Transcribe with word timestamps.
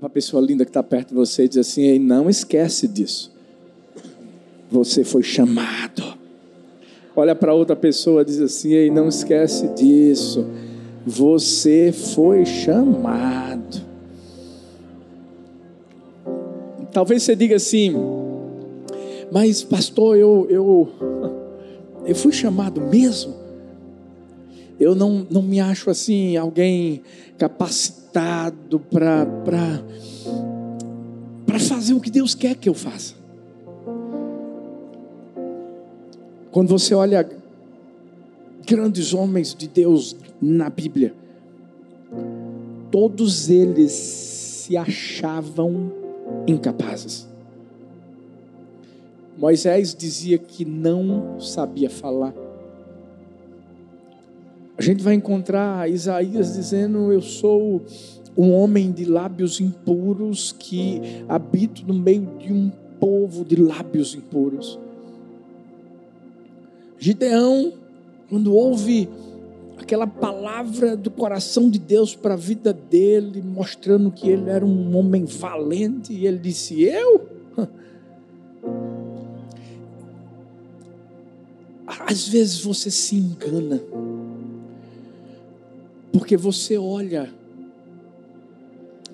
para 0.00 0.06
a 0.06 0.10
pessoa 0.10 0.42
linda 0.42 0.64
que 0.64 0.70
está 0.70 0.82
perto 0.82 1.10
de 1.10 1.14
você 1.14 1.44
e 1.44 1.48
diz 1.48 1.58
assim: 1.58 1.82
Ei, 1.82 1.98
não 1.98 2.30
esquece 2.30 2.88
disso. 2.88 3.30
Você 4.70 5.04
foi 5.04 5.22
chamado. 5.22 6.18
Olha 7.14 7.34
para 7.34 7.52
outra 7.52 7.76
pessoa 7.76 8.22
e 8.22 8.24
diz 8.24 8.40
assim: 8.40 8.72
Ei, 8.72 8.90
não 8.90 9.08
esquece 9.08 9.68
disso. 9.68 10.46
Você 11.06 11.92
foi 11.92 12.46
chamado. 12.46 13.90
Talvez 16.92 17.22
você 17.22 17.36
diga 17.36 17.54
assim, 17.54 17.94
mas 19.30 19.62
pastor, 19.62 20.16
eu, 20.16 20.46
eu, 20.50 20.88
eu 22.04 22.16
fui 22.16 22.32
chamado 22.32 22.80
mesmo. 22.80 23.34
Eu 24.78 24.94
não, 24.94 25.24
não 25.30 25.40
me 25.40 25.60
acho 25.60 25.88
assim 25.88 26.36
alguém 26.36 27.02
capacitado 27.38 27.99
para 28.12 29.26
para 31.46 31.58
fazer 31.58 31.94
o 31.94 32.00
que 32.00 32.10
Deus 32.10 32.34
quer 32.34 32.54
que 32.56 32.68
eu 32.68 32.74
faça. 32.74 33.14
Quando 36.50 36.68
você 36.68 36.94
olha 36.94 37.28
grandes 38.66 39.14
homens 39.14 39.54
de 39.54 39.68
Deus 39.68 40.16
na 40.40 40.68
Bíblia, 40.70 41.14
todos 42.90 43.48
eles 43.48 43.92
se 43.92 44.76
achavam 44.76 45.92
incapazes. 46.46 47.28
Moisés 49.36 49.94
dizia 49.94 50.38
que 50.38 50.64
não 50.64 51.40
sabia 51.40 51.88
falar. 51.88 52.34
A 54.80 54.82
gente 54.82 55.02
vai 55.02 55.12
encontrar 55.12 55.90
Isaías 55.90 56.54
dizendo: 56.54 57.12
Eu 57.12 57.20
sou 57.20 57.82
um 58.34 58.50
homem 58.50 58.90
de 58.90 59.04
lábios 59.04 59.60
impuros 59.60 60.56
que 60.58 61.22
habito 61.28 61.86
no 61.86 61.92
meio 61.92 62.26
de 62.38 62.50
um 62.50 62.72
povo 62.98 63.44
de 63.44 63.56
lábios 63.56 64.14
impuros. 64.14 64.78
Gideão, 66.98 67.74
quando 68.30 68.54
ouve 68.54 69.06
aquela 69.76 70.06
palavra 70.06 70.96
do 70.96 71.10
coração 71.10 71.68
de 71.68 71.78
Deus 71.78 72.16
para 72.16 72.32
a 72.32 72.38
vida 72.38 72.72
dele, 72.72 73.42
mostrando 73.42 74.10
que 74.10 74.30
ele 74.30 74.48
era 74.48 74.64
um 74.64 74.96
homem 74.96 75.26
valente, 75.26 76.10
e 76.10 76.26
ele 76.26 76.38
disse: 76.38 76.82
Eu? 76.82 77.28
Às 81.86 82.26
vezes 82.26 82.64
você 82.64 82.90
se 82.90 83.14
engana, 83.16 83.78
porque 86.12 86.36
você 86.36 86.76
olha 86.76 87.32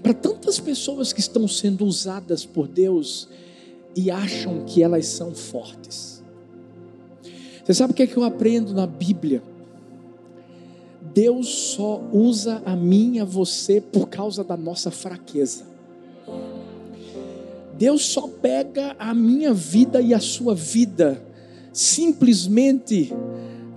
para 0.02 0.14
tantas 0.14 0.58
pessoas 0.60 1.12
que 1.12 1.20
estão 1.20 1.48
sendo 1.48 1.84
usadas 1.84 2.44
por 2.44 2.68
Deus 2.68 3.28
e 3.94 4.10
acham 4.10 4.64
que 4.64 4.82
elas 4.82 5.06
são 5.06 5.34
fortes. 5.34 6.22
Você 7.64 7.74
sabe 7.74 7.92
o 7.92 7.96
que 7.96 8.04
é 8.04 8.06
que 8.06 8.16
eu 8.16 8.22
aprendo 8.22 8.72
na 8.72 8.86
Bíblia? 8.86 9.42
Deus 11.12 11.48
só 11.48 12.00
usa 12.12 12.62
a 12.64 12.76
mim 12.76 13.16
e 13.16 13.20
a 13.20 13.24
você 13.24 13.80
por 13.80 14.08
causa 14.08 14.44
da 14.44 14.56
nossa 14.56 14.90
fraqueza. 14.90 15.64
Deus 17.76 18.06
só 18.06 18.28
pega 18.28 18.94
a 18.98 19.12
minha 19.12 19.52
vida 19.52 20.00
e 20.00 20.14
a 20.14 20.20
sua 20.20 20.54
vida 20.54 21.22
simplesmente 21.72 23.12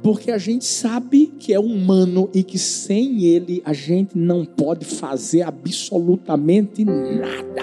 porque 0.09 0.31
a 0.31 0.39
gente 0.39 0.65
sabe 0.65 1.27
que 1.27 1.53
é 1.53 1.59
humano 1.59 2.31
e 2.33 2.41
que 2.41 2.57
sem 2.57 3.25
ele 3.25 3.61
a 3.63 3.73
gente 3.73 4.17
não 4.17 4.43
pode 4.43 4.83
fazer 4.83 5.43
absolutamente 5.43 6.83
nada. 6.83 7.61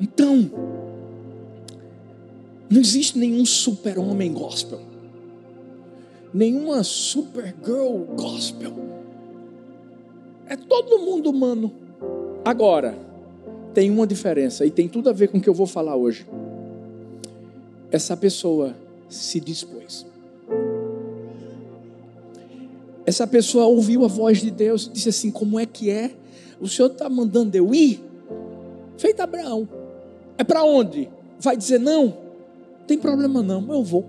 Então, 0.00 0.50
não 2.70 2.80
existe 2.80 3.18
nenhum 3.18 3.44
super-homem 3.44 4.32
gospel, 4.32 4.80
nenhuma 6.32 6.82
super-girl 6.84 7.98
gospel. 8.16 8.72
É 10.46 10.56
todo 10.56 11.00
mundo 11.00 11.28
humano. 11.28 11.70
Agora, 12.42 12.98
tem 13.74 13.90
uma 13.90 14.06
diferença 14.06 14.64
e 14.64 14.70
tem 14.70 14.88
tudo 14.88 15.10
a 15.10 15.12
ver 15.12 15.28
com 15.28 15.36
o 15.36 15.40
que 15.42 15.50
eu 15.50 15.54
vou 15.54 15.66
falar 15.66 15.96
hoje 15.96 16.26
essa 17.92 18.16
pessoa 18.16 18.74
se 19.06 19.38
dispôs. 19.38 20.08
Essa 23.10 23.26
pessoa 23.26 23.66
ouviu 23.66 24.04
a 24.04 24.08
voz 24.08 24.40
de 24.40 24.52
Deus 24.52 24.86
e 24.86 24.90
disse 24.90 25.08
assim: 25.08 25.32
Como 25.32 25.58
é 25.58 25.66
que 25.66 25.90
é? 25.90 26.12
O 26.60 26.68
Senhor 26.68 26.92
está 26.92 27.08
mandando 27.08 27.56
eu 27.56 27.74
ir? 27.74 28.00
Feito 28.96 29.18
Abraão. 29.20 29.68
É 30.38 30.44
para 30.44 30.62
onde? 30.62 31.08
Vai 31.40 31.56
dizer 31.56 31.80
não? 31.80 32.04
Não 32.04 32.86
tem 32.86 32.96
problema 32.96 33.42
não, 33.42 33.66
eu 33.74 33.82
vou. 33.82 34.06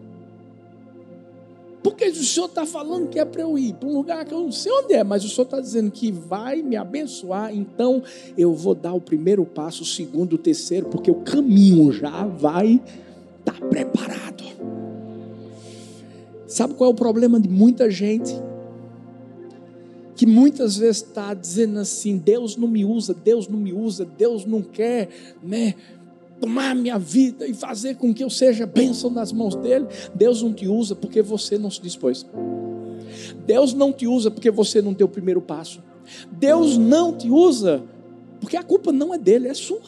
Porque 1.81 2.05
o 2.09 2.13
Senhor 2.13 2.45
está 2.45 2.63
falando 2.63 3.09
que 3.09 3.17
é 3.17 3.25
para 3.25 3.41
eu 3.41 3.57
ir 3.57 3.73
para 3.73 3.89
um 3.89 3.93
lugar 3.93 4.23
que 4.23 4.35
eu 4.35 4.41
não 4.41 4.51
sei 4.51 4.71
onde 4.71 4.93
é, 4.93 5.03
mas 5.03 5.25
o 5.25 5.29
Senhor 5.29 5.45
está 5.45 5.59
dizendo 5.59 5.89
que 5.89 6.11
vai 6.11 6.61
me 6.61 6.75
abençoar, 6.75 7.51
então 7.55 8.03
eu 8.37 8.53
vou 8.53 8.75
dar 8.75 8.93
o 8.93 9.01
primeiro 9.01 9.43
passo, 9.45 9.81
o 9.81 9.85
segundo, 9.85 10.33
o 10.33 10.37
terceiro, 10.37 10.89
porque 10.89 11.09
o 11.09 11.15
caminho 11.21 11.91
já 11.91 12.23
vai 12.27 12.79
está 13.39 13.53
preparado. 13.53 14.43
Sabe 16.45 16.75
qual 16.75 16.91
é 16.91 16.93
o 16.93 16.95
problema 16.95 17.39
de 17.39 17.49
muita 17.49 17.89
gente? 17.89 18.50
Que 20.21 20.27
muitas 20.27 20.77
vezes 20.77 20.97
está 20.97 21.33
dizendo 21.33 21.79
assim: 21.79 22.15
Deus 22.15 22.55
não 22.55 22.67
me 22.67 22.85
usa, 22.85 23.11
Deus 23.11 23.47
não 23.47 23.57
me 23.57 23.73
usa, 23.73 24.05
Deus 24.05 24.45
não 24.45 24.61
quer, 24.61 25.09
né? 25.41 25.73
Tomar 26.39 26.75
minha 26.75 26.99
vida 26.99 27.47
e 27.47 27.55
fazer 27.55 27.95
com 27.95 28.13
que 28.13 28.23
eu 28.23 28.29
seja 28.29 28.67
bênção 28.67 29.09
nas 29.09 29.31
mãos 29.31 29.55
dele. 29.55 29.87
Deus 30.13 30.43
não 30.43 30.53
te 30.53 30.67
usa 30.67 30.93
porque 30.93 31.23
você 31.23 31.57
não 31.57 31.71
se 31.71 31.81
dispôs. 31.81 32.23
Deus 33.47 33.73
não 33.73 33.91
te 33.91 34.05
usa 34.05 34.29
porque 34.29 34.51
você 34.51 34.79
não 34.79 34.93
deu 34.93 35.07
o 35.07 35.09
primeiro 35.09 35.41
passo. 35.41 35.81
Deus 36.31 36.77
não 36.77 37.17
te 37.17 37.27
usa 37.27 37.81
porque 38.39 38.55
a 38.55 38.61
culpa 38.61 38.91
não 38.91 39.11
é 39.15 39.17
dele, 39.17 39.47
é 39.47 39.55
sua. 39.55 39.81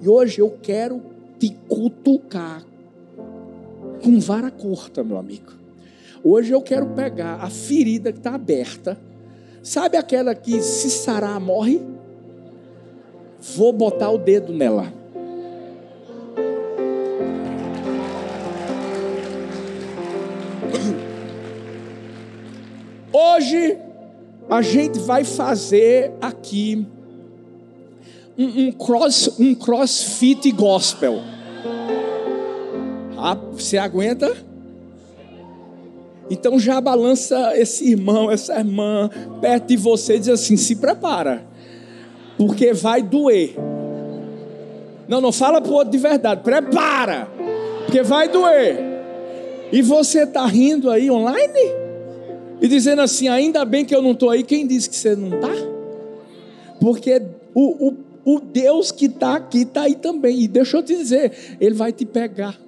E 0.00 0.08
hoje 0.08 0.40
eu 0.40 0.56
quero 0.62 1.02
te 1.36 1.50
cutucar 1.66 2.64
com 4.04 4.20
vara 4.20 4.52
curta, 4.52 5.02
meu 5.02 5.18
amigo. 5.18 5.57
Hoje 6.22 6.52
eu 6.52 6.60
quero 6.60 6.86
pegar 6.86 7.36
a 7.36 7.48
ferida 7.48 8.12
que 8.12 8.18
está 8.18 8.34
aberta. 8.34 8.98
Sabe 9.62 9.96
aquela 9.96 10.34
que 10.34 10.60
se 10.60 10.90
sarar 10.90 11.38
morre? 11.40 11.80
Vou 13.56 13.72
botar 13.72 14.10
o 14.10 14.18
dedo 14.18 14.52
nela. 14.52 14.92
Hoje 23.12 23.78
a 24.50 24.62
gente 24.62 24.98
vai 24.98 25.24
fazer 25.24 26.12
aqui 26.20 26.86
um, 28.36 28.66
um, 28.66 28.72
cross, 28.72 29.38
um 29.38 29.54
crossfit 29.54 30.50
gospel. 30.52 31.20
Ah, 33.16 33.34
você 33.34 33.78
aguenta? 33.78 34.47
Então 36.30 36.58
já 36.58 36.80
balança 36.80 37.52
esse 37.56 37.90
irmão, 37.90 38.30
essa 38.30 38.58
irmã 38.58 39.08
perto 39.40 39.68
de 39.68 39.76
você 39.76 40.16
e 40.16 40.18
diz 40.18 40.28
assim: 40.28 40.56
se 40.56 40.76
prepara, 40.76 41.44
porque 42.36 42.72
vai 42.72 43.02
doer. 43.02 43.54
Não, 45.08 45.20
não 45.20 45.32
fala 45.32 45.60
para 45.60 45.70
o 45.70 45.74
outro 45.74 45.90
de 45.90 45.98
verdade, 45.98 46.42
prepara, 46.42 47.28
porque 47.84 48.02
vai 48.02 48.28
doer. 48.28 48.78
E 49.72 49.80
você 49.80 50.24
está 50.24 50.44
rindo 50.46 50.90
aí 50.90 51.10
online? 51.10 51.60
E 52.60 52.68
dizendo 52.68 53.02
assim: 53.02 53.28
ainda 53.28 53.64
bem 53.64 53.84
que 53.84 53.94
eu 53.94 54.02
não 54.02 54.12
estou 54.12 54.30
aí, 54.30 54.42
quem 54.42 54.66
disse 54.66 54.90
que 54.90 54.96
você 54.96 55.16
não 55.16 55.34
está? 55.34 55.52
Porque 56.78 57.22
o, 57.54 57.88
o 57.88 58.08
o 58.28 58.40
Deus 58.40 58.92
que 58.92 59.06
está 59.06 59.36
aqui 59.36 59.62
está 59.62 59.82
aí 59.82 59.94
também. 59.94 60.42
E 60.42 60.46
deixa 60.46 60.76
eu 60.76 60.82
te 60.82 60.94
dizer, 60.94 61.56
Ele 61.58 61.74
vai 61.74 61.92
te 61.92 62.04
pegar. 62.04 62.60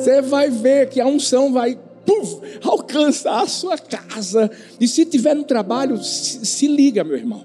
Você 0.00 0.22
vai 0.22 0.48
ver 0.48 0.88
que 0.88 1.00
a 1.00 1.06
unção 1.06 1.52
vai 1.52 1.78
puff, 2.06 2.40
alcançar 2.64 3.42
a 3.42 3.46
sua 3.46 3.76
casa. 3.76 4.50
E 4.80 4.88
se 4.88 5.04
tiver 5.04 5.34
no 5.34 5.44
trabalho, 5.44 6.02
se, 6.02 6.44
se 6.44 6.66
liga, 6.66 7.04
meu 7.04 7.16
irmão. 7.16 7.44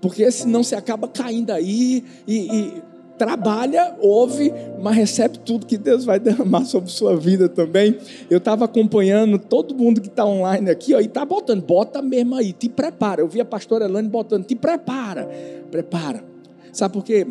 Porque 0.00 0.30
senão 0.30 0.62
você 0.62 0.74
acaba 0.74 1.06
caindo 1.08 1.50
aí 1.50 2.04
e, 2.26 2.36
e 2.36 2.82
trabalha, 3.16 3.96
ouve, 4.00 4.52
mas 4.82 4.96
recebe 4.96 5.38
tudo 5.38 5.66
que 5.66 5.78
Deus 5.78 6.04
vai 6.04 6.18
derramar 6.18 6.64
sobre 6.64 6.90
sua 6.90 7.16
vida 7.16 7.48
também. 7.48 7.96
Eu 8.28 8.38
estava 8.38 8.64
acompanhando 8.64 9.38
todo 9.38 9.74
mundo 9.74 10.00
que 10.00 10.08
está 10.08 10.24
online 10.24 10.70
aqui, 10.70 10.94
ó, 10.94 11.00
e 11.00 11.06
está 11.06 11.24
botando, 11.24 11.62
bota 11.62 12.02
mesmo 12.02 12.34
aí, 12.34 12.52
te 12.52 12.68
prepara. 12.68 13.20
Eu 13.20 13.28
vi 13.28 13.40
a 13.40 13.44
pastora 13.44 13.84
Elane 13.84 14.08
botando, 14.08 14.44
te 14.44 14.54
prepara, 14.54 15.28
prepara. 15.70 16.24
Sabe 16.72 16.94
por 16.94 17.04
quê? 17.04 17.26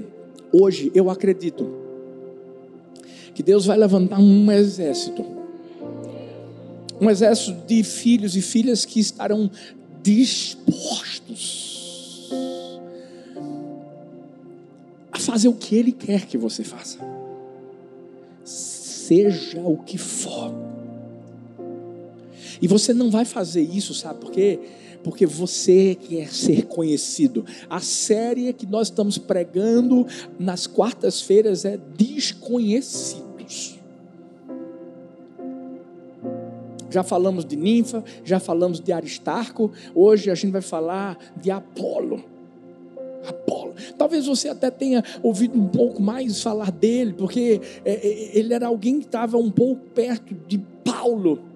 Hoje 0.52 0.92
eu 0.96 1.10
acredito 1.10 1.83
que 3.34 3.42
Deus 3.42 3.66
vai 3.66 3.78
levantar 3.78 4.20
um 4.20 4.52
exército. 4.52 5.26
Um 7.02 7.10
exército 7.10 7.66
de 7.66 7.84
filhos 7.84 8.36
e 8.36 8.42
filhas 8.42 8.86
que 8.86 9.00
estarão 9.00 9.50
dispostos 10.04 11.72
a 15.12 15.20
fazer 15.20 15.48
o 15.48 15.54
que 15.54 15.76
Ele 15.76 15.92
quer 15.92 16.26
que 16.26 16.38
você 16.38 16.64
faça, 16.64 17.00
seja 18.44 19.62
o 19.62 19.78
que 19.78 19.98
for. 19.98 20.54
E 22.62 22.68
você 22.68 22.94
não 22.94 23.10
vai 23.12 23.26
fazer 23.26 23.62
isso, 23.62 23.94
sabe 23.94 24.20
por 24.20 24.32
quê? 24.32 24.60
Porque 25.04 25.26
você 25.26 25.96
quer 25.96 26.34
ser 26.34 26.66
conhecido. 26.66 27.46
A 27.70 27.82
série 27.82 28.52
que 28.54 28.66
nós 28.66 28.88
estamos 28.88 29.18
pregando 29.18 30.08
nas 30.40 30.66
quartas-feiras 30.66 31.66
é 31.66 31.78
Desconhecidos. 31.98 33.23
Já 36.94 37.04
falamos 37.04 37.44
de 37.44 37.56
Ninfa, 37.56 38.04
já 38.24 38.40
falamos 38.40 38.80
de 38.80 38.92
Aristarco, 38.92 39.72
hoje 39.96 40.30
a 40.30 40.36
gente 40.36 40.52
vai 40.52 40.62
falar 40.62 41.18
de 41.36 41.50
Apolo. 41.50 42.24
Apolo. 43.28 43.74
Talvez 43.98 44.28
você 44.28 44.50
até 44.50 44.70
tenha 44.70 45.04
ouvido 45.22 45.60
um 45.60 45.68
pouco 45.68 46.02
mais 46.02 46.42
falar 46.42 46.72
dele, 46.72 47.14
porque 47.14 47.60
é, 47.84 47.94
é, 47.94 48.38
ele 48.38 48.54
era 48.54 48.68
alguém 48.68 49.00
que 49.00 49.06
estava 49.06 49.38
um 49.38 49.50
pouco 49.50 49.82
perto 49.94 50.36
de 50.48 50.60
Paulo 50.84 51.54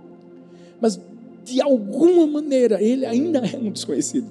mas 0.80 1.00
de 1.44 1.62
alguma 1.62 2.28
maneira 2.28 2.82
ele 2.82 3.06
ainda 3.06 3.40
é 3.40 3.58
um 3.58 3.72
desconhecido. 3.72 4.28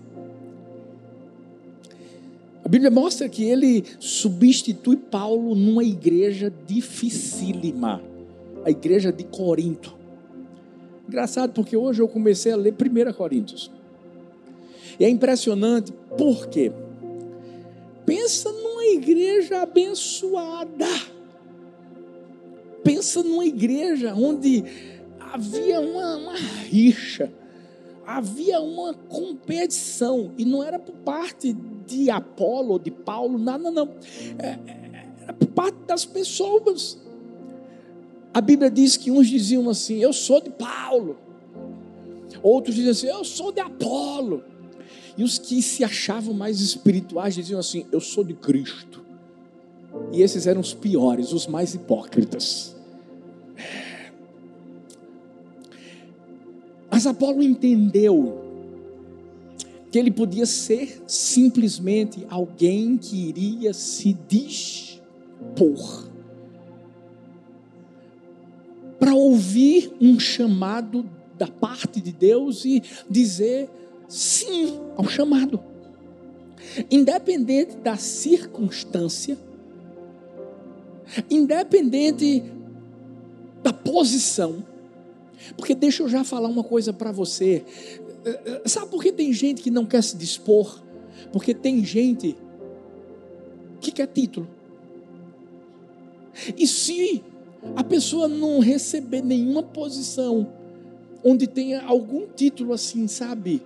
A 2.65 2.69
Bíblia 2.69 2.91
mostra 2.91 3.29
que 3.29 3.45
ele 3.45 3.85
substitui 4.01 4.97
Paulo 4.97 5.55
numa 5.55 5.85
igreja 5.85 6.53
dificílima, 6.67 8.03
a 8.65 8.71
igreja 8.71 9.13
de 9.13 9.23
Corinto. 9.25 9.96
Engraçado, 11.09 11.53
porque 11.53 11.77
hoje 11.77 12.03
eu 12.03 12.09
comecei 12.09 12.53
a 12.53 12.57
ler 12.57 12.75
1 12.75 13.13
Coríntios. 13.13 13.71
E 14.99 15.05
é 15.05 15.09
impressionante, 15.09 15.93
por 16.17 16.49
quê? 16.49 16.73
Pensa 18.05 18.51
numa 18.53 18.87
igreja 18.87 19.63
abençoada. 19.63 20.87
Pensa 22.83 23.23
numa 23.23 23.45
igreja 23.45 24.15
onde 24.15 24.65
havia 25.19 25.81
uma, 25.81 26.17
uma 26.17 26.37
rixa, 26.37 27.33
havia 28.07 28.61
uma 28.61 28.95
competição, 28.95 30.33
e 30.39 30.45
não 30.45 30.63
era 30.63 30.79
por 30.79 30.95
parte 30.97 31.53
de 31.53 32.11
Apolo, 32.11 32.79
de 32.79 32.91
Paulo, 32.91 33.39
nada, 33.39 33.71
não. 33.71 33.89
É, 34.39 34.59
era 35.23 35.33
por 35.33 35.49
parte 35.49 35.79
das 35.87 36.05
pessoas. 36.05 36.99
A 38.37 38.41
Bíblia 38.43 38.71
diz 38.71 38.99
que 38.99 39.11
uns 39.11 39.29
diziam 39.29 39.67
assim: 39.71 39.95
Eu 39.95 40.13
sou 40.13 40.43
de 40.43 40.51
Paulo. 40.51 41.17
Outros 42.43 42.75
diziam 42.75 42.93
assim: 42.93 43.07
Eu 43.07 43.25
sou 43.25 43.51
de 43.51 43.61
Apolo. 43.61 44.45
E 45.17 45.25
os 45.25 45.39
que 45.39 45.63
se 45.63 45.83
achavam 45.83 46.35
mais 46.35 46.61
espirituais 46.61 47.35
diziam 47.35 47.59
assim: 47.59 47.87
Eu 47.91 47.99
sou 47.99 48.23
de 48.23 48.35
Cristo. 48.35 49.03
E 50.13 50.21
esses 50.21 50.47
eram 50.47 50.61
os 50.61 50.75
piores, 50.75 51.33
os 51.33 51.47
mais 51.47 51.73
hipócritas. 51.73 52.77
Mas 56.91 57.07
Apolo 57.07 57.43
entendeu 57.43 58.39
que 59.91 59.99
ele 59.99 60.11
podia 60.11 60.45
ser 60.45 61.03
simplesmente 61.07 62.27
alguém 62.29 62.99
que 62.99 63.17
iria 63.17 63.73
se 63.73 64.13
dispor 64.29 66.06
para 69.07 69.15
ouvir 69.15 69.93
um 70.01 70.19
chamado 70.19 71.09
da 71.39 71.47
parte 71.47 72.01
de 72.01 72.11
Deus 72.11 72.65
e 72.65 72.83
dizer 73.09 73.71
sim 74.09 74.81
ao 74.97 75.07
chamado, 75.07 75.63
independente 76.91 77.77
da 77.77 77.97
circunstância, 77.97 79.39
independente 81.31 82.43
da 83.63 83.73
posição 83.73 84.65
porque 85.57 85.73
deixa 85.73 86.03
eu 86.03 86.09
já 86.09 86.25
falar 86.25 86.49
uma 86.49 86.65
coisa 86.65 86.93
para 86.93 87.13
você. 87.13 87.65
Sabe 88.65 88.91
por 88.91 89.01
que 89.01 89.13
tem 89.13 89.33
gente 89.33 89.63
que 89.63 89.71
não 89.71 89.87
quer 89.87 90.03
se 90.03 90.17
dispor? 90.17 90.83
Porque 91.33 91.55
tem 91.55 91.85
gente 91.85 92.37
que 93.81 93.93
quer 93.93 94.09
título. 94.09 94.49
E 96.57 96.67
se 96.67 97.23
a 97.75 97.83
pessoa 97.83 98.29
não 98.29 98.61
receber 98.61 99.23
nenhuma 99.23 99.63
posição 99.63 100.47
onde 101.25 101.47
tenha 101.47 101.83
algum 101.83 102.27
título 102.27 102.73
assim, 102.73 103.09
sabe? 103.09 103.63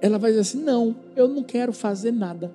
Ela 0.00 0.18
vai 0.18 0.30
dizer 0.30 0.40
assim: 0.40 0.62
não, 0.62 0.96
eu 1.14 1.28
não 1.28 1.42
quero 1.42 1.72
fazer 1.72 2.10
nada. 2.10 2.50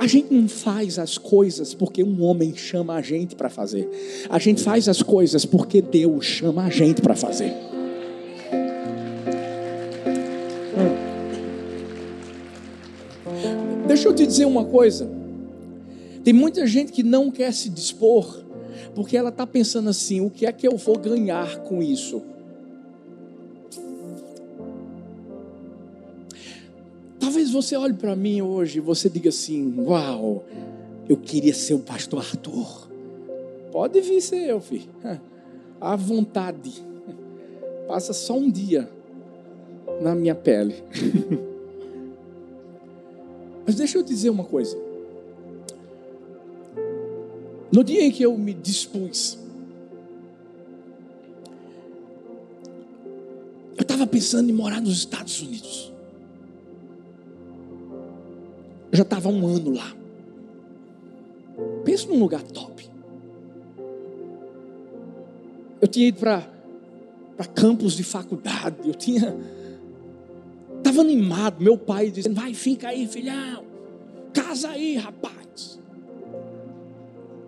A 0.00 0.06
gente 0.06 0.32
não 0.32 0.48
faz 0.48 0.96
as 0.96 1.18
coisas 1.18 1.74
porque 1.74 2.04
um 2.04 2.22
homem 2.22 2.54
chama 2.54 2.94
a 2.94 3.02
gente 3.02 3.34
para 3.34 3.48
fazer. 3.48 3.88
A 4.30 4.38
gente 4.38 4.62
faz 4.62 4.88
as 4.88 5.02
coisas 5.02 5.44
porque 5.44 5.82
Deus 5.82 6.24
chama 6.24 6.64
a 6.64 6.70
gente 6.70 7.02
para 7.02 7.16
fazer. 7.16 7.52
Deixa 13.88 14.08
eu 14.08 14.14
te 14.14 14.24
dizer 14.24 14.44
uma 14.44 14.64
coisa. 14.64 15.17
Tem 16.28 16.34
muita 16.34 16.66
gente 16.66 16.92
que 16.92 17.02
não 17.02 17.30
quer 17.30 17.54
se 17.54 17.70
dispor 17.70 18.44
porque 18.94 19.16
ela 19.16 19.30
está 19.30 19.46
pensando 19.46 19.88
assim: 19.88 20.20
o 20.20 20.28
que 20.28 20.44
é 20.44 20.52
que 20.52 20.68
eu 20.68 20.76
vou 20.76 20.98
ganhar 20.98 21.60
com 21.60 21.82
isso? 21.82 22.20
Talvez 27.18 27.50
você 27.50 27.76
olhe 27.76 27.94
para 27.94 28.14
mim 28.14 28.42
hoje 28.42 28.76
e 28.76 28.80
você 28.82 29.08
diga 29.08 29.30
assim: 29.30 29.74
Uau, 29.78 30.44
eu 31.08 31.16
queria 31.16 31.54
ser 31.54 31.72
o 31.72 31.78
pastor 31.78 32.18
Arthur. 32.18 32.90
Pode 33.72 33.98
vir 34.02 34.20
ser 34.20 34.50
eu, 34.50 34.60
filho. 34.60 34.90
À 35.80 35.96
vontade. 35.96 36.84
Passa 37.86 38.12
só 38.12 38.36
um 38.36 38.50
dia 38.50 38.86
na 40.02 40.14
minha 40.14 40.34
pele. 40.34 40.74
Mas 43.64 43.76
deixa 43.76 43.96
eu 43.96 44.02
dizer 44.02 44.28
uma 44.28 44.44
coisa. 44.44 44.87
No 47.70 47.84
dia 47.84 48.02
em 48.02 48.10
que 48.10 48.22
eu 48.22 48.36
me 48.36 48.54
dispus, 48.54 49.38
eu 53.76 53.82
estava 53.82 54.06
pensando 54.06 54.48
em 54.48 54.52
morar 54.52 54.80
nos 54.80 54.98
Estados 54.98 55.40
Unidos. 55.42 55.92
Eu 58.90 58.96
já 58.96 59.02
estava 59.02 59.28
um 59.28 59.46
ano 59.46 59.74
lá. 59.74 59.94
Pensa 61.84 62.08
num 62.08 62.18
lugar 62.18 62.42
top. 62.42 62.88
Eu 65.80 65.86
tinha 65.86 66.08
ido 66.08 66.18
para 66.18 66.46
campos 67.54 67.94
de 67.94 68.02
faculdade. 68.02 68.76
Eu 68.88 68.94
tinha. 68.94 69.36
Estava 70.78 71.02
animado. 71.02 71.62
Meu 71.62 71.76
pai 71.76 72.10
dizendo: 72.10 72.34
Vai, 72.34 72.54
fica 72.54 72.88
aí, 72.88 73.06
filhão. 73.06 73.64
Casa 74.32 74.70
aí, 74.70 74.96
rapaz. 74.96 75.37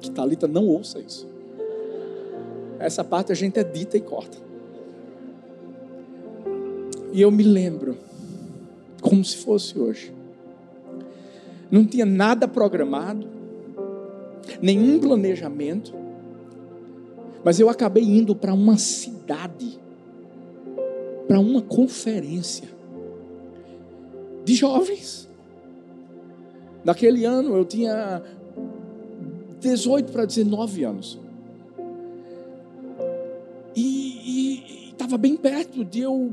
Que 0.01 0.11
Talita 0.11 0.49
não 0.49 0.67
ouça 0.67 0.99
isso. 0.99 1.29
Essa 2.79 3.05
parte 3.05 3.31
a 3.33 3.35
gente 3.35 3.59
é 3.59 3.65
dita 3.65 3.97
e 3.97 4.01
corta. 4.01 4.39
E 7.13 7.21
eu 7.21 7.31
me 7.31 7.43
lembro, 7.43 7.99
como 9.01 9.25
se 9.25 9.37
fosse 9.37 9.79
hoje 9.79 10.21
não 11.71 11.85
tinha 11.85 12.05
nada 12.05 12.49
programado, 12.49 13.27
nenhum 14.61 14.99
planejamento, 14.99 15.95
mas 17.45 17.61
eu 17.61 17.69
acabei 17.69 18.03
indo 18.03 18.35
para 18.35 18.53
uma 18.53 18.77
cidade, 18.77 19.79
para 21.29 21.39
uma 21.39 21.63
conferência 21.63 22.69
de 24.45 24.55
jovens. 24.55 25.29
Naquele 26.85 27.25
ano 27.25 27.57
eu 27.57 27.65
tinha 27.65 28.23
18 29.61 30.11
para 30.13 30.25
19 30.25 30.85
anos. 30.85 31.19
E 33.77 34.91
estava 34.91 35.17
bem 35.17 35.37
perto 35.37 35.85
de 35.85 36.01
eu 36.01 36.33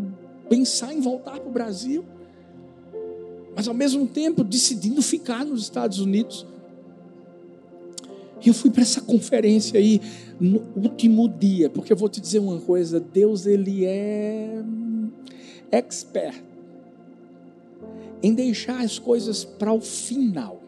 pensar 0.50 0.94
em 0.94 1.02
voltar 1.02 1.40
para 1.40 1.50
o 1.50 1.52
Brasil 1.52 2.04
mas 3.58 3.68
ao 3.68 3.74
mesmo 3.74 4.06
tempo 4.06 4.44
decidindo 4.44 5.02
ficar 5.02 5.44
nos 5.44 5.64
Estados 5.64 6.00
Unidos. 6.00 6.46
E 8.46 8.50
eu 8.50 8.54
fui 8.54 8.70
para 8.70 8.84
essa 8.84 9.02
conferência 9.02 9.80
aí 9.80 10.00
no 10.40 10.62
último 10.76 11.28
dia, 11.28 11.68
porque 11.68 11.92
eu 11.92 11.98
vou 11.98 12.08
te 12.08 12.22
dizer 12.22 12.38
uma 12.38 12.62
coisa: 12.62 13.00
Deus, 13.00 13.48
Ele 13.48 13.84
é 13.84 14.64
expert 15.72 16.44
em 18.22 18.32
deixar 18.36 18.84
as 18.84 19.00
coisas 19.00 19.44
para 19.44 19.74
o 19.74 19.82
final, 19.82 20.62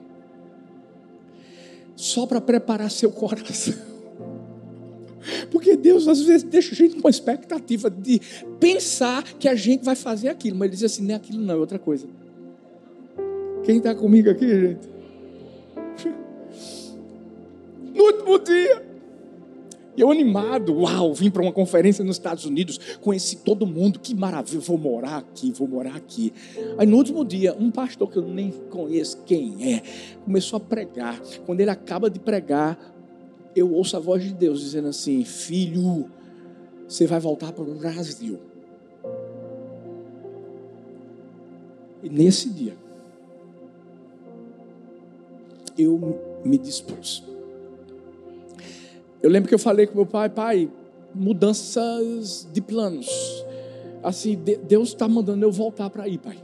só 1.99 2.25
para 2.25 2.39
preparar 2.39 2.89
seu 2.89 3.11
coração. 3.11 3.73
Porque 5.51 5.75
Deus 5.75 6.07
às 6.07 6.21
vezes 6.21 6.43
deixa 6.43 6.71
a 6.71 6.75
gente 6.75 6.95
com 6.95 7.01
uma 7.01 7.09
expectativa 7.09 7.89
de 7.89 8.21
pensar 8.57 9.21
que 9.33 9.49
a 9.49 9.55
gente 9.55 9.83
vai 9.83 9.95
fazer 9.95 10.29
aquilo, 10.29 10.57
mas 10.57 10.67
Ele 10.67 10.75
diz 10.77 10.83
assim: 10.85 11.03
não 11.03 11.13
é 11.13 11.17
aquilo, 11.17 11.41
não, 11.41 11.55
é 11.55 11.57
outra 11.57 11.77
coisa. 11.77 12.07
Quem 13.65 13.79
está 13.79 13.93
comigo 13.93 14.29
aqui, 14.29 14.47
gente? 14.47 14.89
No 17.93 18.05
último 18.05 18.39
dia, 18.39 18.88
eu 20.01 20.11
animado, 20.11 20.73
uau, 20.73 21.13
vim 21.13 21.29
para 21.29 21.41
uma 21.41 21.51
conferência 21.51 22.03
nos 22.03 22.15
Estados 22.15 22.45
Unidos, 22.45 22.79
conheci 23.01 23.37
todo 23.37 23.65
mundo, 23.65 23.99
que 23.99 24.15
maravilha, 24.15 24.59
vou 24.59 24.77
morar 24.77 25.17
aqui, 25.17 25.51
vou 25.51 25.67
morar 25.67 25.95
aqui. 25.95 26.33
Aí 26.77 26.87
no 26.87 26.97
último 26.97 27.25
dia, 27.25 27.55
um 27.59 27.69
pastor 27.69 28.09
que 28.09 28.17
eu 28.17 28.23
nem 28.23 28.51
conheço 28.69 29.21
quem 29.25 29.73
é, 29.73 29.83
começou 30.23 30.57
a 30.57 30.59
pregar. 30.59 31.19
Quando 31.45 31.59
ele 31.59 31.69
acaba 31.69 32.09
de 32.09 32.19
pregar, 32.19 32.77
eu 33.55 33.73
ouço 33.73 33.97
a 33.97 33.99
voz 33.99 34.23
de 34.23 34.33
Deus 34.33 34.61
dizendo 34.61 34.87
assim: 34.87 35.23
Filho, 35.23 36.09
você 36.87 37.05
vai 37.05 37.19
voltar 37.19 37.51
para 37.51 37.63
o 37.63 37.75
Brasil. 37.75 38.39
E 42.01 42.09
nesse 42.09 42.49
dia, 42.49 42.77
eu 45.77 46.19
me 46.43 46.57
dispus. 46.57 47.28
Eu 49.21 49.29
lembro 49.29 49.49
que 49.49 49.55
eu 49.55 49.59
falei 49.59 49.85
com 49.85 49.95
meu 49.95 50.05
pai, 50.05 50.29
pai, 50.29 50.71
mudanças 51.13 52.47
de 52.51 52.61
planos. 52.61 53.45
Assim, 54.01 54.35
Deus 54.35 54.89
está 54.89 55.07
mandando 55.07 55.45
eu 55.45 55.51
voltar 55.51 55.89
para 55.89 56.03
aí, 56.03 56.17
pai. 56.17 56.37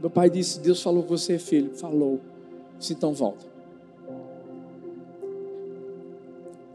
Meu 0.00 0.10
pai 0.10 0.30
disse: 0.30 0.60
Deus 0.60 0.82
falou 0.82 1.02
com 1.02 1.10
você, 1.10 1.38
filho. 1.38 1.74
Falou. 1.74 2.20
Disse, 2.78 2.94
então 2.94 3.12
volta. 3.12 3.44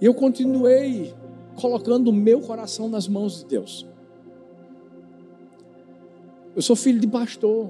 E 0.01 0.05
eu 0.05 0.13
continuei 0.13 1.13
colocando 1.55 2.07
o 2.07 2.13
meu 2.13 2.39
coração 2.39 2.87
nas 2.87 3.07
mãos 3.07 3.39
de 3.39 3.45
Deus. 3.45 3.85
Eu 6.55 6.61
sou 6.61 6.75
filho 6.75 6.99
de 6.99 7.07
pastor. 7.07 7.69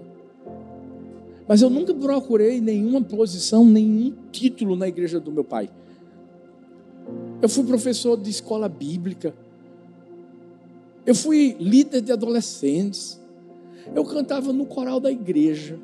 Mas 1.49 1.63
eu 1.63 1.69
nunca 1.71 1.95
procurei 1.95 2.61
nenhuma 2.61 3.01
posição, 3.01 3.65
nenhum 3.65 4.13
título 4.31 4.75
na 4.75 4.87
igreja 4.87 5.19
do 5.19 5.31
meu 5.31 5.43
pai. 5.43 5.67
Eu 7.41 7.49
fui 7.49 7.63
professor 7.63 8.15
de 8.15 8.29
escola 8.29 8.69
bíblica. 8.69 9.33
Eu 11.07 11.15
fui 11.15 11.57
líder 11.59 12.01
de 12.01 12.11
adolescentes. 12.11 13.19
Eu 13.95 14.05
cantava 14.05 14.53
no 14.53 14.63
coral 14.63 14.99
da 14.99 15.11
igreja. 15.11 15.79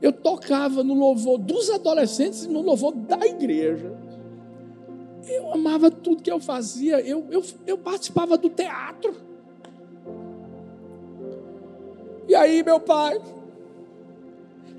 Eu 0.00 0.12
tocava 0.12 0.84
no 0.84 0.94
louvor 0.94 1.36
dos 1.36 1.68
adolescentes 1.68 2.44
e 2.44 2.48
no 2.48 2.62
louvor 2.62 2.94
da 2.94 3.26
igreja. 3.26 3.92
Eu 5.26 5.52
amava 5.52 5.90
tudo 5.90 6.22
que 6.22 6.30
eu 6.30 6.38
fazia. 6.38 7.00
Eu, 7.00 7.26
eu, 7.32 7.42
eu 7.66 7.76
participava 7.76 8.38
do 8.38 8.48
teatro. 8.48 9.12
E 12.28 12.34
aí, 12.36 12.62
meu 12.62 12.78
pai, 12.78 13.20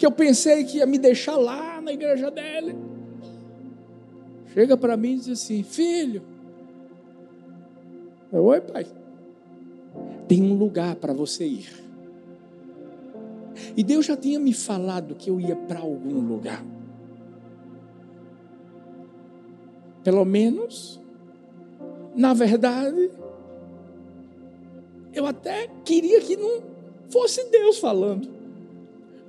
que 0.02 0.06
eu 0.08 0.12
pensei 0.12 0.64
que 0.64 0.80
ia 0.80 0.86
me 0.88 0.98
deixar 0.98 1.36
lá 1.36 1.80
na 1.80 1.94
igreja 1.94 2.32
dele. 2.32 2.76
Chega 4.48 4.76
para 4.76 4.98
mim 4.98 5.14
e 5.14 5.18
diz 5.18 5.30
assim: 5.30 5.62
Filho, 5.62 6.24
oi, 8.32 8.62
pai. 8.62 8.88
Tem 10.28 10.42
um 10.42 10.56
lugar 10.56 10.96
para 10.96 11.14
você 11.14 11.46
ir. 11.46 11.70
E 13.78 13.84
Deus 13.84 14.08
já 14.08 14.18
tinha 14.18 14.40
me 14.40 14.56
falado 14.56 15.14
que 15.14 15.30
eu 15.30 15.40
ia 15.40 15.56
para 15.56 15.82
algum 15.82 16.20
lugar. 16.20 16.66
Pelo 20.04 20.26
menos, 20.26 21.00
na 22.16 22.34
verdade, 22.34 23.12
eu 25.14 25.28
até 25.28 25.68
queria 25.86 26.20
que 26.22 26.36
não 26.36 26.64
fosse 27.08 27.52
Deus 27.52 27.78
falando. 27.78 28.41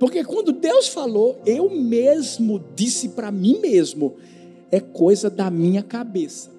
Porque 0.03 0.21
quando 0.21 0.51
Deus 0.51 0.89
falou, 0.89 1.39
eu 1.45 1.69
mesmo 1.69 2.61
disse 2.75 3.07
para 3.07 3.31
mim 3.31 3.59
mesmo, 3.61 4.15
é 4.69 4.77
coisa 4.77 5.29
da 5.29 5.49
minha 5.49 5.81
cabeça. 5.81 6.49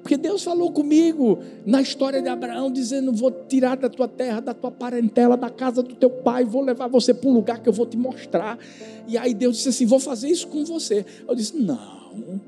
Porque 0.00 0.16
Deus 0.16 0.42
falou 0.42 0.72
comigo 0.72 1.40
na 1.66 1.82
história 1.82 2.22
de 2.22 2.28
Abraão, 2.30 2.72
dizendo: 2.72 3.12
Vou 3.12 3.30
tirar 3.30 3.76
da 3.76 3.90
tua 3.90 4.08
terra, 4.08 4.40
da 4.40 4.54
tua 4.54 4.70
parentela, 4.70 5.36
da 5.36 5.50
casa 5.50 5.82
do 5.82 5.94
teu 5.94 6.08
pai, 6.08 6.46
vou 6.46 6.62
levar 6.62 6.88
você 6.88 7.12
para 7.12 7.28
um 7.28 7.34
lugar 7.34 7.62
que 7.62 7.68
eu 7.68 7.74
vou 7.74 7.84
te 7.84 7.98
mostrar. 7.98 8.58
E 9.06 9.18
aí 9.18 9.34
Deus 9.34 9.58
disse 9.58 9.68
assim: 9.68 9.84
Vou 9.84 10.00
fazer 10.00 10.30
isso 10.30 10.48
com 10.48 10.64
você. 10.64 11.04
Eu 11.28 11.34
disse: 11.34 11.54
Não. 11.58 12.40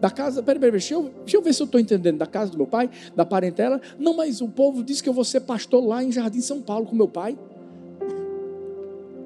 Da 0.00 0.10
casa, 0.10 0.42
peraí, 0.42 0.60
peraí, 0.60 0.72
deixa 0.72 0.94
eu, 0.94 1.10
deixa 1.20 1.36
eu 1.36 1.42
ver 1.42 1.54
se 1.54 1.62
eu 1.62 1.64
estou 1.64 1.80
entendendo. 1.80 2.18
Da 2.18 2.26
casa 2.26 2.50
do 2.50 2.58
meu 2.58 2.66
pai, 2.66 2.90
da 3.14 3.24
parentela. 3.24 3.80
Não, 3.98 4.14
mas 4.14 4.40
o 4.40 4.48
povo 4.48 4.82
disse 4.82 5.02
que 5.02 5.08
eu 5.08 5.14
vou 5.14 5.24
ser 5.24 5.40
pastor 5.40 5.84
lá 5.84 6.02
em 6.04 6.12
Jardim 6.12 6.40
São 6.40 6.60
Paulo 6.60 6.86
com 6.86 6.94
meu 6.94 7.08
pai. 7.08 7.38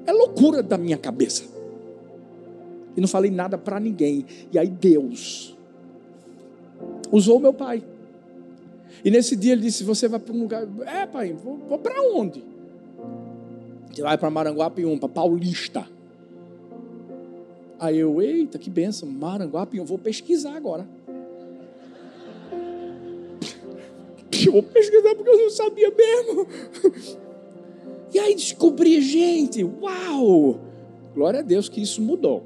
É 0.05 0.11
loucura 0.11 0.63
da 0.63 0.77
minha 0.77 0.97
cabeça. 0.97 1.43
E 2.95 3.01
não 3.01 3.07
falei 3.07 3.31
nada 3.31 3.57
para 3.57 3.79
ninguém. 3.79 4.25
E 4.51 4.57
aí 4.57 4.67
Deus 4.67 5.55
usou 7.11 7.39
meu 7.39 7.53
pai. 7.53 7.83
E 9.03 9.11
nesse 9.11 9.35
dia 9.35 9.53
ele 9.53 9.61
disse: 9.61 9.83
Você 9.83 10.07
vai 10.07 10.19
para 10.19 10.33
um 10.33 10.41
lugar. 10.41 10.67
É, 10.85 11.05
pai, 11.05 11.33
vou, 11.33 11.57
vou 11.57 11.77
para 11.77 12.01
onde? 12.01 12.43
Você 13.91 14.01
vai 14.01 14.17
para 14.17 14.29
Maranguapium, 14.29 14.97
para 14.97 15.09
Paulista. 15.09 15.85
Aí 17.81 17.97
eu, 17.97 18.21
eita, 18.21 18.59
que 18.59 18.69
benção, 18.69 19.09
Maranguape, 19.09 19.75
eu 19.75 19.83
vou 19.83 19.97
pesquisar 19.97 20.55
agora. 20.55 20.87
Eu 24.45 24.53
vou 24.53 24.63
pesquisar 24.63 25.15
porque 25.15 25.29
eu 25.29 25.37
não 25.37 25.49
sabia 25.51 25.91
mesmo. 25.91 26.47
E 28.11 28.19
aí 28.19 28.33
descobri, 28.33 28.99
gente, 28.99 29.63
uau! 29.63 30.59
Glória 31.13 31.41
a 31.41 31.43
Deus 31.43 31.69
que 31.69 31.79
isso 31.79 32.01
mudou. 32.01 32.43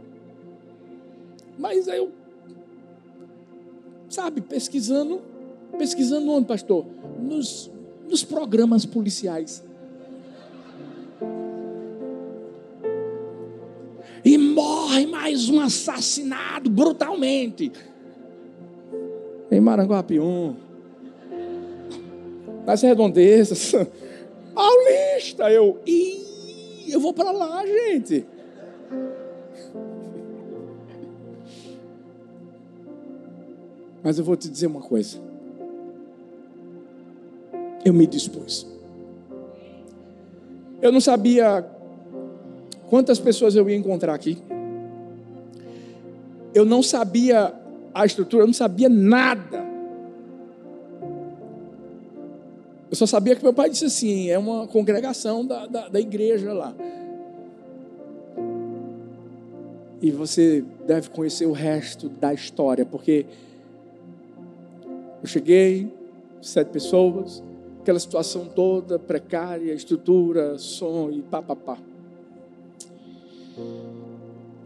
Mas 1.57 1.87
aí 1.87 1.97
eu, 1.97 2.11
sabe, 4.09 4.41
pesquisando, 4.41 5.21
pesquisando 5.77 6.31
onde, 6.31 6.47
pastor? 6.47 6.85
Nos, 7.19 7.71
nos 8.09 8.23
programas 8.23 8.85
policiais. 8.85 9.63
E 14.25 14.39
morre 14.39 15.05
mais 15.05 15.47
um 15.49 15.59
assassinado 15.59 16.67
brutalmente. 16.67 17.71
Em 19.51 19.61
Maranguapium. 19.61 20.55
Nas 22.65 22.81
redondezas. 22.81 23.71
Paulista, 24.55 25.51
eu. 25.51 25.79
Ih, 25.85 26.91
eu 26.91 26.99
vou 26.99 27.13
para 27.13 27.29
lá, 27.29 27.63
gente. 27.67 28.25
Mas 34.03 34.17
eu 34.17 34.25
vou 34.25 34.35
te 34.35 34.49
dizer 34.49 34.65
uma 34.65 34.81
coisa. 34.81 35.19
Eu 37.83 37.93
me 37.93 38.07
dispus. 38.07 38.65
Eu 40.81 40.91
não 40.91 40.99
sabia 40.99 41.74
Quantas 42.95 43.19
pessoas 43.19 43.53
eu 43.57 43.69
ia 43.69 43.75
encontrar 43.75 44.13
aqui? 44.13 44.37
Eu 46.53 46.63
não 46.63 46.81
sabia 46.81 47.53
a 47.93 48.05
estrutura, 48.05 48.43
eu 48.43 48.47
não 48.47 48.53
sabia 48.53 48.87
nada. 48.87 49.65
Eu 52.89 52.95
só 52.95 53.05
sabia 53.05 53.35
que 53.35 53.43
meu 53.43 53.53
pai 53.53 53.69
disse 53.69 53.83
assim: 53.83 54.29
é 54.29 54.39
uma 54.39 54.65
congregação 54.65 55.45
da, 55.45 55.65
da, 55.65 55.89
da 55.89 55.99
igreja 55.99 56.53
lá. 56.53 56.73
E 60.01 60.09
você 60.09 60.63
deve 60.87 61.09
conhecer 61.09 61.47
o 61.47 61.51
resto 61.51 62.07
da 62.07 62.33
história, 62.33 62.85
porque 62.85 63.25
eu 65.21 65.27
cheguei, 65.27 65.93
sete 66.41 66.69
pessoas, 66.69 67.43
aquela 67.81 67.99
situação 67.99 68.45
toda 68.45 68.97
precária, 68.97 69.73
estrutura, 69.73 70.57
som 70.57 71.09
e 71.11 71.21
papapá. 71.21 71.75
Pá, 71.75 71.75
pá. 71.75 71.94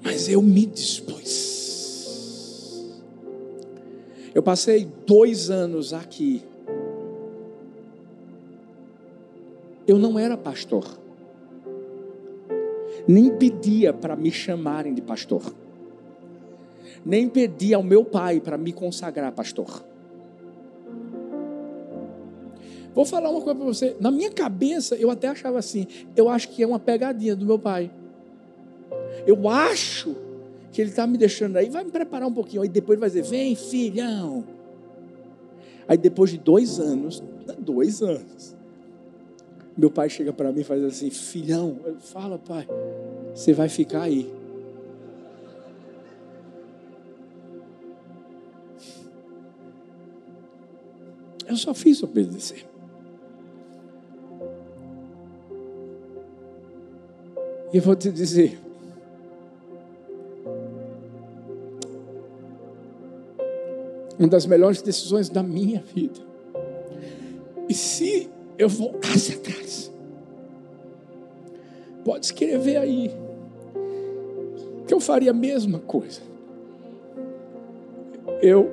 Mas 0.04 0.30
eu 0.30 0.42
me 0.42 0.66
dispus. 0.66 1.50
Eu 4.34 4.44
passei 4.44 4.88
dois 5.06 5.50
anos 5.50 5.94
aqui. 5.94 6.44
Eu 9.88 9.98
não 9.98 10.20
era 10.20 10.38
pastor. 10.38 10.86
Nem 13.08 13.36
pedia 13.38 13.92
para 13.92 14.16
me 14.16 14.32
chamarem 14.32 14.94
de 14.94 15.02
pastor. 15.02 15.54
Nem 17.04 17.28
pedia 17.28 17.78
ao 17.78 17.84
meu 17.84 18.06
pai 18.06 18.40
para 18.40 18.58
me 18.58 18.72
consagrar 18.72 19.32
pastor. 19.32 19.84
Vou 22.94 23.06
falar 23.06 23.30
uma 23.30 23.42
coisa 23.42 23.56
para 23.56 23.66
você. 23.66 23.96
Na 24.00 24.12
minha 24.12 24.32
cabeça, 24.32 24.96
eu 24.96 25.10
até 25.10 25.28
achava 25.28 25.58
assim. 25.58 25.88
Eu 26.16 26.30
acho 26.30 26.50
que 26.50 26.62
é 26.62 26.68
uma 26.68 26.80
pegadinha 26.80 27.36
do 27.36 27.46
meu 27.46 27.58
pai. 27.58 27.92
Eu 29.26 29.48
acho 29.50 30.16
que 30.72 30.82
ele 30.82 30.90
está 30.90 31.06
me 31.06 31.18
deixando 31.18 31.58
aí, 31.58 31.70
vai 31.70 31.84
me 31.84 31.92
preparar 31.92 32.28
um 32.28 32.34
pouquinho. 32.34 32.62
Aí 32.62 32.70
depois 32.70 33.00
vai 33.00 33.10
dizer: 33.10 33.24
vem, 33.24 33.56
filhão. 33.56 34.44
Aí 35.88 35.98
depois 35.98 36.30
de 36.30 36.38
dois 36.38 36.80
anos, 36.80 37.24
dois 37.60 38.02
anos, 38.02 38.56
meu 39.76 39.90
pai 39.90 40.10
chega 40.10 40.32
para 40.32 40.52
mim 40.52 40.62
e 40.62 40.64
faz 40.64 40.84
assim: 40.84 41.10
filhão, 41.10 41.78
fala, 42.00 42.38
pai, 42.38 42.68
você 43.34 43.54
vai 43.54 43.70
ficar 43.70 44.04
aí. 44.04 44.32
Eu 51.48 51.58
só 51.58 51.74
fiz 51.74 52.04
obedecer. 52.04 52.64
E 57.74 57.78
eu 57.78 57.82
vou 57.82 57.96
te 57.96 58.12
dizer, 58.12 58.60
uma 64.20 64.28
das 64.28 64.46
melhores 64.46 64.82
decisões 64.82 65.30
da 65.30 65.42
minha 65.42 65.82
vida. 65.96 66.20
E 67.70 67.74
se 67.74 68.30
eu 68.58 68.68
voltasse 68.68 69.34
atrás, 69.34 69.90
pode 72.04 72.26
escrever 72.26 72.78
aí 72.78 73.10
que 74.86 74.94
eu 74.94 75.00
faria 75.00 75.32
a 75.32 75.34
mesma 75.34 75.80
coisa. 75.80 76.22
Eu, 78.42 78.70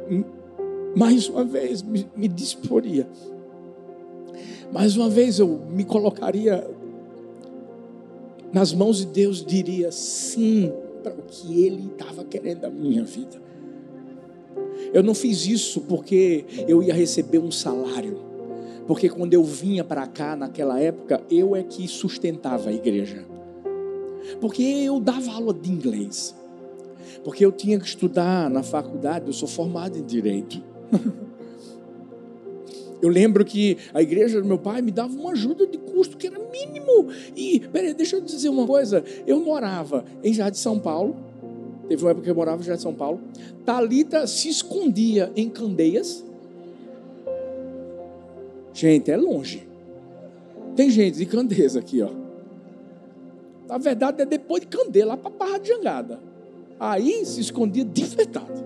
mais 0.97 1.29
uma 1.29 1.45
vez, 1.45 1.83
me, 1.83 2.09
me 2.17 2.27
disporia. 2.27 3.07
Mais 4.73 4.97
uma 4.97 5.09
vez 5.09 5.39
eu 5.39 5.47
me 5.71 5.85
colocaria 5.85 6.69
nas 8.53 8.73
mãos 8.73 8.99
de 8.99 9.07
Deus, 9.07 9.45
diria 9.45 9.93
sim 9.93 10.73
para 11.03 11.13
o 11.13 11.23
que 11.23 11.63
Ele 11.65 11.93
estava 11.93 12.25
querendo 12.25 12.61
da 12.61 12.71
minha 12.71 13.05
vida. 13.05 13.46
Eu 14.97 15.03
não 15.03 15.15
fiz 15.15 15.47
isso 15.47 15.83
porque 15.83 16.47
eu 16.67 16.83
ia 16.83 16.95
receber 16.95 17.39
um 17.39 17.51
salário. 17.51 18.19
Porque 18.87 19.11
quando 19.11 19.35
eu 19.35 19.45
vinha 19.45 19.85
para 19.85 20.07
cá 20.07 20.35
naquela 20.35 20.81
época, 20.81 21.23
eu 21.31 21.55
é 21.55 21.63
que 21.63 21.87
sustentava 21.87 22.71
a 22.71 22.73
igreja. 22.73 23.23
Porque 24.41 24.63
eu 24.63 24.99
dava 24.99 25.33
aula 25.33 25.53
de 25.53 25.71
inglês. 25.71 26.35
Porque 27.23 27.45
eu 27.45 27.53
tinha 27.53 27.79
que 27.79 27.85
estudar 27.85 28.49
na 28.49 28.63
faculdade, 28.63 29.27
eu 29.27 29.35
sou 29.35 29.47
formado 29.47 29.99
em 29.99 30.03
direito. 30.03 30.65
Eu 33.03 33.11
lembro 33.11 33.45
que 33.45 33.77
a 33.93 34.01
igreja 34.01 34.41
do 34.41 34.49
meu 34.49 34.57
pai 34.57 34.81
me 34.81 34.91
dava 34.91 35.13
uma 35.13 35.33
ajuda 35.33 35.67
de 35.67 35.77
custo 35.77 36.17
que 36.17 36.29
era 36.29 36.39
mínimo. 36.39 37.09
E, 37.37 37.61
peraí, 37.61 37.93
deixa 37.93 38.17
eu 38.17 38.23
dizer 38.23 38.49
uma 38.49 38.67
coisa. 38.67 39.05
Eu 39.27 39.39
morava 39.39 40.03
em 40.25 40.33
Jardim 40.33 40.57
São 40.57 40.79
Paulo, 40.79 41.15
Teve 41.89 42.03
uma 42.03 42.11
época 42.11 42.25
que 42.25 42.31
eu 42.31 42.35
morava 42.35 42.63
já 42.63 42.75
em 42.75 42.79
São 42.79 42.95
Paulo. 42.95 43.21
Talita 43.65 44.27
se 44.27 44.49
escondia 44.49 45.33
em 45.37 45.49
Candeias. 45.49 46.25
Gente, 48.73 49.11
é 49.11 49.17
longe. 49.17 49.67
Tem 50.75 50.91
gente 50.91 51.17
de 51.17 51.27
Candeias 51.27 51.77
aqui, 51.77 52.03
ó. 52.03 52.11
Na 53.69 53.79
verdade, 53.79 54.23
é 54.23 54.27
depois 54.27 54.61
de 54.61 54.69
Candeia, 54.69 55.07
lá 55.07 55.17
para 55.17 55.31
Barra 55.31 55.59
de 55.59 55.69
Jangada. 55.69 56.21
Aí 56.79 57.25
se 57.25 57.41
escondia 57.41 57.85
de 57.85 58.05
verdade. 58.05 58.65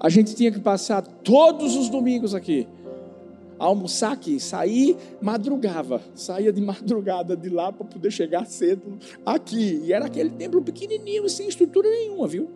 A 0.00 0.08
gente 0.08 0.34
tinha 0.34 0.50
que 0.50 0.60
passar 0.60 1.02
todos 1.02 1.76
os 1.76 1.88
domingos 1.88 2.34
aqui 2.34 2.66
almoçar 3.58 4.12
aqui, 4.12 4.38
sair, 4.38 4.96
madrugava, 5.20 6.00
saía 6.14 6.52
de 6.52 6.60
madrugada 6.62 7.36
de 7.36 7.48
lá 7.48 7.72
para 7.72 7.84
poder 7.84 8.10
chegar 8.10 8.46
cedo 8.46 8.98
aqui. 9.24 9.82
E 9.84 9.92
era 9.92 10.06
aquele 10.06 10.30
templo 10.30 10.62
pequenininho, 10.62 11.28
sem 11.28 11.48
estrutura 11.48 11.88
nenhuma, 11.90 12.26
viu? 12.26 12.48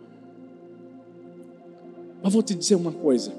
Mas 2.21 2.31
vou 2.31 2.41
te 2.41 2.55
dizer 2.55 2.75
uma 2.75 2.91
coisa. 2.91 3.33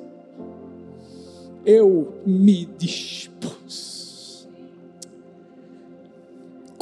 Eu 1.64 2.14
me 2.26 2.66
dispus 2.66 3.93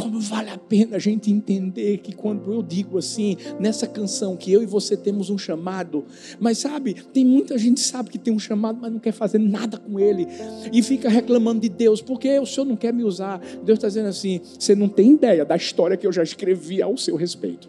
como 0.03 0.19
vale 0.19 0.51
a 0.51 0.59
pena 0.59 0.97
a 0.97 0.99
gente 0.99 1.31
entender 1.31 1.99
que 1.99 2.13
quando 2.13 2.53
eu 2.53 2.61
digo 2.61 2.99
assim, 2.99 3.37
nessa 3.61 3.87
canção, 3.87 4.37
que 4.37 4.53
eu 4.53 4.61
e 4.61 4.67
você 4.67 4.97
temos 4.97 5.31
um 5.31 5.39
chamado, 5.39 6.05
mas 6.41 6.59
sabe, 6.59 6.95
tem 7.13 7.25
muita 7.25 7.57
gente 7.57 7.75
que 7.75 7.89
sabe 7.89 8.11
que 8.11 8.19
tem 8.19 8.35
um 8.35 8.39
chamado, 8.39 8.79
mas 8.83 8.91
não 8.91 8.99
quer 8.99 9.13
fazer 9.13 9.39
nada 9.39 9.79
com 9.79 10.01
ele, 10.01 10.27
e 10.73 10.83
fica 10.83 11.09
reclamando 11.09 11.61
de 11.61 11.69
Deus, 11.69 12.03
porque 12.03 12.37
o 12.41 12.47
Senhor 12.47 12.67
não 12.67 12.75
quer 12.75 12.93
me 12.93 13.05
usar. 13.05 13.41
Deus 13.65 13.79
está 13.79 13.87
dizendo 13.87 14.09
assim: 14.09 14.41
você 14.59 14.75
não 14.75 14.89
tem 14.89 15.13
ideia 15.13 15.45
da 15.45 15.55
história 15.55 15.97
que 15.97 16.07
eu 16.07 16.13
já 16.13 16.25
escrevi 16.25 16.83
ao 16.83 16.97
seu 16.97 17.15
respeito, 17.15 17.69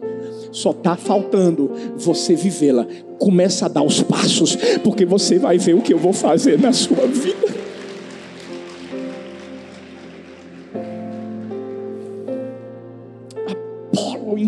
só 0.50 0.72
está 0.72 0.96
faltando 0.96 1.70
você 1.96 2.34
vivê-la. 2.34 2.84
Começa 3.16 3.66
a 3.66 3.68
dar 3.68 3.84
os 3.84 4.02
passos, 4.02 4.56
porque 4.82 5.04
você 5.04 5.38
vai 5.38 5.56
ver 5.56 5.74
o 5.74 5.82
que 5.82 5.94
eu 5.94 5.98
vou 5.98 6.12
fazer 6.12 6.58
na 6.58 6.72
sua 6.72 7.06
vida. 7.06 7.43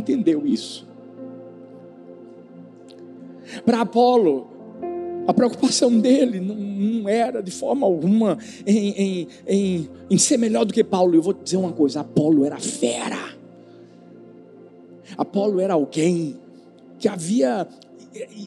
Entendeu 0.07 0.47
isso. 0.47 0.87
Para 3.65 3.81
Apolo, 3.81 4.49
a 5.27 5.35
preocupação 5.35 5.99
dele 5.99 6.41
não, 6.41 6.55
não, 6.55 7.09
era 7.09 7.43
de 7.43 7.51
forma 7.51 7.85
alguma 7.87 8.39
em, 8.65 8.91
em, 8.91 9.29
em, 9.47 9.89
em 10.11 10.19
ser 10.19 10.37
melhor 10.37 10.65
do 10.65 10.73
que 10.73 10.85
Paulo. 10.85 11.15
Eu 11.15 11.23
vou 11.23 11.33
dizer 11.33 11.57
uma 11.57 11.73
coisa: 11.73 12.01
Apolo 12.01 12.45
era 12.45 12.59
fera. 12.59 13.35
Apolo 15.17 15.61
era 15.61 15.75
alguém 15.75 16.37
que 16.99 17.09
havia 17.09 17.67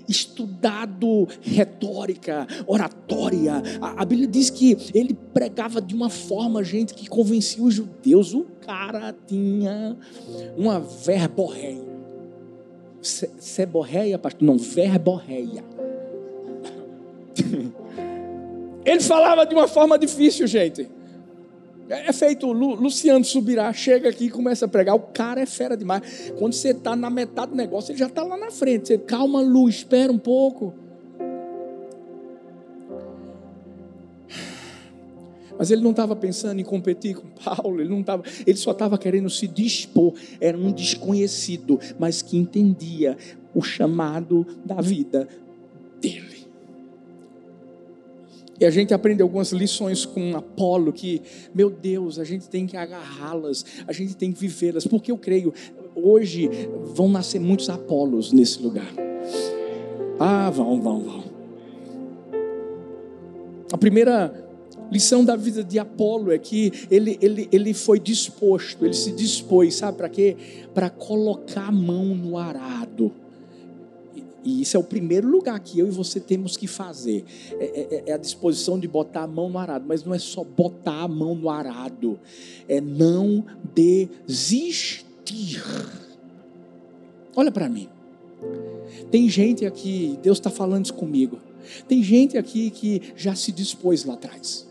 estudado 0.08 1.28
retórica, 1.42 2.48
oratória. 2.66 3.62
A, 3.82 4.02
a, 4.02 4.06
Bíblia 4.06 4.28
diz 4.28 4.50
que 4.50 4.78
ele 4.94 5.14
pregava 5.34 5.82
de 5.82 5.94
uma 5.96 6.10
forma, 6.10 6.64
gente, 6.64 6.94
que 6.94 7.08
convencia 7.08 7.64
os 7.64 7.74
judeus. 7.74 8.34
O 8.34 8.46
cara 8.66 9.16
tinha 9.28 9.98
uma 10.58 10.80
verborreia. 10.80 11.90
Seborreia, 13.02 14.18
pastor? 14.18 14.46
Não, 14.46 14.58
verborreia. 14.58 15.64
ele 18.86 19.00
falava 19.00 19.46
de 19.46 19.56
uma 19.56 19.68
forma 19.68 19.98
difícil, 19.98 20.46
gente. 20.48 20.99
É, 21.90 22.10
é 22.10 22.14
feito, 22.14 22.52
Luciano 22.52 23.26
Subirá 23.26 23.74
chega 23.74 24.10
aqui 24.10 24.26
e 24.26 24.30
começa 24.30 24.66
a 24.66 24.68
pregar. 24.68 24.96
O 24.96 25.00
cara 25.00 25.42
é 25.42 25.46
fera 25.46 25.76
demais. 25.76 26.32
Quando 26.38 26.54
você 26.54 26.70
está 26.70 26.96
na 26.96 27.10
metade 27.10 27.52
do 27.52 27.58
negócio, 27.58 27.92
ele 27.92 28.00
já 28.00 28.06
está 28.06 28.24
lá 28.24 28.38
na 28.38 28.52
frente. 28.52 28.88
Você, 28.88 28.98
calma, 29.00 29.42
Lu, 29.42 29.68
espera 29.68 30.12
um 30.12 30.20
pouco. 30.20 30.74
Mas 35.58 35.72
ele 35.72 35.82
não 35.82 35.92
estava 35.92 36.16
pensando 36.16 36.62
em 36.62 36.64
competir 36.64 37.16
com 37.16 37.28
Paulo, 37.28 37.82
ele, 37.82 37.90
não 37.90 38.02
tava, 38.02 38.24
ele 38.48 38.58
só 38.58 38.72
estava 38.72 38.98
querendo 38.98 39.30
se 39.30 39.46
dispor. 39.46 40.14
Era 40.40 40.58
um 40.58 40.72
desconhecido, 40.72 41.78
mas 42.00 42.22
que 42.22 42.38
entendia 42.38 43.18
o 43.54 43.62
chamado 43.62 44.48
da 44.64 44.80
vida 44.80 45.28
dele. 46.00 46.39
E 48.60 48.66
a 48.66 48.70
gente 48.70 48.94
aprende 48.94 49.22
algumas 49.22 49.52
lições 49.52 50.06
com 50.06 50.36
Apolo 50.36 50.92
que, 50.92 51.22
meu 51.56 51.70
Deus, 51.70 52.20
a 52.20 52.26
gente 52.26 52.50
tem 52.50 52.68
que 52.68 52.76
agarrá-las, 52.76 53.66
a 53.88 53.94
gente 53.94 54.16
tem 54.16 54.32
que 54.32 54.40
vivê-las, 54.40 54.86
porque 54.86 55.12
eu 55.12 55.18
creio, 55.18 55.54
hoje 55.96 56.50
vão 56.94 57.08
nascer 57.08 57.40
muitos 57.40 57.70
Apolos 57.70 58.34
nesse 58.34 58.62
lugar. 58.62 58.92
Ah, 60.20 60.50
vão, 60.50 60.82
vão, 60.82 61.00
vão. 61.00 61.24
A 63.72 63.78
primeira 63.78 64.50
lição 64.92 65.24
da 65.24 65.36
vida 65.36 65.64
de 65.64 65.80
Apolo 65.80 66.32
é 66.32 66.38
que 66.38 66.72
ele, 66.90 67.18
ele, 67.22 67.48
ele 67.52 67.74
foi 67.74 68.00
disposto, 68.00 68.84
ele 68.84 68.94
se 68.94 69.12
dispôs, 69.12 69.76
sabe 69.76 69.98
para 69.98 70.10
quê? 70.10 70.36
Para 70.74 70.90
colocar 70.90 71.68
a 71.68 71.72
mão 71.72 72.06
no 72.16 72.38
arado. 72.38 73.12
E 74.44 74.62
isso 74.62 74.78
é 74.78 74.80
o 74.80 74.84
primeiro 74.84 75.28
lugar 75.28 75.60
que 75.60 75.80
eu 75.80 75.88
e 75.88 75.92
você 75.92 76.20
temos 76.20 76.56
que 76.56 76.68
fazer. 76.68 77.26
É, 77.60 77.66
é, 77.66 78.04
é, 78.08 78.14
a 78.14 78.18
disposição 78.18 78.80
de 78.80 78.88
botar 78.88 79.24
a 79.24 79.28
mão 79.28 79.50
no 79.50 79.58
arado. 79.58 79.86
Mas 79.88 80.04
não 80.04 80.14
é 80.14 80.20
só 80.20 80.44
botar 80.44 81.04
a 81.04 81.08
mão 81.08 81.36
no 81.36 81.50
arado. 81.50 82.20
É 82.68 82.80
não 82.80 83.46
desistir. 83.74 85.06
Olha 87.36 87.52
para 87.52 87.68
mim. 87.70 87.90
Tem 89.12 89.30
gente 89.30 89.66
aqui, 89.66 90.18
Deus 90.22 90.38
está 90.38 90.50
falando 90.50 90.86
isso 90.86 90.94
comigo. 90.94 91.40
Tem 91.88 92.02
gente 92.02 92.38
aqui 92.38 92.70
que 92.70 93.02
já 93.16 93.36
se 93.36 93.52
dispôs 93.52 94.06
lá 94.06 94.14
atrás. 94.14 94.68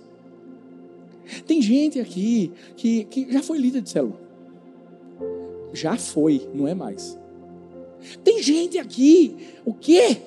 Tem 1.47 1.61
gente 1.61 2.01
aqui 2.01 2.53
que, 2.77 3.05
que 3.05 3.31
já 3.33 3.43
foi 3.43 3.59
líder 3.59 3.83
de 3.83 3.91
célula. 3.91 4.19
Já 5.73 5.97
foi, 5.97 6.49
não 6.55 6.67
é 6.67 6.75
mais. 6.75 7.19
Tem 8.23 8.43
gente 8.43 8.79
aqui, 8.79 9.37
o 9.65 9.73
quê? 9.75 10.19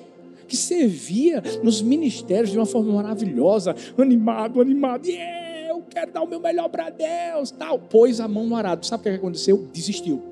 Que 0.46 0.56
servia 0.56 1.42
nos 1.62 1.80
ministérios 1.80 2.50
de 2.50 2.58
uma 2.58 2.66
forma 2.66 2.92
maravilhosa, 2.92 3.74
animado, 3.96 4.60
animado, 4.60 5.06
yeah, 5.06 5.70
eu 5.70 5.82
quero 5.88 6.12
dar 6.12 6.22
o 6.22 6.26
meu 6.26 6.40
melhor 6.40 6.68
para 6.68 6.90
Deus, 6.90 7.50
tal. 7.50 7.78
Pôs 7.78 8.20
a 8.20 8.28
mão 8.28 8.46
no 8.46 8.54
arado. 8.54 8.84
Sabe 8.84 9.00
o 9.00 9.04
que 9.04 9.18
aconteceu? 9.18 9.68
Desistiu. 9.72 10.22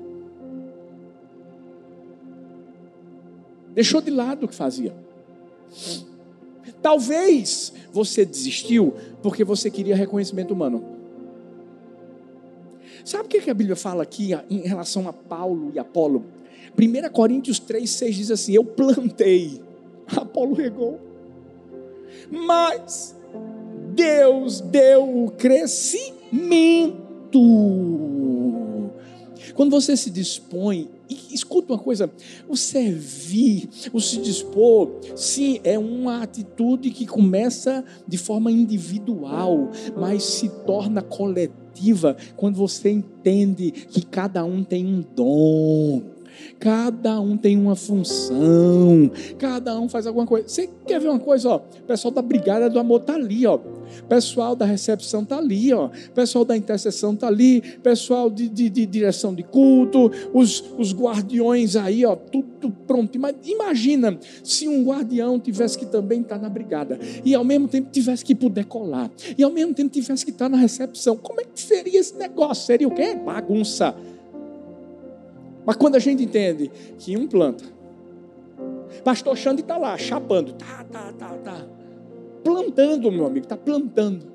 Deixou 3.73 4.01
de 4.01 4.11
lado 4.11 4.45
o 4.45 4.47
que 4.47 4.55
fazia. 4.55 4.93
Talvez 6.81 7.73
você 7.91 8.25
desistiu 8.25 8.93
porque 9.21 9.43
você 9.43 9.69
queria 9.69 9.95
reconhecimento 9.95 10.53
humano. 10.53 10.83
Sabe 13.03 13.25
o 13.25 13.27
que 13.27 13.49
a 13.49 13.53
Bíblia 13.53 13.75
fala 13.75 14.03
aqui 14.03 14.31
em 14.49 14.59
relação 14.59 15.07
a 15.07 15.13
Paulo 15.13 15.71
e 15.73 15.79
Apolo? 15.79 16.25
1 16.77 17.09
Coríntios 17.11 17.59
3, 17.59 17.89
6 17.89 18.15
diz 18.15 18.31
assim: 18.31 18.53
Eu 18.53 18.63
plantei, 18.63 19.61
Apolo 20.07 20.53
regou, 20.53 20.99
mas 22.29 23.15
Deus 23.93 24.61
deu 24.61 25.25
o 25.25 25.31
crescimento. 25.31 26.21
Quando 29.53 29.71
você 29.71 29.97
se 29.97 30.09
dispõe, 30.09 30.89
e 31.09 31.35
escuta 31.35 31.73
uma 31.73 31.79
coisa, 31.79 32.09
o 32.47 32.55
servir, 32.55 33.69
o 33.91 33.99
se 33.99 34.17
dispor, 34.17 34.89
sim, 35.15 35.59
é 35.63 35.77
uma 35.77 36.23
atitude 36.23 36.89
que 36.91 37.05
começa 37.05 37.83
de 38.07 38.17
forma 38.17 38.49
individual, 38.49 39.69
mas 39.97 40.23
se 40.23 40.47
torna 40.65 41.01
coletiva 41.01 42.15
quando 42.37 42.55
você 42.55 42.91
entende 42.91 43.71
que 43.71 44.05
cada 44.05 44.43
um 44.45 44.63
tem 44.63 44.85
um 44.85 45.03
dom. 45.15 46.01
Cada 46.59 47.19
um 47.19 47.37
tem 47.37 47.57
uma 47.57 47.75
função, 47.75 49.11
cada 49.37 49.79
um 49.79 49.89
faz 49.89 50.05
alguma 50.05 50.25
coisa. 50.25 50.47
Você 50.47 50.69
quer 50.85 50.99
ver 50.99 51.09
uma 51.09 51.19
coisa, 51.19 51.49
ó? 51.49 51.57
O 51.57 51.83
pessoal 51.87 52.13
da 52.13 52.21
brigada 52.21 52.69
do 52.69 52.79
amor 52.79 53.01
tá 53.01 53.13
ali, 53.13 53.45
ó. 53.45 53.55
O 53.55 54.03
pessoal 54.07 54.55
da 54.55 54.65
recepção 54.65 55.25
tá 55.25 55.37
ali, 55.37 55.73
ó. 55.73 55.87
O 55.87 56.11
pessoal 56.13 56.45
da 56.45 56.55
intercessão 56.55 57.15
tá 57.15 57.27
ali, 57.27 57.61
pessoal 57.83 58.29
de, 58.29 58.47
de, 58.47 58.69
de 58.69 58.85
direção 58.85 59.33
de 59.33 59.43
culto, 59.43 60.11
os, 60.33 60.63
os 60.77 60.93
guardiões 60.93 61.75
aí, 61.75 62.05
ó, 62.05 62.15
tudo 62.15 62.71
pronto. 62.87 63.19
Mas 63.19 63.35
imagina 63.43 64.17
se 64.43 64.67
um 64.67 64.83
guardião 64.83 65.39
tivesse 65.39 65.77
que 65.77 65.85
também 65.85 66.21
estar 66.21 66.35
tá 66.35 66.41
na 66.41 66.49
brigada 66.49 66.99
e 67.25 67.33
ao 67.35 67.43
mesmo 67.43 67.67
tempo 67.67 67.89
tivesse 67.91 68.23
que 68.23 68.35
poder 68.35 68.65
colar 68.65 69.09
e 69.37 69.43
ao 69.43 69.51
mesmo 69.51 69.73
tempo 69.73 69.89
tivesse 69.89 70.23
que 70.23 70.31
estar 70.31 70.45
tá 70.45 70.49
na 70.49 70.57
recepção. 70.57 71.17
Como 71.17 71.41
é 71.41 71.43
que 71.43 71.59
seria 71.59 71.99
esse 71.99 72.15
negócio? 72.15 72.65
Seria 72.65 72.87
o 72.87 72.91
quê? 72.91 73.15
Bagunça. 73.15 73.95
Mas 75.65 75.75
quando 75.75 75.95
a 75.95 75.99
gente 75.99 76.23
entende 76.23 76.71
que 76.97 77.17
um 77.17 77.27
planta, 77.27 77.63
pastor 79.03 79.37
Xande 79.37 79.61
está 79.61 79.77
lá, 79.77 79.97
chapando, 79.97 80.53
tá, 80.53 80.85
tá, 80.91 81.13
tá, 81.13 81.29
tá. 81.37 81.67
Plantando, 82.43 83.11
meu 83.11 83.25
amigo, 83.25 83.45
está 83.45 83.57
plantando. 83.57 84.25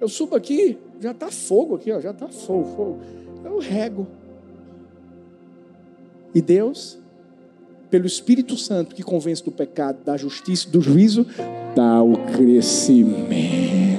Eu 0.00 0.08
subo 0.08 0.36
aqui, 0.36 0.78
já 1.00 1.10
está 1.10 1.30
fogo 1.30 1.74
aqui, 1.74 1.90
ó, 1.90 2.00
já 2.00 2.10
está 2.10 2.28
fogo, 2.28 2.64
fogo. 2.76 2.98
Eu 3.44 3.58
rego. 3.58 4.06
E 6.34 6.40
Deus, 6.40 6.98
pelo 7.90 8.06
Espírito 8.06 8.56
Santo 8.56 8.94
que 8.94 9.02
convence 9.02 9.42
do 9.42 9.50
pecado, 9.50 10.04
da 10.04 10.16
justiça, 10.16 10.68
do 10.68 10.80
juízo, 10.80 11.26
dá 11.74 12.02
o 12.02 12.16
crescimento. 12.32 13.97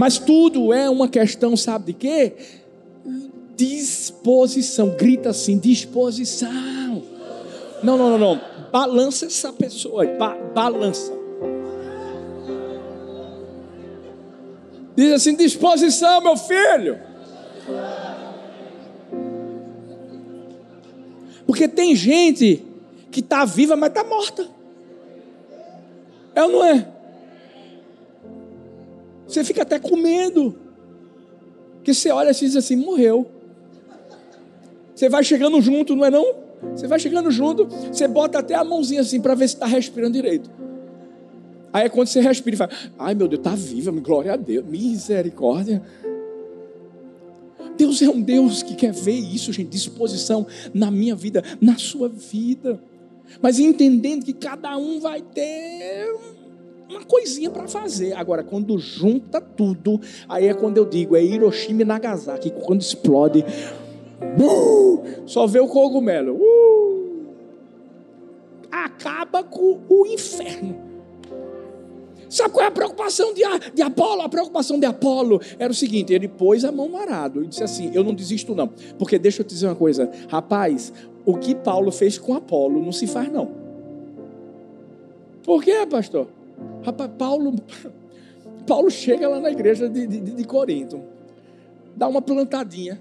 Mas 0.00 0.18
tudo 0.18 0.72
é 0.72 0.88
uma 0.88 1.08
questão, 1.08 1.54
sabe 1.54 1.92
de 1.92 1.92
quê? 1.92 2.32
Disposição. 3.54 4.96
Grita 4.96 5.28
assim: 5.28 5.58
disposição. 5.58 7.02
Não, 7.82 7.98
não, 7.98 8.16
não, 8.16 8.18
não. 8.18 8.40
Balança 8.72 9.26
essa 9.26 9.52
pessoa. 9.52 10.06
Ba 10.06 10.38
balança. 10.54 11.12
Diz 14.96 15.12
assim: 15.12 15.36
disposição, 15.36 16.22
meu 16.22 16.34
filho. 16.38 16.98
Porque 21.46 21.68
tem 21.68 21.94
gente 21.94 22.64
que 23.10 23.20
está 23.20 23.44
viva, 23.44 23.76
mas 23.76 23.90
está 23.90 24.02
morta. 24.02 24.48
É 26.34 26.42
ou 26.42 26.52
não 26.52 26.64
é? 26.64 26.99
Você 29.30 29.44
fica 29.44 29.62
até 29.62 29.78
com 29.78 29.96
medo. 29.96 30.56
Porque 31.76 31.94
você 31.94 32.10
olha 32.10 32.30
e 32.30 32.34
diz 32.34 32.56
assim: 32.56 32.76
morreu. 32.76 33.26
Você 34.94 35.08
vai 35.08 35.22
chegando 35.24 35.60
junto, 35.60 35.94
não 35.94 36.04
é 36.04 36.10
não? 36.10 36.34
Você 36.74 36.86
vai 36.86 36.98
chegando 36.98 37.30
junto, 37.30 37.64
você 37.64 38.06
bota 38.06 38.38
até 38.40 38.54
a 38.54 38.62
mãozinha 38.62 39.00
assim 39.00 39.20
para 39.20 39.34
ver 39.34 39.48
se 39.48 39.54
está 39.54 39.66
respirando 39.66 40.12
direito. 40.12 40.50
Aí 41.72 41.86
é 41.86 41.88
quando 41.88 42.08
você 42.08 42.20
respira 42.20 42.54
e 42.54 42.58
fala: 42.58 42.70
Ai 42.98 43.14
meu 43.14 43.28
Deus, 43.28 43.40
está 43.40 43.54
viva, 43.54 43.90
glória 43.92 44.32
a 44.32 44.36
Deus, 44.36 44.66
misericórdia. 44.66 45.82
Deus 47.76 48.02
é 48.02 48.10
um 48.10 48.20
Deus 48.20 48.62
que 48.62 48.74
quer 48.74 48.92
ver 48.92 49.14
isso, 49.14 49.52
gente, 49.52 49.70
disposição 49.70 50.46
na 50.74 50.90
minha 50.90 51.14
vida, 51.14 51.42
na 51.60 51.78
sua 51.78 52.08
vida. 52.08 52.78
Mas 53.40 53.58
entendendo 53.58 54.24
que 54.24 54.34
cada 54.34 54.76
um 54.76 55.00
vai 55.00 55.22
ter 55.22 56.14
uma 56.90 57.04
coisinha 57.04 57.50
para 57.50 57.68
fazer. 57.68 58.12
Agora, 58.14 58.42
quando 58.42 58.76
junta 58.78 59.40
tudo, 59.40 60.00
aí 60.28 60.48
é 60.48 60.54
quando 60.54 60.76
eu 60.76 60.84
digo, 60.84 61.16
é 61.16 61.22
Hiroshima 61.22 61.82
e 61.82 61.84
Nagasaki, 61.84 62.50
quando 62.50 62.80
explode, 62.80 63.44
uh, 64.40 65.02
só 65.26 65.46
vê 65.46 65.60
o 65.60 65.68
cogumelo. 65.68 66.34
Uh, 66.34 67.34
acaba 68.70 69.42
com 69.42 69.80
o 69.88 70.06
inferno. 70.06 70.90
Sabe 72.28 72.54
qual 72.54 72.64
é 72.64 72.68
a 72.68 72.70
preocupação 72.70 73.34
de, 73.34 73.42
de 73.74 73.82
Apolo? 73.82 74.22
A 74.22 74.28
preocupação 74.28 74.78
de 74.78 74.86
Apolo 74.86 75.40
era 75.58 75.72
o 75.72 75.74
seguinte: 75.74 76.12
ele 76.12 76.28
pôs 76.28 76.64
a 76.64 76.70
mão 76.70 76.88
no 76.88 76.96
arado 76.96 77.42
e 77.42 77.48
disse 77.48 77.64
assim: 77.64 77.90
Eu 77.92 78.04
não 78.04 78.14
desisto, 78.14 78.54
não. 78.54 78.68
Porque 78.98 79.18
deixa 79.18 79.40
eu 79.40 79.44
te 79.44 79.52
dizer 79.52 79.66
uma 79.66 79.74
coisa, 79.74 80.08
rapaz, 80.28 80.92
o 81.26 81.36
que 81.36 81.56
Paulo 81.56 81.90
fez 81.90 82.18
com 82.18 82.34
Apolo 82.34 82.80
não 82.80 82.92
se 82.92 83.08
faz, 83.08 83.32
não. 83.32 83.50
Por 85.42 85.64
quê, 85.64 85.84
pastor? 85.90 86.28
Rapaz, 86.82 87.10
Paulo, 87.18 87.54
Paulo 88.66 88.90
chega 88.90 89.28
lá 89.28 89.40
na 89.40 89.50
igreja 89.50 89.88
de, 89.88 90.06
de, 90.06 90.20
de 90.20 90.44
Corinto, 90.44 91.00
dá 91.96 92.08
uma 92.08 92.22
plantadinha 92.22 93.00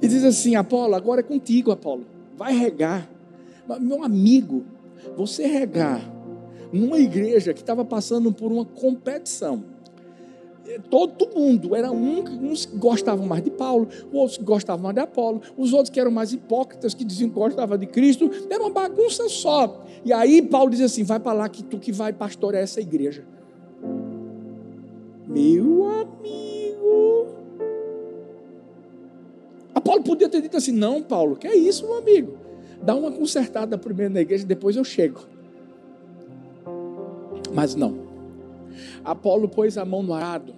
e 0.00 0.06
diz 0.06 0.24
assim: 0.24 0.54
Apolo, 0.54 0.94
agora 0.94 1.20
é 1.20 1.24
contigo, 1.24 1.70
Apolo, 1.70 2.06
vai 2.36 2.56
regar. 2.56 3.08
Meu 3.80 4.02
amigo, 4.02 4.64
você 5.16 5.46
regar 5.46 6.00
numa 6.72 6.98
igreja 6.98 7.52
que 7.52 7.60
estava 7.60 7.84
passando 7.84 8.32
por 8.32 8.52
uma 8.52 8.64
competição 8.64 9.64
todo 10.90 11.28
mundo, 11.34 11.74
era 11.74 11.90
um, 11.90 12.20
uns 12.50 12.66
que 12.66 12.76
gostavam 12.76 13.26
mais 13.26 13.42
de 13.42 13.50
Paulo, 13.50 13.88
outros 14.12 14.36
que 14.36 14.44
gostavam 14.44 14.82
mais 14.82 14.94
de 14.94 15.00
Apolo, 15.00 15.40
os 15.56 15.72
outros 15.72 15.90
que 15.90 15.98
eram 15.98 16.10
mais 16.10 16.32
hipócritas, 16.32 16.92
que 16.94 17.04
diziam 17.04 17.30
que 17.30 17.34
gostavam 17.34 17.78
de 17.78 17.86
Cristo, 17.86 18.30
era 18.50 18.62
uma 18.62 18.70
bagunça 18.70 19.28
só. 19.28 19.84
E 20.04 20.12
aí 20.12 20.42
Paulo 20.42 20.70
diz 20.70 20.80
assim: 20.80 21.02
vai 21.02 21.18
para 21.18 21.32
lá 21.32 21.48
que 21.48 21.62
tu 21.62 21.78
que 21.78 21.90
vai 21.90 22.12
pastorear 22.12 22.62
essa 22.62 22.80
igreja. 22.80 23.24
Meu 25.26 25.84
amigo. 25.86 27.26
Apolo 29.74 30.02
podia 30.02 30.28
ter 30.28 30.42
dito 30.42 30.56
assim: 30.56 30.72
não, 30.72 31.02
Paulo, 31.02 31.36
que 31.36 31.46
é 31.46 31.56
isso, 31.56 31.86
meu 31.86 31.98
amigo? 31.98 32.36
Dá 32.82 32.94
uma 32.94 33.10
consertada 33.10 33.78
primeiro 33.78 34.12
na 34.12 34.20
igreja, 34.20 34.46
depois 34.46 34.76
eu 34.76 34.84
chego. 34.84 35.20
Mas 37.54 37.74
não. 37.74 38.06
Apolo 39.04 39.48
pôs 39.48 39.78
a 39.78 39.84
mão 39.84 40.02
no 40.02 40.12
arado 40.12 40.57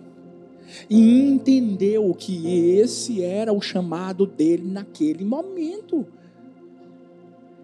e 0.88 1.20
entendeu 1.20 2.14
que 2.14 2.76
esse 2.78 3.22
era 3.22 3.52
o 3.52 3.60
chamado 3.60 4.26
dele 4.26 4.70
naquele 4.70 5.24
momento. 5.24 6.06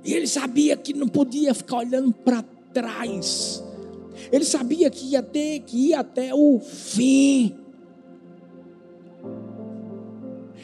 E 0.04 0.14
ele 0.14 0.26
sabia 0.26 0.76
que 0.76 0.92
não 0.92 1.08
podia 1.08 1.52
ficar 1.52 1.78
olhando 1.78 2.12
para 2.12 2.44
trás. 2.72 3.62
Ele 4.30 4.44
sabia 4.44 4.90
que 4.90 5.10
ia 5.10 5.22
ter 5.22 5.60
que 5.60 5.88
ir 5.88 5.94
até 5.94 6.34
o 6.34 6.60
fim. 6.60 7.56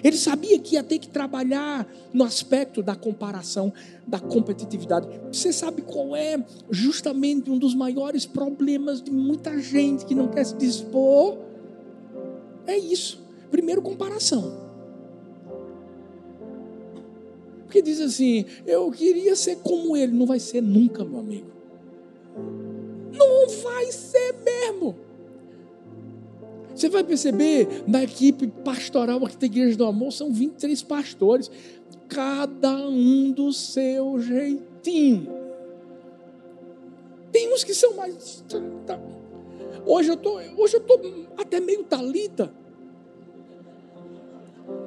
Ele 0.03 0.17
sabia 0.17 0.59
que 0.59 0.75
ia 0.75 0.83
ter 0.83 0.99
que 0.99 1.09
trabalhar 1.09 1.87
no 2.13 2.25
aspecto 2.25 2.83
da 2.83 2.97
comparação, 2.97 3.73
da 4.07 4.19
competitividade. 4.19 5.07
Você 5.31 5.53
sabe 5.53 5.83
qual 5.83 6.17
é 6.17 6.45
justamente 6.71 7.51
um 7.51 7.59
dos 7.59 7.75
maiores 7.75 8.27
problemas 8.27 9.01
de 9.01 9.13
muita 9.13 9.59
gente 9.61 10.05
que 10.05 10.15
não 10.15 10.27
quer 10.29 10.45
se 10.45 10.57
dispor? 10.57 11.39
É 12.67 12.77
isso. 12.77 13.23
Primeiro, 13.51 13.83
comparação. 13.83 14.63
Porque 17.65 17.81
diz 17.81 18.01
assim: 18.01 18.45
eu 18.67 18.91
queria 18.91 19.35
ser 19.35 19.57
como 19.57 19.97
ele. 19.97 20.13
Não 20.13 20.27
vai 20.27 20.39
ser 20.39 20.61
nunca, 20.61 21.05
meu 21.05 21.21
amigo. 21.21 21.51
Não 23.13 23.49
vai 23.63 23.91
ser 23.91 24.35
mesmo. 24.45 24.95
Você 26.75 26.89
vai 26.89 27.05
perceber, 27.05 27.85
na 27.87 28.03
equipe 28.03 28.47
pastoral 28.47 29.25
aqui 29.25 29.37
da 29.37 29.47
Igreja 29.47 29.77
do 29.77 29.85
Amor, 29.85 30.13
são 30.13 30.33
23 30.33 30.83
pastores, 30.83 31.51
cada 32.09 32.75
um 32.89 33.31
do 33.31 33.53
seu 33.53 34.19
jeitinho. 34.21 35.29
Tem 37.31 37.53
uns 37.53 37.65
que 37.65 37.75
são 37.75 37.95
mais. 37.95 38.45
Hoje 39.85 40.11
eu 40.11 40.17
tô, 40.17 40.39
hoje 40.57 40.77
eu 40.77 40.81
tô 40.81 41.01
até 41.37 41.61
meio 41.61 41.85
talita. 41.85 42.53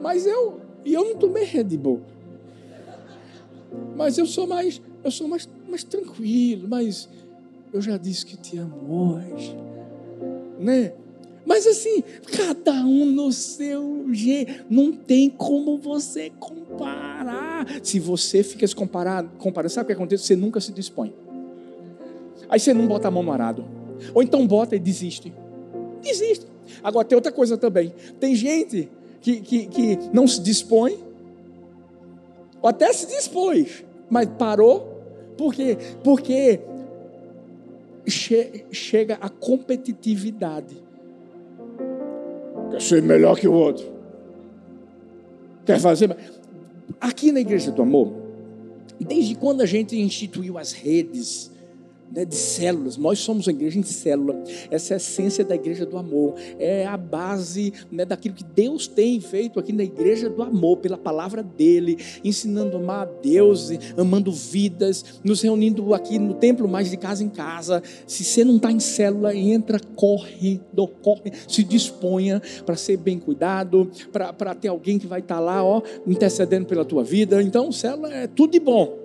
Mas 0.01 0.25
eu, 0.25 0.60
e 0.84 0.93
eu 0.93 1.03
não 1.03 1.15
tomei 1.15 1.43
Red 1.43 1.77
Bull. 1.77 2.01
Mas 3.95 4.17
eu 4.17 4.25
sou 4.25 4.47
mais, 4.47 4.81
eu 5.03 5.12
sou 5.12 5.27
mais, 5.27 5.49
mais 5.67 5.84
tranquilo, 5.84 6.67
mas 6.67 7.10
eu 7.73 7.81
já 7.81 7.97
disse 7.97 8.25
que 8.25 8.38
te 8.38 8.58
amo 8.58 9.15
hoje, 9.15 9.55
né? 10.60 10.93
Mas 11.45 11.67
assim, 11.67 12.03
cada 12.31 12.73
um 12.86 13.05
no 13.05 13.31
seu 13.31 14.05
jeito, 14.12 14.65
não 14.69 14.91
tem 14.91 15.29
como 15.29 15.77
você 15.77 16.31
comparar. 16.39 17.65
Se 17.84 17.99
você 17.99 18.41
fica 18.41 18.65
se 18.65 18.75
comparando, 18.75 19.29
comparando, 19.38 19.71
sabe 19.71 19.84
o 19.84 19.88
que 19.88 19.93
acontece? 19.93 20.23
Você 20.23 20.36
nunca 20.36 20.60
se 20.60 20.71
dispõe. 20.71 21.13
Aí 22.49 22.60
você 22.60 22.73
não 22.73 22.88
bota 22.88 23.08
a 23.08 23.12
mão 23.12 23.21
no 23.21 23.31
arado. 23.31 23.65
Ou 24.13 24.21
então 24.21 24.45
bota 24.45 24.75
e 24.75 24.79
desiste. 24.79 25.34
Desiste. 26.01 26.45
Agora 26.84 27.05
tem 27.05 27.15
outra 27.15 27.31
coisa 27.31 27.58
também. 27.58 27.93
Tem 28.19 28.36
gente 28.36 28.89
que, 29.21 29.41
que, 29.41 29.65
que 29.67 29.99
não 30.13 30.27
se 30.27 30.41
dispõe, 30.41 30.97
ou 32.62 32.69
até 32.69 32.91
se 32.93 33.08
dispôs, 33.08 33.84
mas 34.10 34.27
parou. 34.38 34.93
Por 35.38 35.53
quê? 35.53 35.77
Porque 36.03 36.62
che, 38.08 38.65
chega 38.71 39.17
a 39.19 39.29
competitividade. 39.29 40.75
Quer 42.71 42.81
ser 42.81 43.01
melhor 43.01 43.38
que 43.38 43.47
o 43.47 43.53
outro. 43.53 43.86
Quer 45.65 45.79
fazer. 45.79 46.15
Aqui 47.01 47.31
na 47.31 47.39
Igreja 47.39 47.71
do 47.71 47.81
Amor, 47.81 48.13
desde 48.99 49.36
quando 49.36 49.62
a 49.62 49.65
gente 49.65 49.99
instituiu 49.99 50.58
as 50.58 50.71
redes 50.71 51.51
né, 52.12 52.26
de 52.26 52.36
células. 52.36 52.98
Nós 52.98 53.20
somos 53.20 53.48
uma 53.48 53.54
igreja 53.54 53.80
em 53.80 53.84
célula. 53.84 54.44
Essa 54.70 54.94
é 54.94 54.96
a 54.96 54.98
essência 54.98 55.44
da 55.44 55.56
igreja 55.56 55.86
do 55.86 55.98
amor. 55.98 56.36
É 56.60 56.86
a 56.86 56.98
base 56.98 57.74
né, 57.91 58.06
daquilo 58.06 58.36
que 58.36 58.44
Deus 58.44 58.88
tem 58.88 59.20
feito 59.20 59.60
aqui 59.60 59.74
na 59.74 59.84
igreja 59.84 60.30
do 60.30 60.41
amor, 60.41 60.78
pela 60.78 60.98
palavra 60.98 61.44
dele, 61.44 61.98
ensinando 62.24 62.78
a 62.78 62.80
amar 62.80 63.02
a 63.02 63.06
Deus, 63.06 63.70
amando 63.98 64.32
vidas, 64.32 65.20
nos 65.24 65.41
reunindo 65.41 65.94
aqui 65.94 66.18
no 66.20 66.34
templo, 66.34 66.68
mais 66.68 66.89
de 66.89 66.98
casa 66.98 67.24
em 67.24 67.30
casa. 67.30 67.82
Se 68.08 68.24
você 68.24 68.44
não 68.44 68.58
está 68.58 68.72
em 68.72 68.80
célula, 68.80 69.36
entra, 69.36 69.80
corre, 69.96 70.62
do, 70.72 70.88
corre, 70.88 71.32
se 71.48 71.63
disponha 71.63 72.41
para 72.65 72.76
ser 72.76 72.98
bem 72.98 73.20
cuidado, 73.20 73.89
para 74.12 74.56
ter 74.56 74.68
alguém 74.68 74.98
que 74.98 75.08
vai 75.08 75.20
estar 75.20 75.36
tá 75.36 75.41
lá, 75.41 75.63
ó, 75.63 75.82
intercedendo 76.06 76.65
pela 76.65 76.86
tua 76.86 77.04
vida. 77.04 77.41
Então, 77.41 77.72
célula 77.72 78.13
é 78.13 78.28
tudo 78.28 78.52
de 78.52 78.60
bom. 78.60 79.05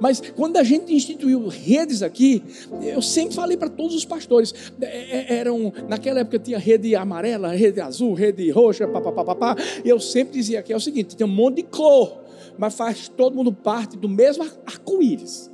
Mas 0.00 0.20
quando 0.34 0.56
a 0.56 0.62
gente 0.62 0.94
instituiu 0.94 1.46
redes 1.48 2.02
aqui, 2.02 2.42
eu 2.82 3.02
sempre 3.02 3.34
falei 3.34 3.56
para 3.56 3.68
todos 3.68 3.94
os 3.94 4.04
pastores, 4.04 4.54
é, 4.80 4.86
é, 4.86 5.38
eram 5.38 5.72
naquela 5.88 6.20
época 6.20 6.38
tinha 6.38 6.58
rede 6.58 6.94
amarela, 6.94 7.54
rede 7.54 7.80
azul, 7.80 8.14
rede 8.14 8.50
roxa, 8.50 8.86
papapá, 8.86 9.56
eu 9.84 9.98
sempre 10.00 10.34
dizia 10.34 10.62
que 10.62 10.72
é 10.72 10.76
o 10.76 10.80
seguinte, 10.80 11.16
tem 11.16 11.26
um 11.26 11.30
monte 11.30 11.56
de 11.56 11.62
cor, 11.64 12.22
mas 12.58 12.74
faz 12.74 13.08
todo 13.08 13.34
mundo 13.34 13.52
parte 13.52 13.96
do 13.96 14.08
mesmo 14.08 14.44
arco-íris. 14.66 15.50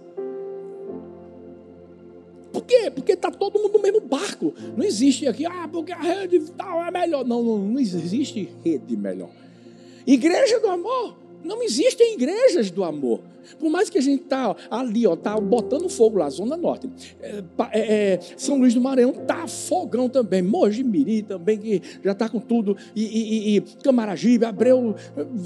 Por 2.53 2.65
quê? 2.65 2.91
Porque 2.91 3.13
está 3.13 3.31
todo 3.31 3.59
mundo 3.59 3.75
no 3.75 3.83
mesmo 3.83 4.01
barco. 4.01 4.55
Não 4.77 4.85
existe 4.85 5.27
aqui, 5.29 5.47
ah, 5.47 5.69
porque 5.71 5.93
a 5.93 6.01
rede 6.01 6.41
tal 6.57 6.83
é 6.83 6.91
melhor. 6.91 7.25
Não, 7.25 7.43
não, 7.43 7.59
não 7.59 7.79
existe 7.79 8.49
rede 8.65 8.97
melhor. 8.97 9.31
Igreja 10.07 10.59
do 10.59 10.69
amor 10.69 11.15
não 11.45 11.63
existem 11.63 12.15
igrejas 12.15 12.71
do 12.71 12.85
amor. 12.85 13.21
Por 13.59 13.71
mais 13.71 13.89
que 13.89 13.99
a 13.99 14.03
gente 14.03 14.25
tá 14.25 14.55
ali, 14.71 15.07
ó, 15.07 15.17
tá 15.17 15.39
botando 15.41 15.89
fogo 15.89 16.19
lá, 16.19 16.29
Zona 16.29 16.57
Norte. 16.57 16.91
É, 17.21 17.43
é, 17.73 18.21
São 18.37 18.59
Luís 18.59 18.75
do 18.75 18.81
Maranhão 18.81 19.13
tá 19.13 19.47
fogão 19.47 20.09
também. 20.09 20.43
Mogi 20.43 20.85
Miri 20.85 21.23
também, 21.23 21.59
que 21.59 21.83
já 22.05 22.13
está 22.13 22.29
com 22.29 22.41
tudo. 22.41 22.77
E, 22.95 23.05
e, 23.05 23.57
e 23.57 23.61
Camaragibe, 23.83 24.45
Abreu, 24.45 24.95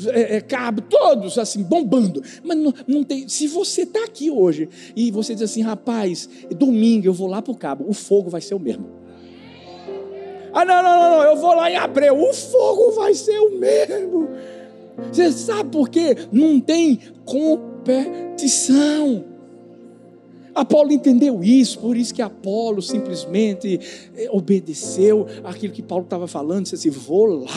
é, 0.08 0.36
é, 0.36 0.40
Cabo, 0.40 0.82
todos 0.82 1.38
assim, 1.38 1.62
bombando. 1.62 2.22
Mas 2.42 2.56
não, 2.56 2.74
não 2.86 3.04
tem. 3.04 3.28
Se 3.28 3.46
você 3.46 3.82
está 3.82 4.04
aqui 4.04 4.30
hoje 4.30 4.68
e 4.96 5.10
você 5.10 5.34
diz 5.34 5.42
assim, 5.42 5.62
rapaz, 5.62 6.28
domingo 6.50 7.06
eu 7.06 7.12
vou 7.12 7.28
lá 7.28 7.40
para 7.40 7.52
o 7.52 7.56
Cabo, 7.56 7.84
o 7.88 7.92
fogo 7.92 8.28
vai 8.28 8.40
ser 8.40 8.54
o 8.54 8.60
mesmo. 8.60 9.02
Ah, 10.52 10.66
não, 10.66 10.82
não, 10.82 11.00
não, 11.00 11.10
não, 11.18 11.22
eu 11.24 11.36
vou 11.36 11.54
lá 11.54 11.70
em 11.70 11.76
Abreu, 11.76 12.20
o 12.20 12.32
fogo 12.34 12.92
vai 12.92 13.14
ser 13.14 13.38
o 13.38 13.58
mesmo. 13.58 14.28
Você 15.10 15.32
sabe 15.32 15.70
por 15.70 15.88
quê? 15.88 16.14
Não 16.30 16.60
tem 16.60 17.00
competição. 17.24 19.24
Apolo 20.54 20.92
entendeu 20.92 21.42
isso, 21.42 21.78
por 21.78 21.96
isso 21.96 22.12
que 22.12 22.20
Apolo 22.20 22.82
simplesmente 22.82 23.80
eh, 24.14 24.28
obedeceu 24.30 25.26
aquilo 25.44 25.72
que 25.72 25.82
Paulo 25.82 26.04
estava 26.04 26.28
falando, 26.28 26.64
disse 26.64 26.74
assim: 26.74 26.90
vou 26.90 27.26
lá. 27.26 27.50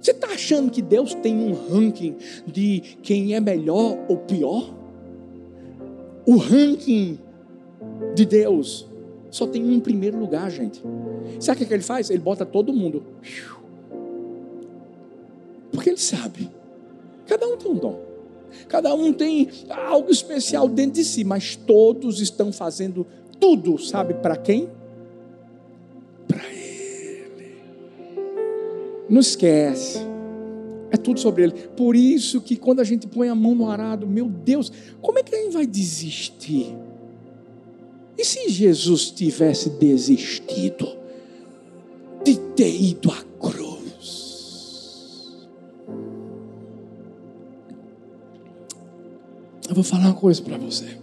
Você 0.00 0.10
está 0.10 0.28
achando 0.28 0.70
que 0.70 0.82
Deus 0.82 1.14
tem 1.14 1.36
um 1.36 1.52
ranking 1.52 2.16
de 2.46 2.82
quem 3.02 3.34
é 3.34 3.40
melhor 3.40 3.96
ou 4.08 4.18
pior? 4.18 4.74
O 6.26 6.36
ranking 6.36 7.18
de 8.14 8.26
Deus 8.26 8.86
só 9.30 9.46
tem 9.46 9.68
um 9.68 9.80
primeiro 9.80 10.18
lugar, 10.18 10.50
gente. 10.50 10.82
Sabe 11.40 11.64
o 11.64 11.66
que 11.66 11.74
ele 11.74 11.82
faz? 11.82 12.10
Ele 12.10 12.18
bota 12.18 12.44
todo 12.44 12.72
mundo. 12.72 13.02
Porque 15.84 15.90
ele 15.90 15.98
sabe. 15.98 16.50
Cada 17.26 17.46
um 17.46 17.58
tem 17.58 17.70
um 17.70 17.74
dom. 17.74 18.00
Cada 18.68 18.94
um 18.94 19.12
tem 19.12 19.50
algo 19.68 20.10
especial 20.10 20.66
dentro 20.66 20.92
de 20.92 21.04
si, 21.04 21.24
mas 21.24 21.56
todos 21.56 22.22
estão 22.22 22.50
fazendo 22.50 23.06
tudo, 23.38 23.76
sabe 23.76 24.14
para 24.14 24.34
quem? 24.34 24.70
Para 26.26 26.42
Ele. 26.50 27.28
Não 29.10 29.20
esquece. 29.20 29.98
É 30.90 30.96
tudo 30.96 31.20
sobre 31.20 31.42
Ele. 31.42 31.52
Por 31.76 31.94
isso 31.94 32.40
que 32.40 32.56
quando 32.56 32.80
a 32.80 32.84
gente 32.84 33.06
põe 33.06 33.28
a 33.28 33.34
mão 33.34 33.54
no 33.54 33.68
arado, 33.68 34.06
meu 34.06 34.26
Deus, 34.26 34.72
como 35.02 35.18
é 35.18 35.22
que 35.22 35.34
a 35.34 35.38
gente 35.38 35.52
vai 35.52 35.66
desistir? 35.66 36.74
E 38.16 38.24
se 38.24 38.48
Jesus 38.48 39.10
tivesse 39.10 39.68
desistido 39.68 40.96
de 42.24 42.38
ter 42.56 42.74
ido 42.74 43.10
à 43.10 43.22
cruz? 43.38 43.63
Eu 49.74 49.82
vou 49.82 49.82
falar 49.82 50.04
uma 50.04 50.14
coisa 50.14 50.40
para 50.40 50.56
você. 50.56 50.96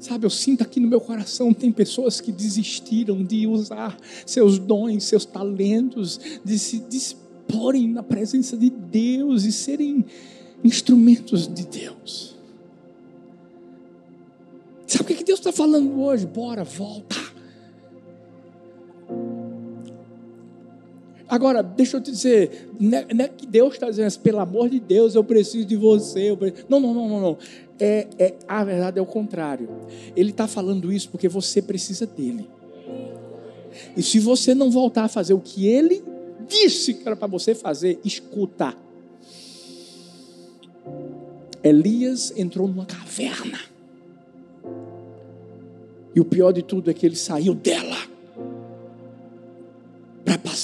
Sabe, 0.00 0.24
eu 0.24 0.30
sinto 0.30 0.62
aqui 0.62 0.80
no 0.80 0.88
meu 0.88 0.98
coração, 0.98 1.52
tem 1.52 1.70
pessoas 1.70 2.18
que 2.18 2.32
desistiram 2.32 3.22
de 3.22 3.46
usar 3.46 3.98
seus 4.24 4.58
dons, 4.58 5.04
seus 5.04 5.26
talentos, 5.26 6.18
de 6.42 6.58
se 6.58 6.78
disporem 6.78 7.86
na 7.86 8.02
presença 8.02 8.56
de 8.56 8.70
Deus 8.70 9.44
e 9.44 9.52
serem 9.52 10.06
instrumentos 10.64 11.46
de 11.46 11.66
Deus. 11.66 12.34
Sabe 14.86 15.12
o 15.12 15.16
que 15.16 15.22
Deus 15.22 15.38
está 15.38 15.52
falando 15.52 16.00
hoje? 16.00 16.24
Bora, 16.24 16.64
volta. 16.64 17.16
Agora, 21.34 21.64
deixa 21.64 21.96
eu 21.96 22.00
te 22.00 22.12
dizer, 22.12 22.70
não 22.78 22.96
é, 22.96 23.06
não 23.12 23.24
é 23.24 23.28
que 23.28 23.44
Deus 23.44 23.74
está 23.74 23.90
dizendo 23.90 24.06
assim, 24.06 24.20
pelo 24.20 24.38
amor 24.38 24.68
de 24.70 24.78
Deus, 24.78 25.16
eu 25.16 25.24
preciso 25.24 25.66
de 25.66 25.74
você. 25.74 26.36
Preciso... 26.36 26.64
Não, 26.68 26.78
não, 26.78 26.94
não, 26.94 27.08
não, 27.08 27.20
não. 27.20 27.38
É, 27.76 28.06
é, 28.20 28.34
a 28.46 28.62
verdade 28.62 29.00
é 29.00 29.02
o 29.02 29.06
contrário. 29.06 29.68
Ele 30.14 30.30
está 30.30 30.46
falando 30.46 30.92
isso 30.92 31.08
porque 31.08 31.28
você 31.28 31.60
precisa 31.60 32.06
dele. 32.06 32.48
E 33.96 34.02
se 34.04 34.20
você 34.20 34.54
não 34.54 34.70
voltar 34.70 35.06
a 35.06 35.08
fazer 35.08 35.34
o 35.34 35.40
que 35.40 35.66
ele 35.66 36.04
disse 36.46 36.94
que 36.94 37.04
era 37.04 37.16
para 37.16 37.26
você 37.26 37.52
fazer, 37.52 37.98
escuta. 38.04 38.72
Elias 41.64 42.32
entrou 42.36 42.68
numa 42.68 42.86
caverna. 42.86 43.58
E 46.14 46.20
o 46.20 46.24
pior 46.24 46.52
de 46.52 46.62
tudo 46.62 46.92
é 46.92 46.94
que 46.94 47.04
ele 47.04 47.16
saiu 47.16 47.56
dela 47.56 48.13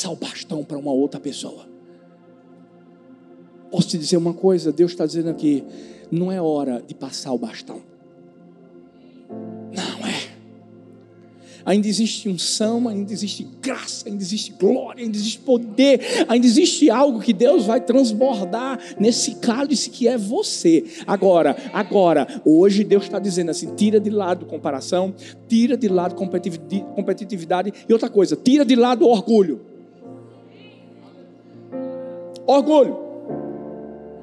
passar 0.00 0.10
o 0.10 0.16
bastão 0.16 0.64
para 0.64 0.78
uma 0.78 0.92
outra 0.92 1.20
pessoa. 1.20 1.68
Posso 3.70 3.88
te 3.88 3.98
dizer 3.98 4.16
uma 4.16 4.32
coisa? 4.32 4.72
Deus 4.72 4.92
está 4.92 5.04
dizendo 5.04 5.28
aqui: 5.28 5.62
não 6.10 6.32
é 6.32 6.40
hora 6.40 6.82
de 6.86 6.94
passar 6.94 7.32
o 7.32 7.38
bastão. 7.38 7.82
Não 9.28 10.06
é. 10.06 10.30
Ainda 11.66 11.86
existe 11.86 12.26
unção, 12.26 12.88
ainda 12.88 13.12
existe 13.12 13.46
graça, 13.60 14.08
ainda 14.08 14.22
existe 14.22 14.52
glória, 14.52 15.04
ainda 15.04 15.14
existe 15.14 15.38
poder, 15.40 16.00
ainda 16.26 16.46
existe 16.46 16.88
algo 16.88 17.20
que 17.20 17.34
Deus 17.34 17.66
vai 17.66 17.82
transbordar 17.82 18.80
nesse 18.98 19.34
cálice 19.34 19.90
que 19.90 20.08
é 20.08 20.16
você. 20.16 20.82
Agora, 21.06 21.54
agora, 21.74 22.26
hoje 22.46 22.82
Deus 22.82 23.04
está 23.04 23.18
dizendo 23.18 23.50
assim: 23.50 23.74
tira 23.74 24.00
de 24.00 24.08
lado 24.08 24.46
comparação, 24.46 25.14
tira 25.46 25.76
de 25.76 25.88
lado 25.88 26.14
competitividade 26.14 27.72
e 27.86 27.92
outra 27.92 28.08
coisa, 28.08 28.34
tira 28.34 28.64
de 28.64 28.74
lado 28.74 29.06
orgulho. 29.06 29.69
Orgulho. 32.46 33.10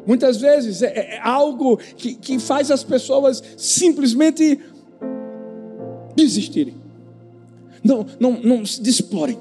Muitas 0.05 0.37
vezes 0.37 0.81
é, 0.81 1.15
é 1.15 1.19
algo 1.21 1.77
que, 1.77 2.15
que 2.15 2.39
faz 2.39 2.71
as 2.71 2.83
pessoas 2.83 3.43
simplesmente 3.57 4.59
desistirem. 6.15 6.75
Não, 7.83 8.05
não, 8.19 8.31
não 8.41 8.65
se 8.65 8.81
disporem. 8.81 9.37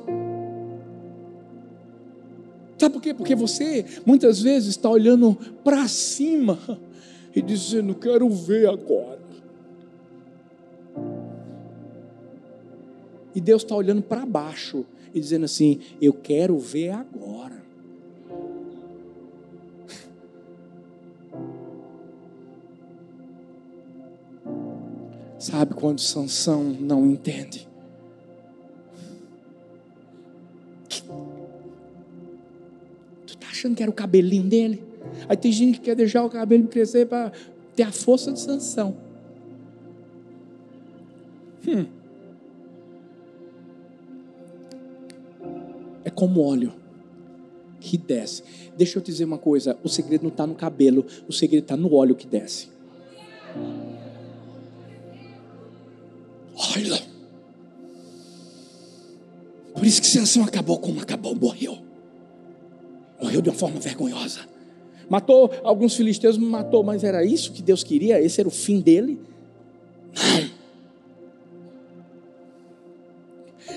Sabe 2.78 2.92
por 2.92 3.02
quê? 3.02 3.14
Porque 3.14 3.34
você 3.34 3.84
muitas 4.04 4.42
vezes 4.42 4.70
está 4.70 4.90
olhando 4.90 5.36
para 5.64 5.88
cima 5.88 6.58
e 7.34 7.40
dizendo: 7.40 7.94
Quero 7.94 8.28
ver 8.28 8.68
agora. 8.68 9.20
E 13.34 13.40
Deus 13.40 13.62
está 13.62 13.74
olhando 13.74 14.02
para 14.02 14.26
baixo 14.26 14.84
e 15.14 15.20
dizendo 15.20 15.44
assim: 15.44 15.80
Eu 16.00 16.12
quero 16.12 16.58
ver 16.58 16.90
agora. 16.90 17.65
Sabe 25.46 25.74
quando 25.74 26.00
Sansão 26.00 26.64
não 26.64 27.06
entende? 27.06 27.68
Tu 33.24 33.38
tá 33.38 33.46
achando 33.46 33.76
que 33.76 33.82
era 33.84 33.88
o 33.88 33.94
cabelinho 33.94 34.42
dele? 34.42 34.82
Aí 35.28 35.36
tem 35.36 35.52
gente 35.52 35.78
que 35.78 35.84
quer 35.84 35.94
deixar 35.94 36.24
o 36.24 36.30
cabelo 36.30 36.66
crescer 36.66 37.06
para 37.06 37.30
ter 37.76 37.84
a 37.84 37.92
força 37.92 38.32
de 38.32 38.40
Sansão. 38.40 38.96
Hum. 41.68 41.86
É 46.04 46.10
como 46.10 46.42
óleo 46.42 46.72
que 47.78 47.96
desce. 47.96 48.42
Deixa 48.76 48.98
eu 48.98 49.02
te 49.02 49.12
dizer 49.12 49.26
uma 49.26 49.38
coisa: 49.38 49.78
o 49.84 49.88
segredo 49.88 50.22
não 50.22 50.30
está 50.30 50.44
no 50.44 50.56
cabelo, 50.56 51.06
o 51.28 51.32
segredo 51.32 51.62
está 51.62 51.76
no 51.76 51.94
óleo 51.94 52.16
que 52.16 52.26
desce. 52.26 52.68
Olha. 56.56 57.02
Por 59.74 59.84
isso 59.84 60.00
que 60.00 60.06
Sansão 60.06 60.42
acabou 60.42 60.78
como 60.78 61.00
acabou, 61.00 61.34
morreu. 61.34 61.78
Morreu 63.20 63.42
de 63.42 63.50
uma 63.50 63.54
forma 63.54 63.78
vergonhosa. 63.78 64.40
Matou 65.08 65.52
alguns 65.62 65.94
filisteus, 65.94 66.36
matou, 66.36 66.82
mas 66.82 67.04
era 67.04 67.24
isso 67.24 67.52
que 67.52 67.62
Deus 67.62 67.84
queria? 67.84 68.20
Esse 68.20 68.40
era 68.40 68.48
o 68.48 68.52
fim 68.52 68.80
dele? 68.80 69.20
Não. 70.14 70.55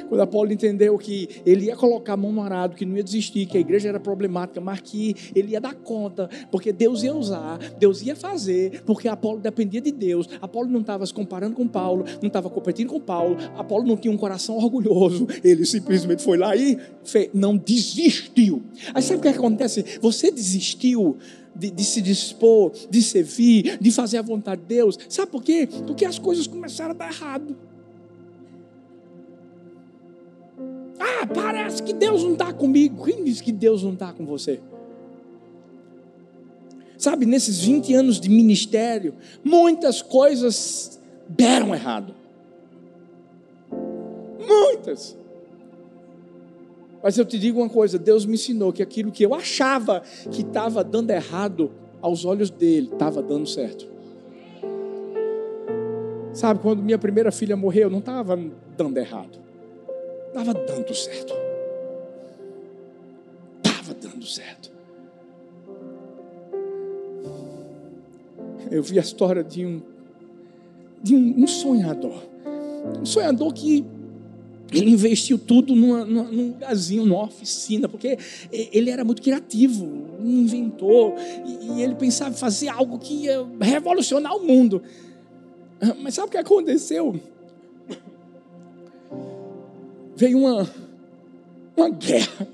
Quando 0.10 0.22
Apolo 0.22 0.52
entendeu 0.52 0.98
que 0.98 1.30
ele 1.45 1.65
ia 1.65 1.76
colocar 1.76 2.13
a 2.13 2.17
mão 2.17 2.32
no 2.32 2.41
arado, 2.41 2.76
que 2.76 2.84
não 2.84 2.98
ia 2.98 3.04
desistir, 3.04 3.45
que 3.45 3.58
a 3.58 3.62
igreja 3.62 3.88
era 3.88 4.00
problemática, 4.00 4.60
mas 4.60 4.82
que 4.82 5.15
ele 5.36 5.52
ia 5.52 5.62
dar 5.62 5.76
conta, 5.76 6.28
porque 6.52 6.74
Deus 6.74 7.04
ia 7.04 7.13
usar, 7.13 7.60
Deus 7.80 8.02
ia 8.02 8.15
fazer, 8.15 8.82
porque 8.86 9.08
Apolo 9.08 9.39
dependia 9.39 9.80
de 9.80 9.91
Deus. 9.91 10.28
Apolo 10.41 10.67
não 10.67 10.82
estava 10.82 11.06
se 11.06 11.13
comparando 11.13 11.56
com 11.56 11.67
Paulo, 11.67 12.06
não 12.22 12.28
estava 12.28 12.50
competindo 12.50 12.89
com 12.89 13.00
Paulo. 13.00 13.38
Apolo 13.56 13.86
não 13.86 13.95
tinha 13.95 14.12
um 14.12 14.17
coração 14.17 14.58
orgulhoso. 14.58 15.28
Ele 15.43 15.63
simplesmente 15.65 16.24
foi 16.24 16.38
lá 16.38 16.56
e 16.56 16.78
fez, 17.04 17.30
não 17.34 17.56
desistiu. 17.56 18.63
Aí 18.93 19.04
sabe 19.04 19.19
o 19.19 19.22
que 19.22 19.28
acontece? 19.28 19.86
Você 20.02 20.32
desistiu. 20.32 21.17
De, 21.56 21.72
de, 21.72 21.84
se 21.84 22.02
dispor, 22.02 22.72
de 22.89 23.02
servir, 23.02 23.78
de 23.82 23.91
fazer 23.91 24.17
a 24.17 24.22
vontade 24.22 24.62
de 24.62 24.67
Deus. 24.67 24.98
Sabe 25.10 25.30
por 25.30 25.43
quê? 25.43 25.67
Porque 25.86 26.06
as 26.06 26.17
coisas 26.17 26.48
começaram 26.48 26.91
a 26.91 26.93
dar 26.93 27.12
errado. 27.12 27.58
Ah, 31.00 31.26
parece 31.26 31.82
que 31.82 31.94
Deus 31.94 32.24
não 32.24 32.34
está 32.34 32.52
comigo. 32.52 33.06
Quem 33.06 33.24
diz 33.24 33.40
que 33.40 33.52
Deus 33.52 33.84
não 33.84 33.94
está 33.94 34.12
com 34.12 34.26
você? 34.26 34.60
Sabe, 36.98 37.26
nesses 37.26 37.62
20 37.62 37.94
anos 37.94 38.20
de 38.20 38.30
ministério, 38.30 39.16
muitas 39.42 40.02
coisas 40.02 41.00
deram 41.30 41.74
errado. 41.74 42.14
Muitas. 44.46 45.18
Mas 47.02 47.18
eu 47.18 47.24
te 47.24 47.40
digo 47.40 47.62
uma 47.62 47.70
coisa: 47.70 47.98
Deus 47.98 48.26
me 48.26 48.34
ensinou 48.34 48.74
que 48.74 48.84
aquilo 48.84 49.12
que 49.14 49.26
eu 49.26 49.34
achava 49.34 50.02
que 50.30 50.42
estava 50.42 50.84
dando 50.84 51.12
errado, 51.12 51.72
aos 52.02 52.26
olhos 52.26 52.50
dele, 52.50 52.90
estava 52.92 53.22
dando 53.22 53.48
certo. 53.48 53.88
Sabe, 56.34 56.60
quando 56.60 56.84
minha 56.84 56.98
primeira 56.98 57.32
filha 57.32 57.56
morreu, 57.56 57.90
não 57.90 58.00
estava 58.00 58.38
dando 58.78 58.98
errado. 58.98 59.49
Estava 60.30 60.54
dando 60.54 60.94
certo. 60.94 61.34
Estava 63.63 63.94
dando 63.94 64.26
certo. 64.26 64.72
Eu 68.72 68.84
vi 68.84 69.00
a 69.00 69.02
história 69.02 69.44
de 69.44 69.65
um, 69.65 69.82
de 71.02 71.15
um, 71.15 71.44
um 71.44 71.48
sonhador. 71.48 72.24
Um 73.02 73.06
sonhador 73.06 73.52
que 73.54 73.84
ele 74.72 74.92
investiu 74.92 75.39
tudo 75.39 75.76
numa, 75.76 76.06
numa, 76.06 76.24
num 76.26 76.48
lugarzinho, 76.50 77.06
numa 77.06 77.24
oficina, 77.24 77.89
porque 77.89 78.18
ele 78.52 78.92
era 78.92 79.04
muito 79.04 79.24
criativo, 79.24 79.84
um 80.20 80.42
inventor, 80.42 81.15
e, 81.44 81.80
e 81.80 81.82
ele 81.82 81.96
pensava 81.96 82.30
em 82.30 82.38
fazer 82.38 82.68
algo 82.68 83.00
que 83.00 83.26
ia 83.26 83.44
revolucionar 83.60 84.36
o 84.36 84.46
mundo. 84.46 84.84
Mas 86.02 86.13
sabe 86.13 86.28
o 86.28 86.32
que 86.32 86.38
aconteceu? 86.38 87.20
Veio 90.20 90.38
uma, 90.38 90.70
uma 91.78 91.90
guerra, 91.90 92.46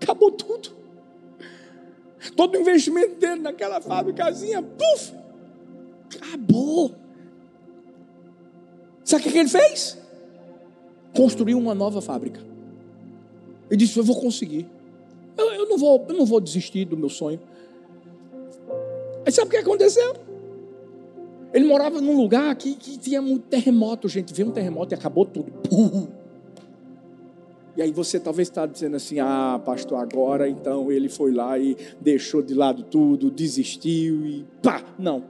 acabou 0.00 0.30
tudo. 0.30 0.70
Todo 2.36 2.54
o 2.54 2.60
investimento 2.60 3.16
dele 3.16 3.40
naquela 3.40 3.80
fábricazinha, 3.80 4.62
puf, 4.62 5.12
acabou. 6.14 6.94
Sabe 9.02 9.28
o 9.28 9.32
que 9.32 9.38
ele 9.38 9.48
fez? 9.48 9.98
Construiu 11.16 11.58
uma 11.58 11.74
nova 11.74 12.00
fábrica. 12.00 12.40
E 13.68 13.76
disse: 13.76 13.98
Eu 13.98 14.04
vou 14.04 14.20
conseguir. 14.20 14.68
Eu, 15.36 15.46
eu, 15.52 15.68
não, 15.68 15.78
vou, 15.78 16.06
eu 16.08 16.14
não 16.14 16.24
vou 16.24 16.40
desistir 16.40 16.84
do 16.84 16.96
meu 16.96 17.08
sonho. 17.08 17.40
Aí 19.26 19.32
sabe 19.32 19.48
o 19.48 19.50
que 19.50 19.56
aconteceu? 19.56 20.14
Ele 21.52 21.64
morava 21.64 22.00
num 22.00 22.16
lugar 22.16 22.54
que, 22.54 22.76
que 22.76 22.96
tinha 22.98 23.20
muito 23.20 23.46
terremoto, 23.48 24.06
gente. 24.08 24.32
Veio 24.32 24.48
um 24.48 24.52
terremoto 24.52 24.94
e 24.94 24.96
acabou 24.96 25.24
tudo. 25.24 25.50
Pum. 25.68 26.19
E 27.76 27.82
aí 27.82 27.92
você 27.92 28.18
talvez 28.18 28.48
está 28.48 28.66
dizendo 28.66 28.96
assim: 28.96 29.18
ah, 29.20 29.60
pastor, 29.64 29.98
agora 29.98 30.48
então 30.48 30.90
ele 30.90 31.08
foi 31.08 31.32
lá 31.32 31.58
e 31.58 31.76
deixou 32.00 32.42
de 32.42 32.54
lado 32.54 32.82
tudo, 32.82 33.30
desistiu 33.30 34.26
e 34.26 34.44
pá, 34.62 34.84
não. 34.98 35.24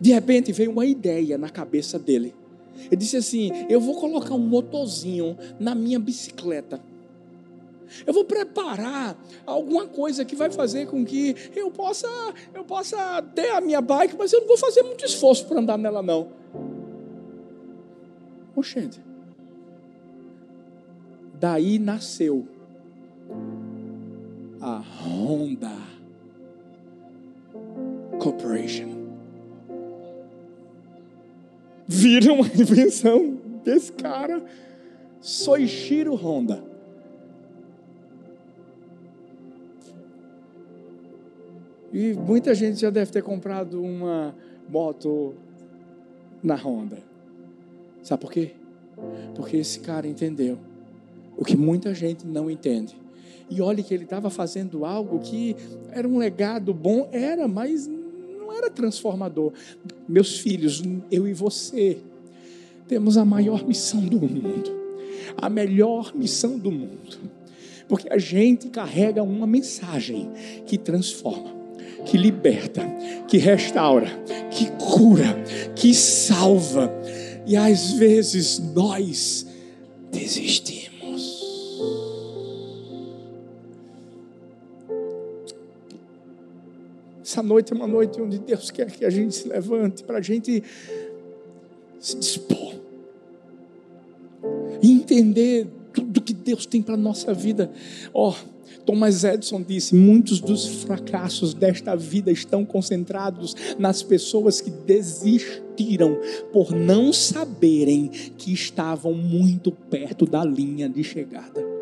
De 0.00 0.12
repente 0.12 0.52
veio 0.52 0.70
uma 0.70 0.86
ideia 0.86 1.36
na 1.36 1.48
cabeça 1.48 1.98
dele. 1.98 2.34
Ele 2.86 2.96
disse 2.96 3.16
assim: 3.16 3.50
eu 3.68 3.80
vou 3.80 3.96
colocar 3.96 4.34
um 4.34 4.38
motorzinho 4.38 5.36
na 5.58 5.74
minha 5.74 5.98
bicicleta. 5.98 6.80
Eu 8.06 8.14
vou 8.14 8.24
preparar 8.24 9.18
alguma 9.44 9.86
coisa 9.86 10.24
que 10.24 10.36
vai 10.36 10.50
fazer 10.50 10.86
com 10.86 11.04
que 11.04 11.34
eu 11.56 11.72
possa, 11.72 12.06
eu 12.54 12.62
possa 12.62 13.20
ter 13.34 13.50
a 13.50 13.60
minha 13.60 13.80
bike, 13.80 14.14
mas 14.16 14.32
eu 14.32 14.40
não 14.40 14.46
vou 14.46 14.56
fazer 14.56 14.82
muito 14.84 15.04
esforço 15.04 15.44
para 15.46 15.58
andar 15.58 15.76
nela 15.76 16.00
não. 16.00 16.28
Oxente. 18.54 19.09
Daí 21.40 21.78
nasceu 21.78 22.46
a 24.60 24.76
Honda 24.76 25.72
Corporation. 28.18 28.90
Viram 31.88 32.34
uma 32.40 32.46
invenção 32.46 33.38
desse 33.64 33.90
cara, 33.90 34.44
Soichiro 35.22 36.14
Honda. 36.14 36.62
E 41.90 42.12
muita 42.12 42.54
gente 42.54 42.80
já 42.80 42.90
deve 42.90 43.10
ter 43.10 43.22
comprado 43.22 43.82
uma 43.82 44.34
moto 44.68 45.34
na 46.42 46.54
Honda. 46.54 46.98
Sabe 48.02 48.20
por 48.20 48.30
quê? 48.30 48.52
Porque 49.34 49.56
esse 49.56 49.80
cara 49.80 50.06
entendeu 50.06 50.58
o 51.40 51.44
que 51.44 51.56
muita 51.56 51.94
gente 51.94 52.26
não 52.26 52.50
entende. 52.50 52.94
E 53.48 53.60
olhe 53.62 53.82
que 53.82 53.94
ele 53.94 54.04
estava 54.04 54.28
fazendo 54.28 54.84
algo 54.84 55.18
que 55.18 55.56
era 55.90 56.06
um 56.06 56.18
legado 56.18 56.72
bom, 56.74 57.08
era, 57.10 57.48
mas 57.48 57.88
não 57.88 58.52
era 58.52 58.70
transformador. 58.70 59.52
Meus 60.06 60.38
filhos, 60.38 60.82
eu 61.10 61.26
e 61.26 61.32
você, 61.32 61.98
temos 62.86 63.16
a 63.16 63.24
maior 63.24 63.66
missão 63.66 64.00
do 64.00 64.20
mundo, 64.20 64.70
a 65.36 65.48
melhor 65.48 66.12
missão 66.14 66.58
do 66.58 66.70
mundo, 66.70 67.18
porque 67.88 68.12
a 68.12 68.18
gente 68.18 68.68
carrega 68.68 69.22
uma 69.22 69.46
mensagem 69.46 70.30
que 70.66 70.76
transforma, 70.76 71.50
que 72.04 72.18
liberta, 72.18 72.82
que 73.26 73.38
restaura, 73.38 74.08
que 74.50 74.70
cura, 74.72 75.42
que 75.74 75.94
salva, 75.94 76.92
e 77.46 77.56
às 77.56 77.92
vezes 77.92 78.58
nós 78.58 79.46
desistimos. 80.12 80.79
Essa 87.30 87.44
noite 87.44 87.72
é 87.72 87.76
uma 87.76 87.86
noite 87.86 88.20
onde 88.20 88.40
Deus 88.40 88.72
quer 88.72 88.90
que 88.90 89.04
a 89.04 89.08
gente 89.08 89.36
se 89.36 89.46
levante 89.46 90.02
para 90.02 90.18
a 90.18 90.20
gente 90.20 90.64
se 92.00 92.18
dispor 92.18 92.74
e 94.82 94.90
entender 94.90 95.68
tudo 95.92 96.20
que 96.20 96.34
Deus 96.34 96.66
tem 96.66 96.82
para 96.82 96.94
a 96.94 96.96
nossa 96.96 97.32
vida. 97.32 97.70
Ó, 98.12 98.30
oh, 98.30 98.80
Thomas 98.84 99.22
Edison 99.22 99.62
disse: 99.62 99.94
muitos 99.94 100.40
dos 100.40 100.82
fracassos 100.82 101.54
desta 101.54 101.94
vida 101.94 102.32
estão 102.32 102.64
concentrados 102.64 103.54
nas 103.78 104.02
pessoas 104.02 104.60
que 104.60 104.70
desistiram 104.70 106.18
por 106.52 106.72
não 106.72 107.12
saberem 107.12 108.08
que 108.08 108.52
estavam 108.52 109.14
muito 109.14 109.70
perto 109.70 110.26
da 110.26 110.44
linha 110.44 110.88
de 110.88 111.04
chegada. 111.04 111.79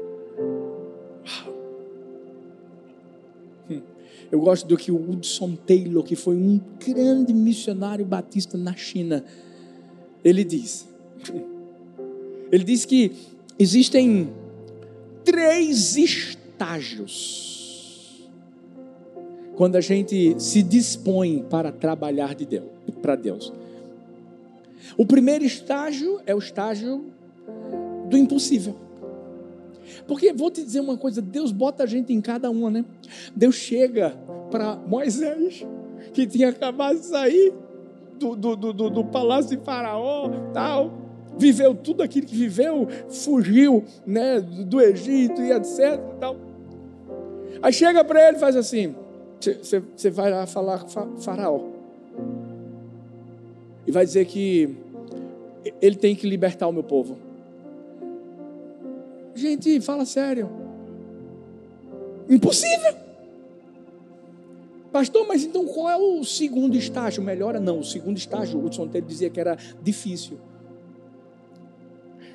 Eu 4.30 4.40
gosto 4.40 4.66
do 4.66 4.76
que 4.76 4.92
o 4.92 4.96
Hudson 4.96 5.56
Taylor, 5.56 6.04
que 6.04 6.14
foi 6.14 6.36
um 6.36 6.60
grande 6.84 7.32
missionário 7.32 8.04
batista 8.04 8.58
na 8.58 8.74
China, 8.74 9.24
ele 10.24 10.44
diz. 10.44 10.86
Ele 12.50 12.64
diz 12.64 12.86
que 12.86 13.12
existem 13.58 14.32
três 15.22 15.98
estágios 15.98 17.48
quando 19.54 19.76
a 19.76 19.82
gente 19.82 20.34
se 20.38 20.62
dispõe 20.62 21.44
para 21.50 21.70
trabalhar 21.70 22.34
de 22.34 22.46
Deus, 22.46 22.70
para 23.02 23.16
Deus. 23.16 23.52
O 24.96 25.04
primeiro 25.04 25.44
estágio 25.44 26.20
é 26.24 26.34
o 26.34 26.38
estágio 26.38 27.04
do 28.08 28.16
impossível. 28.16 28.87
Porque 30.06 30.32
vou 30.32 30.50
te 30.50 30.62
dizer 30.62 30.80
uma 30.80 30.96
coisa, 30.96 31.20
Deus 31.22 31.52
bota 31.52 31.84
a 31.84 31.86
gente 31.86 32.12
em 32.12 32.20
cada 32.20 32.50
uma, 32.50 32.70
né? 32.70 32.84
Deus 33.34 33.54
chega 33.54 34.16
para 34.50 34.76
Moisés, 34.76 35.66
que 36.12 36.26
tinha 36.26 36.48
acabado 36.48 36.98
de 36.98 37.06
sair 37.06 37.52
do, 38.18 38.34
do, 38.34 38.56
do, 38.56 38.90
do 38.90 39.04
palácio 39.04 39.56
de 39.56 39.64
Faraó, 39.64 40.30
tal 40.52 41.08
viveu 41.38 41.74
tudo 41.74 42.02
aquilo 42.02 42.26
que 42.26 42.34
viveu, 42.34 42.88
fugiu 43.08 43.84
né, 44.04 44.40
do 44.40 44.80
Egito 44.80 45.40
e 45.40 45.52
etc. 45.52 46.00
Tal. 46.18 46.36
Aí 47.62 47.72
chega 47.72 48.04
para 48.04 48.28
ele 48.28 48.36
e 48.36 48.40
faz 48.40 48.56
assim: 48.56 48.94
você 49.40 50.10
vai 50.10 50.30
lá 50.30 50.46
falar 50.46 50.84
com 50.84 51.16
Faraó. 51.18 51.60
E 53.86 53.92
vai 53.92 54.04
dizer 54.04 54.26
que 54.26 54.76
ele 55.80 55.96
tem 55.96 56.14
que 56.14 56.28
libertar 56.28 56.66
o 56.66 56.72
meu 56.72 56.82
povo. 56.82 57.16
Gente, 59.38 59.80
fala 59.80 60.04
sério. 60.04 60.50
Impossível. 62.28 62.96
Pastor, 64.90 65.28
mas 65.28 65.44
então 65.44 65.64
qual 65.64 65.88
é 65.88 65.96
o 65.96 66.24
segundo 66.24 66.76
estágio? 66.76 67.22
Melhora? 67.22 67.60
Não, 67.60 67.78
o 67.78 67.84
segundo 67.84 68.16
estágio, 68.16 68.58
o 68.58 68.64
Hudson 68.64 68.88
Taylor 68.88 69.08
dizia 69.08 69.30
que 69.30 69.38
era 69.38 69.56
difícil. 69.80 70.40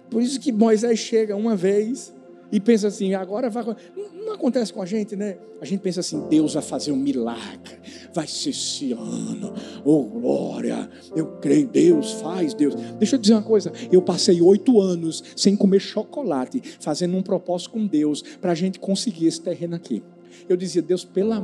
Por 0.10 0.22
isso 0.22 0.40
que 0.40 0.52
Moisés 0.52 0.98
chega 0.98 1.36
uma 1.36 1.58
vez 1.58 2.14
e 2.54 2.60
pensa 2.60 2.88
assim, 2.88 3.16
agora 3.16 3.50
vai. 3.50 3.66
Não, 3.66 4.26
não, 4.26 4.34
acontece 4.34 4.72
com 4.72 4.80
a 4.80 4.86
gente, 4.86 5.16
né? 5.16 5.38
A 5.60 5.66
gente 5.66 5.80
pensa 5.82 6.02
assim, 6.02 6.28
Deus 6.30 6.54
vai 6.54 6.62
fazer 6.62 6.92
um 6.92 6.96
milagre, 6.96 7.80
vai 8.14 8.28
ser 8.28 8.52
esse 8.52 8.94
ano, 8.94 9.56
oh 9.84 10.04
glória, 10.04 10.88
eu 11.16 11.26
creio, 11.42 11.68
Deus 11.68 12.12
faz, 12.14 12.54
Deus. 12.54 12.76
Deixa 13.00 13.16
eu 13.16 13.20
dizer 13.20 13.34
uma 13.34 13.42
coisa, 13.42 13.74
eu 13.92 14.04
passei 14.04 14.40
oito 14.40 14.80
anos 14.80 15.24
sem 15.36 15.56
comer 15.56 15.80
chocolate, 15.80 16.62
fazendo 16.80 17.18
um 17.18 17.24
propósito 17.24 17.72
com 17.72 17.88
Deus, 17.88 18.22
para 18.22 18.52
a 18.52 18.56
gente 18.56 18.80
conseguir 18.80 19.26
esse 19.26 19.42
terreno 19.42 19.76
aqui. 19.76 20.04
Eu 20.48 20.56
dizia, 20.56 20.84
Deus, 20.84 21.04
pela 21.04 21.42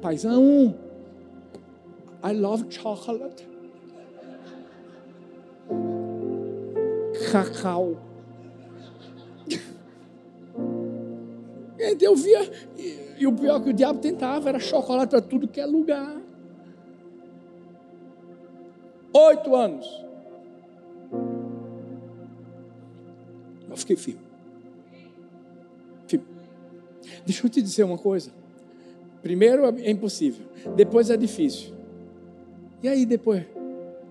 paisão, 0.00 0.74
I 2.24 2.32
love 2.32 2.66
chocolate 2.68 3.52
cacau. 7.30 8.11
Eu 12.00 12.14
via, 12.14 12.50
e, 12.78 12.98
e 13.18 13.26
o 13.26 13.32
pior 13.32 13.60
que 13.60 13.70
o 13.70 13.72
diabo 13.72 13.98
tentava 13.98 14.48
era 14.48 14.60
chocolate 14.60 15.10
para 15.10 15.20
tudo 15.20 15.48
que 15.48 15.60
é 15.60 15.66
lugar. 15.66 16.20
Oito 19.12 19.54
anos. 19.54 19.86
Eu 23.68 23.76
fiquei 23.76 23.96
firme. 23.96 24.20
firme. 26.06 26.26
Deixa 27.26 27.46
eu 27.46 27.50
te 27.50 27.60
dizer 27.60 27.84
uma 27.84 27.98
coisa. 27.98 28.30
Primeiro 29.22 29.64
é 29.64 29.90
impossível, 29.90 30.44
depois 30.76 31.08
é 31.10 31.16
difícil. 31.16 31.72
E 32.82 32.88
aí 32.88 33.06
depois? 33.06 33.44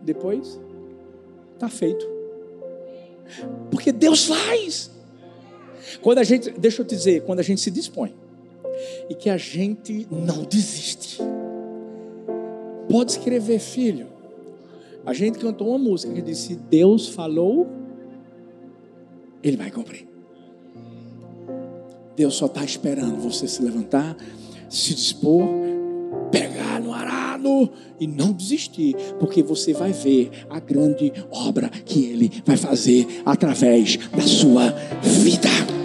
Depois 0.01 0.59
está 1.53 1.67
feito. 1.69 2.05
Porque 3.69 3.91
Deus 3.91 4.25
faz. 4.25 4.89
Quando 6.01 6.19
a 6.19 6.23
gente, 6.23 6.51
deixa 6.51 6.81
eu 6.81 6.85
te 6.85 6.95
dizer, 6.95 7.23
quando 7.23 7.39
a 7.39 7.43
gente 7.43 7.61
se 7.61 7.71
dispõe 7.71 8.13
e 9.09 9.15
que 9.15 9.29
a 9.29 9.37
gente 9.37 10.07
não 10.09 10.43
desiste. 10.43 11.19
Pode 12.89 13.11
escrever, 13.11 13.59
filho. 13.59 14.07
A 15.05 15.13
gente 15.13 15.39
cantou 15.39 15.69
uma 15.69 15.77
música 15.77 16.13
que 16.13 16.21
disse: 16.21 16.55
Deus 16.55 17.09
falou, 17.09 17.67
Ele 19.43 19.57
vai 19.57 19.71
cumprir. 19.71 20.07
Deus 22.15 22.35
só 22.35 22.45
está 22.45 22.63
esperando 22.63 23.17
você 23.17 23.47
se 23.47 23.63
levantar, 23.63 24.15
se 24.69 24.93
dispor, 24.93 25.47
pegar 26.31 26.79
no 26.79 26.93
arado 26.93 27.71
e 27.99 28.05
não 28.05 28.31
desistir, 28.31 28.95
porque 29.19 29.41
você 29.41 29.73
vai 29.73 29.91
ver 29.91 30.29
a 30.49 30.59
grande 30.59 31.11
obra 31.31 31.69
que 31.69 32.05
Ele 32.05 32.31
vai 32.45 32.57
fazer 32.57 33.07
através 33.25 33.97
da 33.97 34.21
sua 34.21 34.69
vida. 35.01 35.80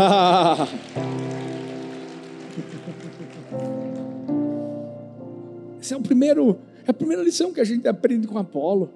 Essa 5.80 5.94
é 5.94 5.96
o 5.96 6.00
primeiro, 6.00 6.58
é 6.86 6.90
a 6.90 6.94
primeira 6.94 7.22
lição 7.22 7.52
que 7.52 7.60
a 7.60 7.64
gente 7.64 7.86
aprende 7.88 8.26
com 8.26 8.38
Apolo. 8.38 8.90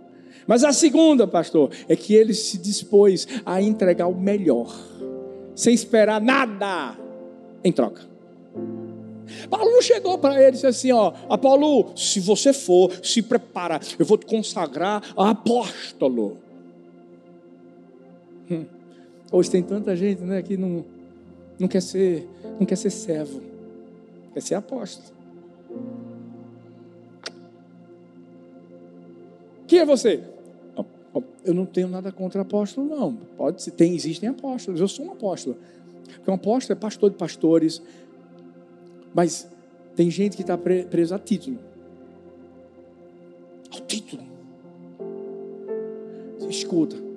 Mas 0.46 0.64
a 0.64 0.72
segunda, 0.72 1.26
pastor, 1.26 1.70
é 1.88 1.96
que 1.96 2.14
ele 2.14 2.34
se 2.34 2.59
dispôs 2.59 3.26
a 3.44 3.62
entregar 3.62 4.07
o 4.07 4.14
melhor, 4.14 4.74
sem 5.55 5.74
esperar 5.74 6.20
nada 6.20 6.96
em 7.62 7.72
troca. 7.72 8.02
Paulo 9.48 9.82
chegou 9.82 10.18
para 10.18 10.38
ele 10.38 10.48
e 10.48 10.52
disse 10.52 10.66
assim: 10.66 10.92
ó, 10.92 11.12
Apolo, 11.28 11.96
se 11.96 12.20
você 12.20 12.52
for, 12.52 12.92
se 13.02 13.22
prepara, 13.22 13.80
eu 13.98 14.05
vou 14.05 14.18
te 14.18 14.26
consagrar 14.26 15.02
a 15.16 15.30
apóstolo. 15.30 16.36
Hum. 18.50 18.66
Hoje 19.32 19.50
tem 19.50 19.62
tanta 19.62 19.96
gente 19.96 20.22
né, 20.22 20.42
que 20.42 20.57
não, 20.57 20.84
não, 21.59 21.68
quer 21.68 21.80
ser, 21.80 22.28
não 22.59 22.66
quer 22.66 22.76
ser 22.76 22.90
servo, 22.90 23.40
quer 24.32 24.40
ser 24.40 24.55
apóstolo. 24.55 25.14
Quem 29.66 29.78
é 29.78 29.86
você? 29.86 30.22
Eu 31.44 31.55
não 31.55 31.66
tenho 31.66 31.88
nada 31.88 32.11
contra 32.11 32.42
apóstolo, 32.42 32.88
não. 32.88 33.14
Pode 33.36 33.62
ser, 33.62 33.72
tem, 33.72 33.94
existem 33.94 34.28
apóstolos. 34.28 34.80
Eu 34.80 34.88
sou 34.88 35.05
um 35.05 35.12
apóstolo. 35.12 35.57
Porque 36.14 36.30
um 36.30 36.34
apóstolo 36.34 36.78
é 36.78 36.80
pastor 36.80 37.11
de 37.11 37.16
pastores, 37.16 37.82
mas 39.14 39.48
tem 39.94 40.11
gente 40.11 40.36
que 40.36 40.42
está 40.42 40.57
preso 40.57 41.14
a 41.14 41.18
título. 41.18 41.59
Ao 43.72 43.80
título. 43.80 44.22
Escuta. 46.48 47.13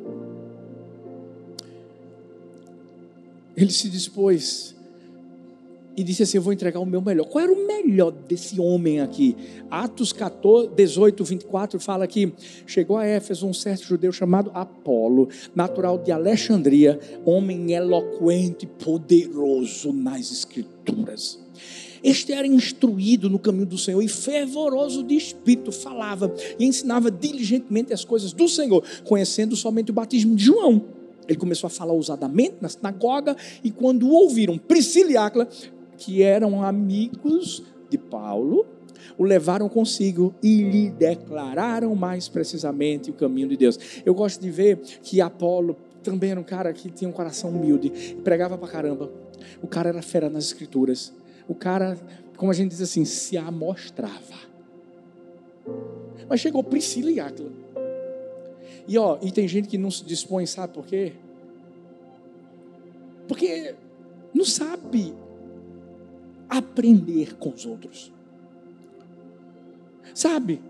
Ele 3.58 3.72
se 3.72 3.90
dispôs 3.90 4.76
e 5.98 6.04
disse 6.04 6.22
assim: 6.22 6.38
Eu 6.38 6.44
vou 6.44 6.54
entregar 6.54 6.80
o 6.80 6.86
meu 6.86 7.02
melhor. 7.02 7.26
Qual 7.26 7.44
era 7.44 7.52
o 7.52 7.66
melhor 7.66 8.12
desse 8.12 8.62
homem 8.62 9.02
aqui? 9.02 9.36
Atos 9.72 10.14
14, 10.14 10.70
18, 10.76 11.24
24 11.24 11.80
fala 11.80 12.06
que 12.06 12.32
chegou 12.68 12.98
a 12.98 13.06
Éfeso 13.06 13.48
um 13.48 13.54
certo 13.54 13.84
judeu 13.84 14.12
chamado 14.12 14.52
Apolo, 14.54 15.28
natural 15.56 15.98
de 15.98 16.12
Alexandria, 16.12 17.00
homem 17.26 17.74
eloquente, 17.74 18.68
poderoso 18.68 19.92
nas 19.92 20.32
Escrituras. 20.32 21.40
Este 22.04 22.32
era 22.32 22.46
instruído 22.46 23.28
no 23.28 23.40
caminho 23.40 23.66
do 23.66 23.78
Senhor 23.78 24.04
e 24.04 24.08
fervoroso 24.08 25.02
de 25.04 25.16
espírito, 25.16 25.72
falava 25.72 26.32
e 26.60 26.66
ensinava 26.66 27.10
diligentemente 27.10 27.92
as 27.92 28.06
coisas 28.06 28.32
do 28.32 28.48
Senhor, 28.48 28.84
conhecendo 29.04 29.56
somente 29.56 29.90
o 29.90 29.94
batismo 29.96 30.36
de 30.36 30.46
João. 30.46 30.97
Ele 31.28 31.38
começou 31.38 31.68
a 31.68 31.70
falar 31.70 31.94
ousadamente 31.94 32.56
na 32.62 32.70
sinagoga 32.70 33.36
e 33.64 33.72
quando 33.72 34.10
ouviram 34.10 34.58
Priscila 34.58 35.12
e 35.12 35.18
Áquila, 35.18 35.48
que 35.98 36.22
eram 36.22 36.64
amigos 36.64 37.64
de 37.90 37.98
Paulo, 37.98 38.66
o 39.18 39.24
levaram 39.24 39.68
consigo 39.68 40.34
e 40.42 40.62
lhe 40.62 40.90
declararam 40.90 41.96
mais 41.96 42.28
precisamente 42.28 43.10
o 43.10 43.14
caminho 43.14 43.48
de 43.48 43.58
Deus. 43.58 43.80
Eu 44.06 44.14
gosto 44.14 44.42
de 44.42 44.50
ver 44.50 44.78
que 45.02 45.22
Apolo 45.22 45.76
também 46.04 46.32
era 46.32 46.40
um 46.40 46.44
cara 46.44 46.72
que 46.72 46.90
tinha 46.90 47.10
um 47.10 47.14
coração 47.14 47.50
humilde, 47.50 48.18
pregava 48.24 48.58
pra 48.58 48.68
caramba. 48.68 49.12
O 49.62 49.68
cara 49.68 49.90
era 49.90 50.02
fera 50.02 50.30
nas 50.30 50.46
escrituras 50.46 51.14
o 51.48 51.56
cara, 51.56 51.98
como 52.36 52.52
a 52.52 52.54
gente 52.54 52.72
diz 52.72 52.82
assim, 52.82 53.06
se 53.06 53.38
amostrava. 53.38 54.36
Mas 56.30 56.42
chegou 56.42 56.64
Priscila 56.64 57.10
e 57.10 57.20
Áquila. 57.20 57.52
E 58.88 58.98
ó, 58.98 59.18
e 59.22 59.32
tem 59.32 59.48
gente 59.48 59.68
que 59.68 59.78
não 59.78 59.92
se 59.92 60.04
dispõe, 60.06 60.46
sabe 60.46 60.74
por 60.74 60.86
quê? 60.86 61.14
Porque 63.28 63.76
não 64.34 64.46
sabe 64.46 65.14
aprender 66.50 67.36
com 67.36 67.50
os 67.50 67.66
outros. 67.66 68.14
Sabe? 70.14 70.62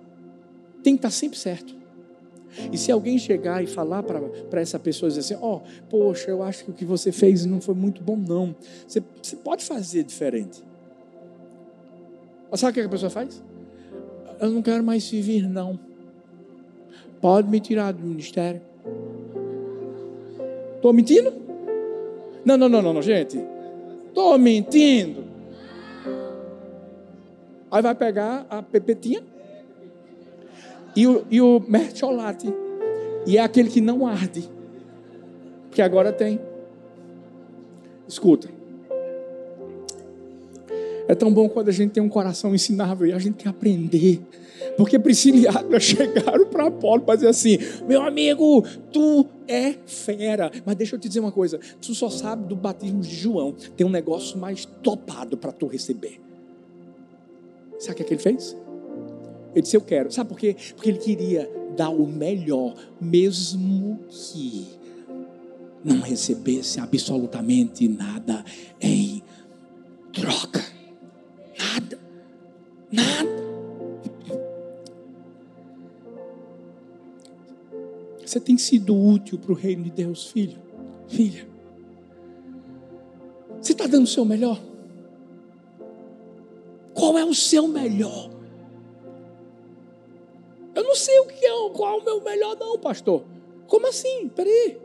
Tem 0.84 0.96
que 0.96 1.00
estar 1.00 1.12
sempre 1.12 1.38
certo. 1.38 1.76
E 2.72 2.78
se 2.78 2.92
alguém 2.92 3.20
chegar 3.20 3.64
e 3.64 3.68
falar 3.68 4.02
para 4.02 4.60
essa 4.60 4.80
pessoa 4.80 5.10
dizer 5.10 5.22
assim, 5.22 5.36
ó, 5.40 5.58
oh, 5.58 5.62
poxa, 5.90 6.32
eu 6.32 6.42
acho 6.42 6.66
que 6.66 6.72
o 6.72 6.74
que 6.74 6.86
você 6.86 7.12
fez 7.12 7.46
não 7.46 7.62
foi 7.62 7.76
muito 7.76 8.02
bom, 8.02 8.16
não. 8.16 8.56
Você, 8.88 9.04
você 9.22 9.36
pode 9.36 9.64
fazer 9.64 10.04
diferente. 10.04 10.64
Mas 12.50 12.60
sabe 12.60 12.72
o 12.72 12.74
que 12.74 12.88
a 12.88 12.90
pessoa 12.90 13.10
faz? 13.12 13.44
Eu 14.40 14.50
não 14.50 14.62
quero 14.62 14.84
mais 14.84 15.04
servir, 15.04 15.48
não. 15.48 15.80
Pode 17.22 17.50
me 17.50 17.60
tirar 17.60 17.94
do 17.94 18.04
ministério. 18.04 18.62
Estou 20.76 20.94
mentindo? 20.94 21.34
Não, 22.46 22.58
não, 22.58 22.70
não, 22.70 22.82
não, 22.82 22.94
não 22.94 23.02
gente. 23.02 23.40
Estou 24.08 24.38
mentindo. 24.38 25.26
Aí 27.70 27.82
vai 27.82 27.94
pegar 27.94 28.46
a 28.50 28.62
pepetinha 28.62 29.22
e 30.96 31.06
o, 31.06 31.26
e 31.30 31.42
o 31.42 31.60
mertiolate. 31.68 32.54
E 33.26 33.38
é 33.38 33.42
aquele 33.42 33.70
que 33.70 33.82
não 33.82 34.08
arde. 34.08 34.50
Que 35.72 35.82
agora 35.82 36.14
tem. 36.14 36.40
Escuta. 38.08 38.57
É 41.08 41.16
tão 41.16 41.32
bom 41.32 41.48
quando 41.48 41.70
a 41.70 41.72
gente 41.72 41.92
tem 41.92 42.04
um 42.04 42.10
coração 42.10 42.54
ensinável 42.54 43.08
e 43.08 43.14
a 43.14 43.20
gente 43.20 43.36
quer 43.36 43.50
aprender. 43.50 44.22
Porque 44.76 45.00
Priscila 45.00 45.38
e 45.38 45.48
Águia 45.48 45.80
chegaram 45.80 46.46
para 46.48 46.68
Apolo 46.68 47.02
para 47.02 47.16
dizer 47.16 47.30
assim: 47.30 47.58
meu 47.88 48.02
amigo, 48.02 48.64
tu 48.92 49.26
é 49.48 49.74
fera. 49.86 50.52
Mas 50.66 50.76
deixa 50.76 50.96
eu 50.96 51.00
te 51.00 51.08
dizer 51.08 51.20
uma 51.20 51.32
coisa: 51.32 51.60
tu 51.82 51.96
só 51.96 52.10
sabe 52.10 52.48
do 52.48 52.56
batismo 52.56 53.02
de 53.02 53.16
João. 53.16 53.56
Tem 53.76 53.86
um 53.86 53.90
negócio 53.90 54.38
mais 54.38 54.66
topado 54.66 55.38
para 55.38 55.52
tu 55.52 55.68
receber. 55.68 56.20
Sabe 57.80 57.94
o 57.94 57.96
que, 57.96 58.04
é 58.04 58.06
que 58.06 58.14
ele 58.14 58.22
fez? 58.22 58.56
Ele 59.54 59.62
disse: 59.62 59.78
Eu 59.78 59.82
quero. 59.82 60.12
Sabe 60.12 60.30
por 60.30 60.38
quê? 60.38 60.56
Porque 60.76 60.90
ele 60.90 61.00
queria 61.00 61.50
dar 61.76 61.90
o 61.90 62.06
melhor, 62.06 62.76
mesmo 63.00 64.00
que 64.10 64.68
não 65.84 66.02
recebesse 66.02 66.80
absolutamente 66.80 67.88
nada 67.88 68.44
em 68.82 69.22
troca. 70.12 70.77
Nada. 72.92 73.38
Você 78.26 78.40
tem 78.40 78.58
sido 78.58 78.96
útil 78.96 79.40
para 79.40 79.52
o 79.52 79.56
reino 79.56 79.84
de 79.84 79.92
Deus, 79.92 80.28
filho, 80.28 80.60
filha. 81.08 81.48
Você 83.62 83.72
está 83.72 83.88
dando 83.88 84.04
o 84.04 84.08
seu 84.08 84.26
melhor? 84.26 84.62
Qual 86.94 87.18
é 87.18 87.24
o 87.24 87.34
seu 87.34 87.68
melhor? 87.68 88.30
Eu 90.76 90.84
não 90.84 90.96
sei 90.96 91.20
o 91.20 91.26
que 91.26 91.46
é, 91.46 91.70
qual 91.74 92.00
é 92.00 92.02
o 92.02 92.04
meu 92.04 92.22
melhor, 92.22 92.58
não, 92.58 92.78
pastor. 92.78 93.24
Como 93.68 93.88
assim? 93.88 94.30
Peraí. 94.30 94.78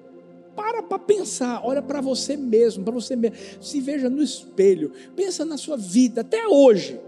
Para 0.54 0.82
para 0.82 0.98
pensar, 0.98 1.62
olha 1.64 1.80
para 1.80 2.00
você 2.00 2.36
mesmo, 2.36 2.84
para 2.84 2.92
você 2.92 3.16
mesmo. 3.16 3.36
Se 3.60 3.80
veja 3.80 4.08
no 4.10 4.22
espelho, 4.22 4.92
pensa 5.16 5.44
na 5.44 5.56
sua 5.56 5.76
vida 5.76 6.20
até 6.20 6.46
hoje. 6.46 7.00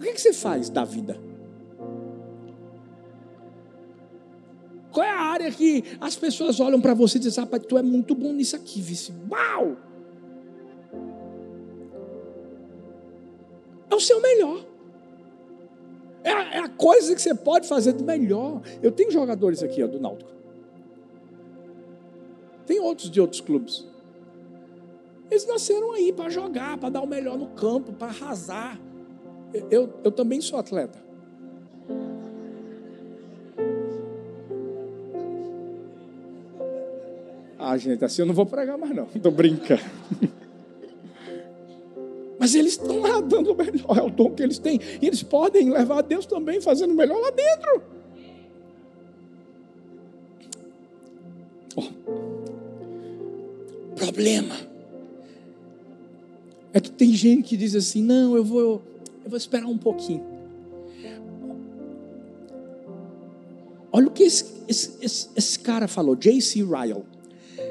O 0.00 0.02
que, 0.02 0.08
é 0.08 0.12
que 0.14 0.20
você 0.20 0.32
faz 0.32 0.70
da 0.70 0.82
vida? 0.82 1.20
Qual 4.90 5.04
é 5.04 5.10
a 5.10 5.20
área 5.20 5.50
que 5.50 5.84
as 6.00 6.16
pessoas 6.16 6.58
olham 6.58 6.80
para 6.80 6.94
você 6.94 7.18
e 7.18 7.20
dizem, 7.20 7.44
rapaz, 7.44 7.62
tu 7.68 7.76
é 7.76 7.82
muito 7.82 8.14
bom 8.14 8.32
nisso 8.32 8.56
aqui, 8.56 8.80
vice. 8.80 9.12
Uau! 9.30 9.76
É 13.90 13.94
o 13.94 14.00
seu 14.00 14.22
melhor. 14.22 14.64
É 16.24 16.32
a, 16.32 16.54
é 16.54 16.58
a, 16.60 16.68
coisa 16.70 17.14
que 17.14 17.20
você 17.20 17.34
pode 17.34 17.68
fazer 17.68 17.92
do 17.92 18.02
melhor. 18.02 18.62
Eu 18.82 18.90
tenho 18.90 19.10
jogadores 19.10 19.62
aqui 19.62 19.82
ó, 19.82 19.86
do 19.86 20.00
Náutico. 20.00 20.30
Tem 22.64 22.80
outros 22.80 23.10
de 23.10 23.20
outros 23.20 23.42
clubes. 23.42 23.86
Eles 25.30 25.46
nasceram 25.46 25.92
aí 25.92 26.10
para 26.10 26.30
jogar, 26.30 26.78
para 26.78 26.88
dar 26.88 27.02
o 27.02 27.06
melhor 27.06 27.36
no 27.36 27.48
campo, 27.48 27.92
para 27.92 28.08
arrasar. 28.08 28.80
Eu, 29.70 29.92
eu 30.04 30.12
também 30.12 30.40
sou 30.40 30.58
atleta. 30.58 30.98
Ah, 37.58 37.76
gente, 37.76 38.04
assim 38.04 38.22
eu 38.22 38.26
não 38.26 38.34
vou 38.34 38.46
pregar 38.46 38.78
mais 38.78 38.94
não. 38.94 39.06
Estou 39.14 39.30
brincando. 39.30 39.82
Mas 42.38 42.54
eles 42.54 42.72
estão 42.72 43.00
lá 43.00 43.20
dando 43.20 43.52
o 43.52 43.56
melhor, 43.56 43.98
é 43.98 44.02
o 44.02 44.08
dom 44.08 44.30
que 44.30 44.42
eles 44.42 44.58
têm. 44.58 44.80
E 45.00 45.06
eles 45.06 45.22
podem 45.22 45.70
levar 45.70 45.98
a 45.98 46.02
Deus 46.02 46.24
também 46.24 46.60
fazendo 46.60 46.92
o 46.92 46.96
melhor 46.96 47.20
lá 47.20 47.30
dentro. 47.30 47.82
Oh. 51.76 51.82
Problema 53.94 54.56
é 56.72 56.80
que 56.80 56.90
tem 56.90 57.12
gente 57.12 57.48
que 57.50 57.56
diz 57.56 57.74
assim: 57.74 58.02
não, 58.02 58.34
eu 58.34 58.44
vou, 58.44 58.82
vou 59.30 59.36
esperar 59.36 59.66
um 59.66 59.78
pouquinho. 59.78 60.24
Olha 63.92 64.06
o 64.06 64.10
que 64.10 64.22
esse, 64.22 64.44
esse, 64.68 65.28
esse, 65.36 65.58
cara 65.58 65.88
falou, 65.88 66.14
J.C. 66.14 66.62
Ryle. 66.62 67.04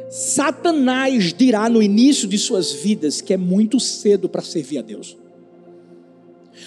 Satanás 0.09 1.33
dirá 1.33 1.69
no 1.69 1.81
início 1.81 2.27
de 2.27 2.37
suas 2.37 2.71
vidas 2.71 3.21
que 3.21 3.33
é 3.33 3.37
muito 3.37 3.79
cedo 3.79 4.27
para 4.27 4.41
servir 4.41 4.79
a 4.79 4.81
Deus. 4.81 5.15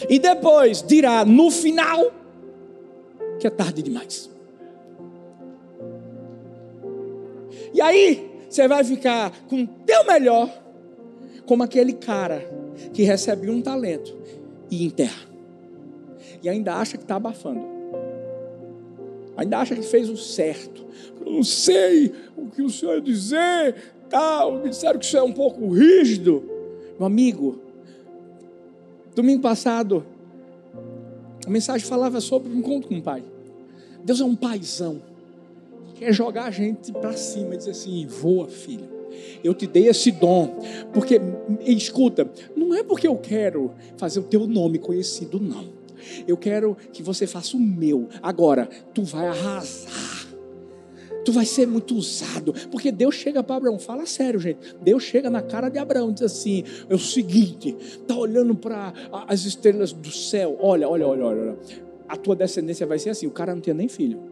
E 0.09 0.19
depois 0.19 0.83
dirá 0.83 1.25
no 1.25 1.51
final 1.51 2.13
que 3.39 3.47
é 3.47 3.51
tarde 3.51 3.83
demais. 3.83 4.31
E 7.75 7.81
aí 7.81 8.31
você 8.49 8.69
vai 8.69 8.85
ficar 8.85 9.33
com 9.49 9.63
o 9.63 9.67
teu 9.67 10.07
melhor, 10.07 10.49
como 11.47 11.63
aquele 11.63 11.95
cara 11.95 12.49
que 12.93 13.03
recebe 13.03 13.51
um 13.51 13.61
talento 13.61 14.17
e 14.73 14.85
enterra. 14.85 15.29
E 16.43 16.49
ainda 16.49 16.75
acha 16.75 16.97
que 16.97 17.05
está 17.05 17.17
abafando. 17.17 17.63
Ainda 19.37 19.59
acha 19.59 19.75
que 19.77 19.83
fez 19.83 20.09
o 20.09 20.17
certo. 20.17 20.85
Eu 21.21 21.31
não 21.31 21.45
sei 21.45 22.13
o 22.37 22.47
que 22.47 22.63
o 22.63 22.71
senhor 22.71 23.01
dizer, 23.03 23.77
tal. 24.09 24.59
Me 24.59 24.71
disseram 24.71 24.99
que 24.99 25.05
isso 25.05 25.17
é 25.17 25.23
um 25.23 25.33
pouco 25.33 25.69
rígido. 25.69 26.43
Meu 26.99 27.07
amigo, 27.07 27.61
domingo 29.15 29.43
passado, 29.43 30.05
a 31.47 31.51
mensagem 31.51 31.87
falava 31.87 32.21
sobre 32.21 32.51
o 32.51 32.57
encontro 32.57 32.89
com 32.89 32.97
o 32.97 33.03
pai. 33.03 33.23
Deus 34.03 34.21
é 34.21 34.25
um 34.25 34.35
paizão. 34.35 35.03
Quer 35.97 36.13
jogar 36.13 36.45
a 36.45 36.51
gente 36.51 36.93
para 36.93 37.13
cima 37.13 37.55
e 37.55 37.59
dizer 37.59 37.73
assim: 37.73 38.07
voa, 38.07 38.49
filho. 38.49 39.02
Eu 39.43 39.55
te 39.55 39.67
dei 39.67 39.89
esse 39.89 40.11
dom. 40.11 40.59
Porque, 40.93 41.21
escuta, 41.67 42.31
não 42.57 42.75
é 42.75 42.83
porque 42.83 43.07
eu 43.07 43.17
quero 43.17 43.73
fazer 43.97 44.21
o 44.21 44.25
teu 44.25 44.47
nome 44.47 44.79
conhecido, 44.79 45.41
não 45.41 45.83
eu 46.27 46.37
quero 46.37 46.77
que 46.93 47.03
você 47.03 47.27
faça 47.27 47.57
o 47.57 47.61
meu. 47.61 48.09
Agora, 48.23 48.69
tu 48.95 49.03
vai 49.03 49.29
arrasar. 49.29 50.23
Tu 51.25 51.31
vai 51.31 51.47
ser 51.47 51.69
muito 51.69 51.95
usado, 51.95 52.53
porque 52.69 52.91
Deus 52.91 53.15
chega 53.15 53.45
para 53.45 53.55
Abraão, 53.55 53.79
fala 53.79 54.05
sério, 54.07 54.41
gente. 54.41 54.75
Deus 54.83 55.05
chega 55.05 55.31
na 55.31 55.41
cara 55.41 55.69
de 55.69 55.79
Abraão 55.79 56.11
e 56.11 56.15
diz 56.15 56.23
assim: 56.23 56.65
é 56.89 56.95
o 56.95 56.99
seguinte, 56.99 57.77
tá 58.09 58.17
olhando 58.17 58.57
para 58.57 58.93
as 59.29 59.45
estrelas 59.45 59.93
do 59.93 60.11
céu. 60.11 60.57
Olha, 60.61 60.89
olha, 60.89 61.07
olha, 61.07 61.25
olha. 61.25 61.57
A 62.09 62.17
tua 62.17 62.35
descendência 62.35 62.85
vai 62.89 62.99
ser 62.99 63.11
assim. 63.11 63.29
O 63.29 63.31
cara 63.31 63.55
não 63.55 63.63
tinha 63.63 63.73
nem 63.73 63.87
filho. 63.87 64.32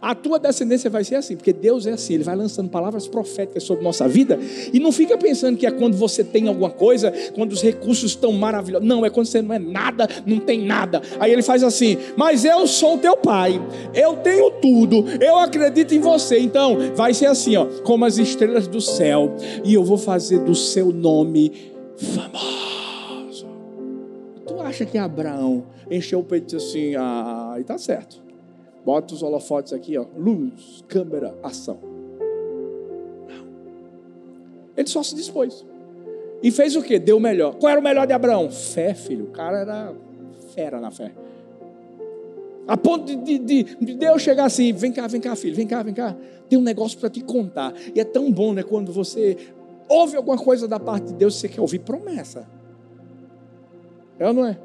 A 0.00 0.14
tua 0.14 0.38
descendência 0.38 0.88
vai 0.88 1.04
ser 1.04 1.16
assim, 1.16 1.36
porque 1.36 1.52
Deus 1.52 1.86
é 1.86 1.92
assim, 1.92 2.14
Ele 2.14 2.24
vai 2.24 2.36
lançando 2.36 2.70
palavras 2.70 3.08
proféticas 3.08 3.62
sobre 3.62 3.82
nossa 3.82 4.06
vida, 4.06 4.38
e 4.72 4.78
não 4.78 4.92
fica 4.92 5.16
pensando 5.18 5.56
que 5.56 5.66
é 5.66 5.70
quando 5.70 5.96
você 5.96 6.22
tem 6.22 6.48
alguma 6.48 6.70
coisa, 6.70 7.12
quando 7.34 7.52
os 7.52 7.62
recursos 7.62 8.10
estão 8.12 8.32
maravilhosos. 8.32 8.86
Não, 8.86 9.04
é 9.04 9.10
quando 9.10 9.26
você 9.26 9.42
não 9.42 9.54
é 9.54 9.58
nada, 9.58 10.08
não 10.24 10.38
tem 10.38 10.64
nada. 10.64 11.02
Aí 11.18 11.32
Ele 11.32 11.42
faz 11.42 11.62
assim: 11.62 11.96
Mas 12.16 12.44
eu 12.44 12.66
sou 12.66 12.98
teu 12.98 13.16
pai, 13.16 13.60
eu 13.94 14.16
tenho 14.16 14.50
tudo, 14.52 15.04
eu 15.20 15.36
acredito 15.36 15.94
em 15.94 16.00
você. 16.00 16.38
Então, 16.38 16.94
vai 16.94 17.12
ser 17.12 17.26
assim, 17.26 17.56
ó, 17.56 17.66
como 17.82 18.04
as 18.04 18.18
estrelas 18.18 18.66
do 18.66 18.80
céu, 18.80 19.34
e 19.64 19.74
eu 19.74 19.84
vou 19.84 19.98
fazer 19.98 20.38
do 20.40 20.54
seu 20.54 20.92
nome 20.92 21.72
famoso. 21.96 23.46
Tu 24.46 24.60
acha 24.60 24.86
que 24.86 24.96
Abraão 24.96 25.66
encheu 25.90 26.20
o 26.20 26.24
peito 26.24 26.54
e 26.54 26.56
disse 26.56 26.68
assim: 26.68 26.94
Ah, 26.96 27.56
e 27.58 27.64
tá 27.64 27.76
certo. 27.76 28.27
Bota 28.84 29.14
os 29.14 29.22
holofotes 29.22 29.72
aqui, 29.72 29.96
ó. 29.98 30.06
Luz, 30.16 30.84
câmera, 30.88 31.34
ação. 31.42 31.78
Não. 33.28 33.46
Ele 34.76 34.88
só 34.88 35.02
se 35.02 35.14
dispôs. 35.14 35.64
E 36.42 36.50
fez 36.50 36.76
o 36.76 36.82
que? 36.82 36.98
Deu 36.98 37.16
o 37.16 37.20
melhor. 37.20 37.56
Qual 37.56 37.70
era 37.70 37.80
o 37.80 37.82
melhor 37.82 38.06
de 38.06 38.12
Abraão? 38.12 38.50
Fé, 38.50 38.94
filho. 38.94 39.24
O 39.24 39.30
cara 39.30 39.58
era 39.58 39.94
fera 40.54 40.80
na 40.80 40.90
fé. 40.90 41.12
A 42.66 42.76
ponto 42.76 43.06
de, 43.16 43.38
de, 43.38 43.62
de, 43.62 43.94
Deus 43.94 44.22
chegar 44.22 44.44
assim: 44.44 44.72
vem 44.72 44.92
cá, 44.92 45.06
vem 45.06 45.20
cá, 45.20 45.34
filho, 45.34 45.56
vem 45.56 45.66
cá, 45.66 45.82
vem 45.82 45.94
cá. 45.94 46.16
Tem 46.48 46.58
um 46.58 46.62
negócio 46.62 46.98
para 46.98 47.08
te 47.08 47.22
contar. 47.22 47.74
E 47.94 48.00
é 48.00 48.04
tão 48.04 48.30
bom, 48.30 48.52
né? 48.52 48.62
Quando 48.62 48.92
você 48.92 49.36
ouve 49.88 50.16
alguma 50.16 50.36
coisa 50.36 50.68
da 50.68 50.78
parte 50.78 51.06
de 51.06 51.14
Deus, 51.14 51.36
você 51.36 51.48
quer 51.48 51.60
ouvir 51.60 51.78
promessa. 51.80 52.46
É 54.18 54.26
ou 54.26 54.34
não 54.34 54.46
é? 54.46 54.58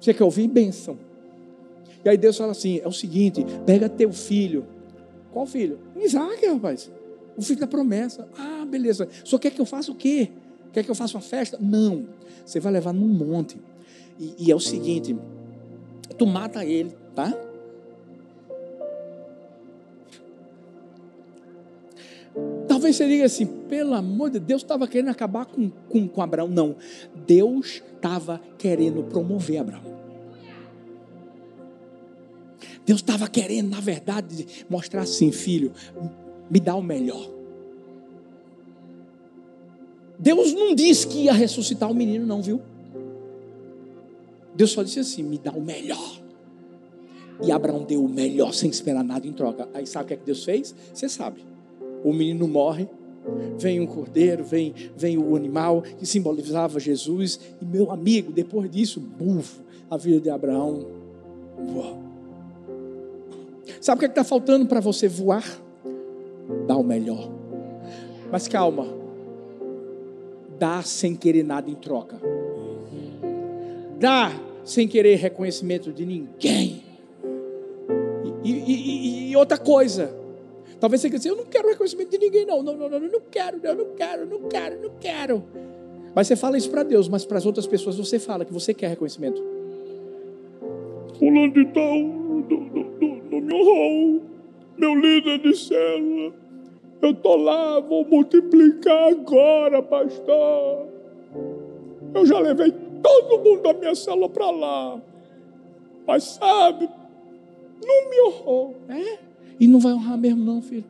Você 0.00 0.12
quer 0.12 0.24
ouvir 0.24 0.48
bênção. 0.48 0.98
E 2.04 2.08
aí 2.08 2.16
Deus 2.16 2.36
fala 2.36 2.52
assim: 2.52 2.80
é 2.82 2.88
o 2.88 2.92
seguinte, 2.92 3.44
pega 3.66 3.88
teu 3.88 4.12
filho. 4.12 4.66
Qual 5.32 5.46
filho? 5.46 5.78
Isaac, 5.96 6.44
rapaz. 6.46 6.90
O 7.36 7.42
filho 7.42 7.60
da 7.60 7.66
promessa. 7.66 8.28
Ah, 8.36 8.66
beleza. 8.68 9.08
Só 9.24 9.38
quer 9.38 9.50
que 9.50 9.60
eu 9.60 9.64
faça 9.64 9.90
o 9.90 9.94
quê? 9.94 10.30
Quer 10.72 10.84
que 10.84 10.90
eu 10.90 10.94
faça 10.94 11.16
uma 11.16 11.22
festa? 11.22 11.58
Não. 11.60 12.06
Você 12.44 12.60
vai 12.60 12.72
levar 12.72 12.92
num 12.92 13.08
monte. 13.08 13.58
E, 14.18 14.34
e 14.38 14.52
é 14.52 14.54
o 14.54 14.60
seguinte: 14.60 15.16
tu 16.18 16.26
mata 16.26 16.64
ele, 16.64 16.94
tá? 17.14 17.32
Talvez 22.66 22.96
você 22.96 23.06
diga 23.06 23.26
assim, 23.26 23.46
pelo 23.46 23.94
amor 23.94 24.30
de 24.30 24.38
Deus, 24.38 24.62
estava 24.62 24.88
querendo 24.88 25.10
acabar 25.10 25.44
com, 25.44 25.70
com, 25.88 26.08
com 26.08 26.22
Abraão. 26.22 26.48
Não, 26.48 26.76
Deus 27.26 27.82
estava 27.94 28.40
querendo 28.58 29.04
promover 29.04 29.58
Abraão. 29.58 30.01
Deus 32.84 33.00
estava 33.00 33.28
querendo, 33.28 33.70
na 33.70 33.80
verdade, 33.80 34.46
mostrar 34.68 35.02
assim, 35.02 35.30
filho, 35.30 35.72
me 36.50 36.58
dá 36.58 36.74
o 36.74 36.82
melhor. 36.82 37.30
Deus 40.18 40.52
não 40.52 40.74
disse 40.74 41.06
que 41.06 41.24
ia 41.24 41.32
ressuscitar 41.32 41.90
o 41.90 41.94
menino, 41.94 42.24
não, 42.24 42.40
viu? 42.40 42.60
Deus 44.54 44.70
só 44.70 44.82
disse 44.82 45.00
assim: 45.00 45.22
me 45.22 45.38
dá 45.38 45.50
o 45.52 45.60
melhor. 45.60 46.20
E 47.42 47.50
Abraão 47.50 47.82
deu 47.82 48.04
o 48.04 48.08
melhor 48.08 48.52
sem 48.54 48.70
esperar 48.70 49.02
nada 49.02 49.26
em 49.26 49.32
troca. 49.32 49.68
Aí 49.74 49.86
sabe 49.86 50.04
o 50.04 50.08
que, 50.08 50.14
é 50.14 50.16
que 50.16 50.24
Deus 50.24 50.44
fez? 50.44 50.74
Você 50.92 51.08
sabe. 51.08 51.44
O 52.04 52.12
menino 52.12 52.46
morre, 52.46 52.88
vem 53.58 53.80
um 53.80 53.86
cordeiro, 53.86 54.44
vem, 54.44 54.74
vem 54.96 55.18
o 55.18 55.34
animal 55.34 55.82
que 55.82 56.06
simbolizava 56.06 56.78
Jesus. 56.78 57.40
E 57.60 57.64
meu 57.64 57.90
amigo, 57.90 58.30
depois 58.30 58.70
disso, 58.70 59.00
bufo, 59.00 59.60
a 59.90 59.96
vida 59.96 60.20
de 60.20 60.30
Abraão. 60.30 60.86
Uou. 61.58 62.11
Sabe 63.80 63.96
o 63.96 63.98
que 64.00 64.06
é 64.06 64.08
está 64.08 64.24
faltando 64.24 64.66
para 64.66 64.80
você 64.80 65.08
voar? 65.08 65.44
Dá 66.66 66.76
o 66.76 66.82
melhor. 66.82 67.30
Mas 68.30 68.48
calma. 68.48 68.86
Dá 70.58 70.82
sem 70.82 71.14
querer 71.14 71.44
nada 71.44 71.70
em 71.70 71.74
troca. 71.74 72.20
Dá 73.98 74.32
sem 74.64 74.86
querer 74.86 75.16
reconhecimento 75.16 75.92
de 75.92 76.06
ninguém. 76.06 76.82
E, 78.44 78.50
e, 78.50 78.72
e, 78.72 79.30
e 79.30 79.36
outra 79.36 79.58
coisa. 79.58 80.14
Talvez 80.80 81.00
você 81.00 81.08
dizer, 81.08 81.30
eu 81.30 81.36
não 81.36 81.44
quero 81.44 81.68
reconhecimento 81.68 82.10
de 82.10 82.18
ninguém, 82.18 82.44
não. 82.44 82.62
Não, 82.62 82.76
não, 82.76 82.88
não, 82.88 83.00
não 83.00 83.20
quero, 83.30 83.60
eu 83.62 83.74
não 83.74 83.94
quero, 83.94 84.26
não 84.26 84.48
quero, 84.48 84.82
não 84.82 84.90
quero. 84.98 85.44
Mas 86.14 86.26
você 86.26 86.36
fala 86.36 86.58
isso 86.58 86.70
para 86.70 86.82
Deus, 86.82 87.08
mas 87.08 87.24
para 87.24 87.38
as 87.38 87.46
outras 87.46 87.66
pessoas 87.66 87.96
você 87.96 88.18
fala 88.18 88.44
que 88.44 88.52
você 88.52 88.74
quer 88.74 88.88
reconhecimento. 88.88 89.42
Fulano 91.18 91.52
de 91.52 91.64
tal, 91.66 92.91
me 93.42 93.54
honrou, 93.54 94.22
meu 94.76 94.94
líder 94.94 95.38
de 95.38 95.54
célula. 95.56 96.32
Eu 97.00 97.10
estou 97.10 97.36
lá, 97.36 97.80
vou 97.80 98.04
multiplicar 98.04 99.10
agora, 99.10 99.82
pastor. 99.82 100.86
Eu 102.14 102.24
já 102.24 102.38
levei 102.38 102.72
todo 103.02 103.38
mundo 103.42 103.62
da 103.62 103.72
minha 103.72 103.94
célula 103.94 104.28
para 104.28 104.50
lá. 104.50 105.00
Mas 106.06 106.24
sabe, 106.24 106.88
não 107.84 108.10
me 108.10 108.20
honrou. 108.22 108.76
É? 108.88 109.18
E 109.58 109.66
não 109.66 109.80
vai 109.80 109.92
honrar 109.92 110.16
mesmo, 110.16 110.44
não, 110.44 110.62
filho. 110.62 110.84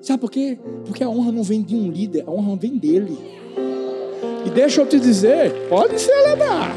Sabe 0.00 0.20
por 0.20 0.30
quê? 0.30 0.58
Porque 0.86 1.02
a 1.02 1.08
honra 1.08 1.32
não 1.32 1.42
vem 1.42 1.62
de 1.62 1.74
um 1.74 1.90
líder, 1.90 2.24
a 2.26 2.30
honra 2.30 2.56
vem 2.56 2.76
dele. 2.76 3.16
E 4.46 4.50
deixa 4.50 4.82
eu 4.82 4.86
te 4.86 4.98
dizer, 4.98 5.68
pode 5.68 5.98
celebrar. 5.98 6.74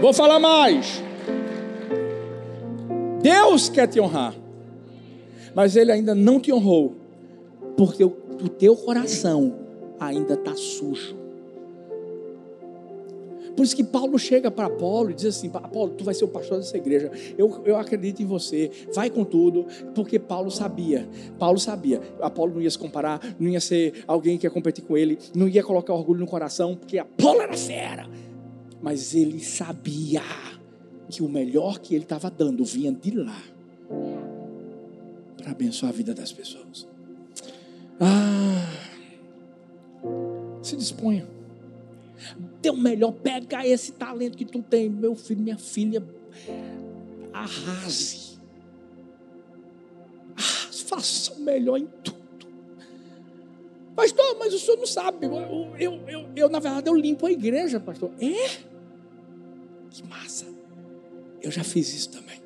Vou 0.00 0.12
falar 0.12 0.38
mais. 0.38 1.02
Deus 3.22 3.68
quer 3.68 3.86
te 3.86 4.00
honrar, 4.00 4.34
mas 5.54 5.76
Ele 5.76 5.92
ainda 5.92 6.14
não 6.14 6.40
te 6.40 6.52
honrou, 6.52 6.94
porque 7.76 8.04
o, 8.04 8.10
teu 8.58 8.76
coração 8.76 9.54
ainda 10.00 10.34
está 10.34 10.54
sujo. 10.56 11.16
Por 13.56 13.64
isso 13.64 13.76
que 13.76 13.84
Paulo 13.84 14.18
chega 14.18 14.50
para 14.50 14.66
Apolo 14.66 15.10
e 15.10 15.14
diz 15.14 15.26
assim: 15.26 15.50
Apolo, 15.52 15.92
tu 15.92 16.04
vai 16.04 16.14
ser 16.14 16.24
o 16.24 16.28
pastor 16.28 16.58
dessa 16.58 16.76
igreja. 16.76 17.10
Eu, 17.36 17.60
eu 17.66 17.76
acredito 17.76 18.22
em 18.22 18.24
você. 18.24 18.70
Vai 18.94 19.10
com 19.10 19.24
tudo. 19.24 19.66
Porque 19.94 20.18
Paulo 20.18 20.50
sabia. 20.50 21.06
Paulo 21.38 21.58
sabia. 21.58 22.00
Apolo 22.20 22.54
não 22.54 22.62
ia 22.62 22.70
se 22.70 22.78
comparar, 22.78 23.20
não 23.38 23.50
ia 23.50 23.60
ser 23.60 24.04
alguém 24.08 24.38
que 24.38 24.46
ia 24.46 24.50
competir 24.50 24.82
com 24.82 24.96
ele, 24.96 25.18
não 25.34 25.46
ia 25.46 25.62
colocar 25.62 25.92
orgulho 25.92 26.20
no 26.20 26.26
coração, 26.26 26.74
porque 26.74 26.98
Apolo 26.98 27.42
era 27.42 27.52
fera 27.52 28.08
mas 28.82 29.14
ele 29.14 29.38
sabia 29.38 30.22
que 31.12 31.22
o 31.22 31.28
melhor 31.28 31.78
que 31.78 31.94
ele 31.94 32.04
estava 32.04 32.30
dando 32.30 32.64
vinha 32.64 32.90
de 32.90 33.10
lá 33.10 33.42
para 35.36 35.50
abençoar 35.50 35.92
a 35.92 35.94
vida 35.94 36.14
das 36.14 36.32
pessoas. 36.32 36.88
Ah, 38.00 38.66
se 40.62 40.74
disponha. 40.74 41.28
O 42.66 42.76
melhor, 42.76 43.12
pega 43.12 43.66
esse 43.66 43.92
talento 43.92 44.38
que 44.38 44.46
tu 44.46 44.62
tem, 44.62 44.88
meu 44.88 45.14
filho, 45.14 45.42
minha 45.42 45.58
filha, 45.58 46.02
arrase. 47.30 48.38
Ah, 50.34 50.72
faça 50.86 51.34
o 51.34 51.40
melhor 51.40 51.76
em 51.76 51.86
tudo. 52.02 52.22
Pastor, 53.94 54.36
mas 54.38 54.54
o 54.54 54.58
senhor 54.58 54.78
não 54.78 54.86
sabe. 54.86 55.26
Eu, 55.26 55.76
eu, 55.78 56.08
eu, 56.08 56.28
eu, 56.34 56.48
na 56.48 56.58
verdade, 56.58 56.88
eu 56.88 56.94
limpo 56.94 57.26
a 57.26 57.32
igreja, 57.32 57.78
pastor. 57.78 58.10
É? 58.18 58.62
Que 59.90 60.06
massa. 60.08 60.61
Eu 61.42 61.50
já 61.50 61.64
fiz 61.64 61.92
isso 61.92 62.10
também. 62.10 62.40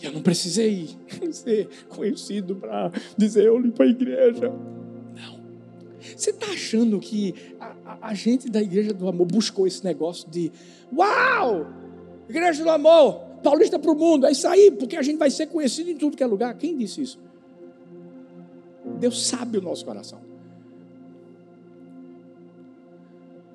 E 0.00 0.06
eu 0.06 0.12
não 0.12 0.20
precisei 0.20 0.88
ser 1.32 1.68
conhecido 1.88 2.56
para 2.56 2.92
dizer 3.16 3.46
eu 3.46 3.58
limpo 3.58 3.82
a 3.82 3.86
igreja. 3.86 4.50
Não. 5.16 5.40
Você 6.16 6.30
está 6.30 6.48
achando 6.48 7.00
que 7.00 7.34
a, 7.58 8.08
a, 8.08 8.14
gente 8.14 8.50
da 8.50 8.60
Igreja 8.60 8.92
do 8.92 9.08
Amor 9.08 9.26
buscou 9.26 9.66
esse 9.66 9.82
negócio 9.82 10.28
de 10.28 10.52
Uau! 10.94 11.66
Igreja 12.28 12.62
do 12.62 12.70
Amor, 12.70 13.20
paulista 13.42 13.78
para 13.78 13.90
o 13.90 13.94
mundo, 13.94 14.26
é 14.26 14.32
isso 14.32 14.46
aí, 14.46 14.70
porque 14.70 14.96
a 14.96 15.02
gente 15.02 15.18
vai 15.18 15.30
ser 15.30 15.46
conhecido 15.46 15.90
em 15.90 15.96
tudo 15.96 16.16
que 16.16 16.22
é 16.22 16.26
lugar. 16.26 16.54
Quem 16.56 16.76
disse 16.76 17.02
isso? 17.02 17.18
Deus 18.98 19.26
sabe 19.26 19.58
o 19.58 19.62
nosso 19.62 19.84
coração. 19.84 20.20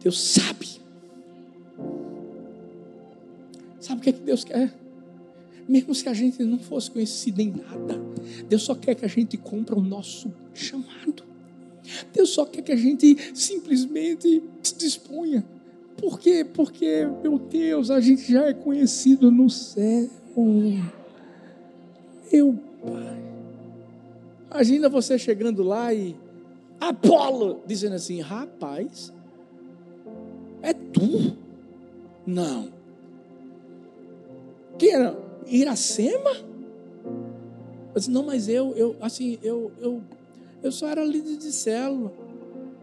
Deus 0.01 0.19
sabe. 0.19 0.79
Sabe 3.89 4.01
o 4.01 4.03
que, 4.03 4.09
é 4.11 4.13
que 4.13 4.21
Deus 4.21 4.43
quer? 4.43 4.71
Mesmo 5.67 5.95
se 5.95 6.07
a 6.07 6.13
gente 6.13 6.43
não 6.43 6.59
fosse 6.59 6.91
conhecido 6.91 7.41
em 7.41 7.49
nada, 7.49 7.99
Deus 8.47 8.61
só 8.61 8.75
quer 8.75 8.93
que 8.93 9.03
a 9.03 9.07
gente 9.07 9.35
cumpra 9.35 9.75
o 9.75 9.81
nosso 9.81 10.31
chamado. 10.53 11.23
Deus 12.13 12.29
só 12.29 12.45
quer 12.45 12.61
que 12.61 12.71
a 12.71 12.75
gente 12.75 13.17
simplesmente 13.33 14.43
se 14.61 14.77
disponha. 14.77 15.43
Por 15.97 16.19
quê? 16.19 16.45
Porque, 16.45 17.07
meu 17.23 17.39
Deus, 17.39 17.89
a 17.89 17.99
gente 17.99 18.31
já 18.31 18.45
é 18.45 18.53
conhecido 18.53 19.31
no 19.31 19.49
céu. 19.49 20.07
Meu 22.31 22.59
Pai. 22.85 23.23
Imagina 24.51 24.87
você 24.87 25.17
chegando 25.17 25.63
lá 25.63 25.91
e 25.91 26.15
Apolo 26.79 27.63
dizendo 27.65 27.95
assim: 27.95 28.21
rapaz, 28.21 29.11
é 30.61 30.73
tu? 30.73 31.35
Não. 32.27 32.78
Quem 34.79 34.93
era? 34.93 35.19
Iracema? 35.45 36.31
Eu 37.89 37.95
disse, 37.95 38.09
não, 38.09 38.23
mas 38.23 38.47
eu, 38.47 38.73
eu 38.75 38.95
assim, 39.01 39.37
eu, 39.43 39.71
eu, 39.79 40.01
eu 40.63 40.71
só 40.71 40.87
era 40.87 41.03
líder 41.03 41.37
de 41.37 41.51
célula. 41.51 42.13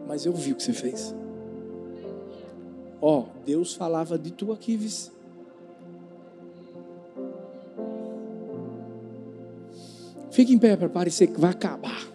Mas 0.07 0.25
eu 0.25 0.31
vi 0.31 0.51
o 0.53 0.55
que 0.55 0.63
você 0.63 0.73
fez. 0.73 1.13
Ó, 3.01 3.19
oh, 3.19 3.25
Deus 3.45 3.73
falava 3.73 4.17
de 4.17 4.31
tu 4.31 4.51
aqui, 4.53 4.77
vice. 4.77 5.11
Fique 10.31 10.53
em 10.53 10.59
pé 10.59 10.77
para 10.77 10.87
parecer 10.87 11.27
que 11.27 11.39
vai 11.39 11.49
acabar. 11.49 12.07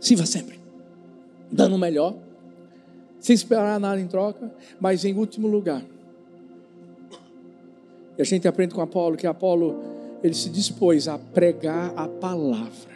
Sirva 0.00 0.26
sempre, 0.26 0.60
dando 1.50 1.76
o 1.76 1.78
melhor, 1.78 2.14
sem 3.24 3.32
esperar 3.32 3.80
nada 3.80 3.98
em 3.98 4.06
troca, 4.06 4.52
mas 4.78 5.02
em 5.02 5.14
último 5.14 5.48
lugar. 5.48 5.82
E 8.18 8.20
a 8.20 8.24
gente 8.24 8.46
aprende 8.46 8.74
com 8.74 8.82
Apolo 8.82 9.16
que 9.16 9.26
Apolo 9.26 9.82
ele 10.22 10.34
se 10.34 10.50
dispôs 10.50 11.08
a 11.08 11.16
pregar 11.16 11.94
a 11.96 12.06
palavra 12.06 12.92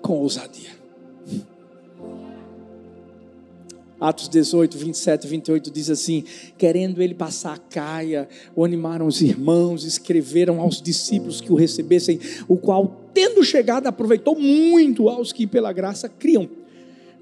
com 0.00 0.14
ousadia. 0.14 0.70
Atos 4.00 4.30
18, 4.30 4.78
27 4.78 5.24
e 5.24 5.28
28 5.28 5.70
diz 5.70 5.90
assim: 5.90 6.24
Querendo 6.56 7.02
ele 7.02 7.14
passar 7.14 7.52
a 7.52 7.58
caia, 7.58 8.26
o 8.56 8.64
animaram 8.64 9.06
os 9.06 9.20
irmãos, 9.20 9.84
escreveram 9.84 10.58
aos 10.58 10.80
discípulos 10.80 11.42
que 11.42 11.52
o 11.52 11.54
recebessem, 11.54 12.18
o 12.48 12.56
qual, 12.56 13.10
tendo 13.12 13.44
chegado, 13.44 13.86
aproveitou 13.88 14.34
muito 14.34 15.10
aos 15.10 15.34
que 15.34 15.46
pela 15.46 15.70
graça 15.70 16.08
criam. 16.08 16.63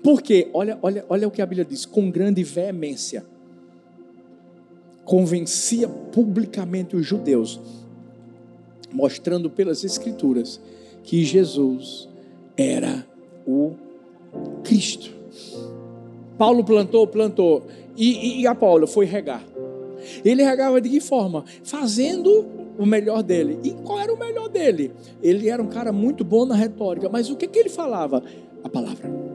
Porque, 0.02 0.48
olha, 0.52 0.78
olha, 0.82 1.04
olha 1.08 1.28
o 1.28 1.30
que 1.30 1.40
a 1.40 1.46
Bíblia 1.46 1.64
diz: 1.64 1.86
com 1.86 2.10
grande 2.10 2.42
veemência, 2.42 3.24
convencia 5.04 5.88
publicamente 5.88 6.96
os 6.96 7.06
judeus, 7.06 7.60
mostrando 8.92 9.48
pelas 9.48 9.84
Escrituras 9.84 10.60
que 11.04 11.24
Jesus 11.24 12.08
era 12.56 13.06
o 13.46 13.72
Cristo. 14.64 15.10
Paulo 16.36 16.64
plantou, 16.64 17.06
plantou. 17.06 17.64
E, 17.96 18.40
e, 18.40 18.46
Apolo 18.46 18.86
foi 18.86 19.04
regar. 19.04 19.44
Ele 20.24 20.42
regava 20.42 20.80
de 20.80 20.88
que 20.88 21.00
forma? 21.00 21.44
Fazendo 21.62 22.46
o 22.78 22.86
melhor 22.86 23.22
dele. 23.22 23.58
E 23.62 23.70
qual 23.70 24.00
era 24.00 24.12
o 24.12 24.18
melhor 24.18 24.48
dele? 24.48 24.92
Ele 25.22 25.48
era 25.48 25.62
um 25.62 25.68
cara 25.68 25.92
muito 25.92 26.24
bom 26.24 26.46
na 26.46 26.54
retórica, 26.54 27.08
mas 27.08 27.30
o 27.30 27.36
que, 27.36 27.46
que 27.46 27.58
ele 27.58 27.68
falava? 27.68 28.22
A 28.64 28.68
palavra. 28.68 29.31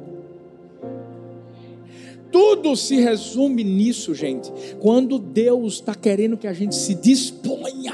Tudo 2.32 2.76
se 2.76 2.98
resume 2.98 3.64
nisso, 3.64 4.14
gente. 4.14 4.52
Quando 4.80 5.18
Deus 5.18 5.76
está 5.76 5.96
querendo 5.96 6.38
que 6.38 6.48
a 6.48 6.54
gente 6.54 6.76
se 6.76 6.94
disponha, 6.94 7.94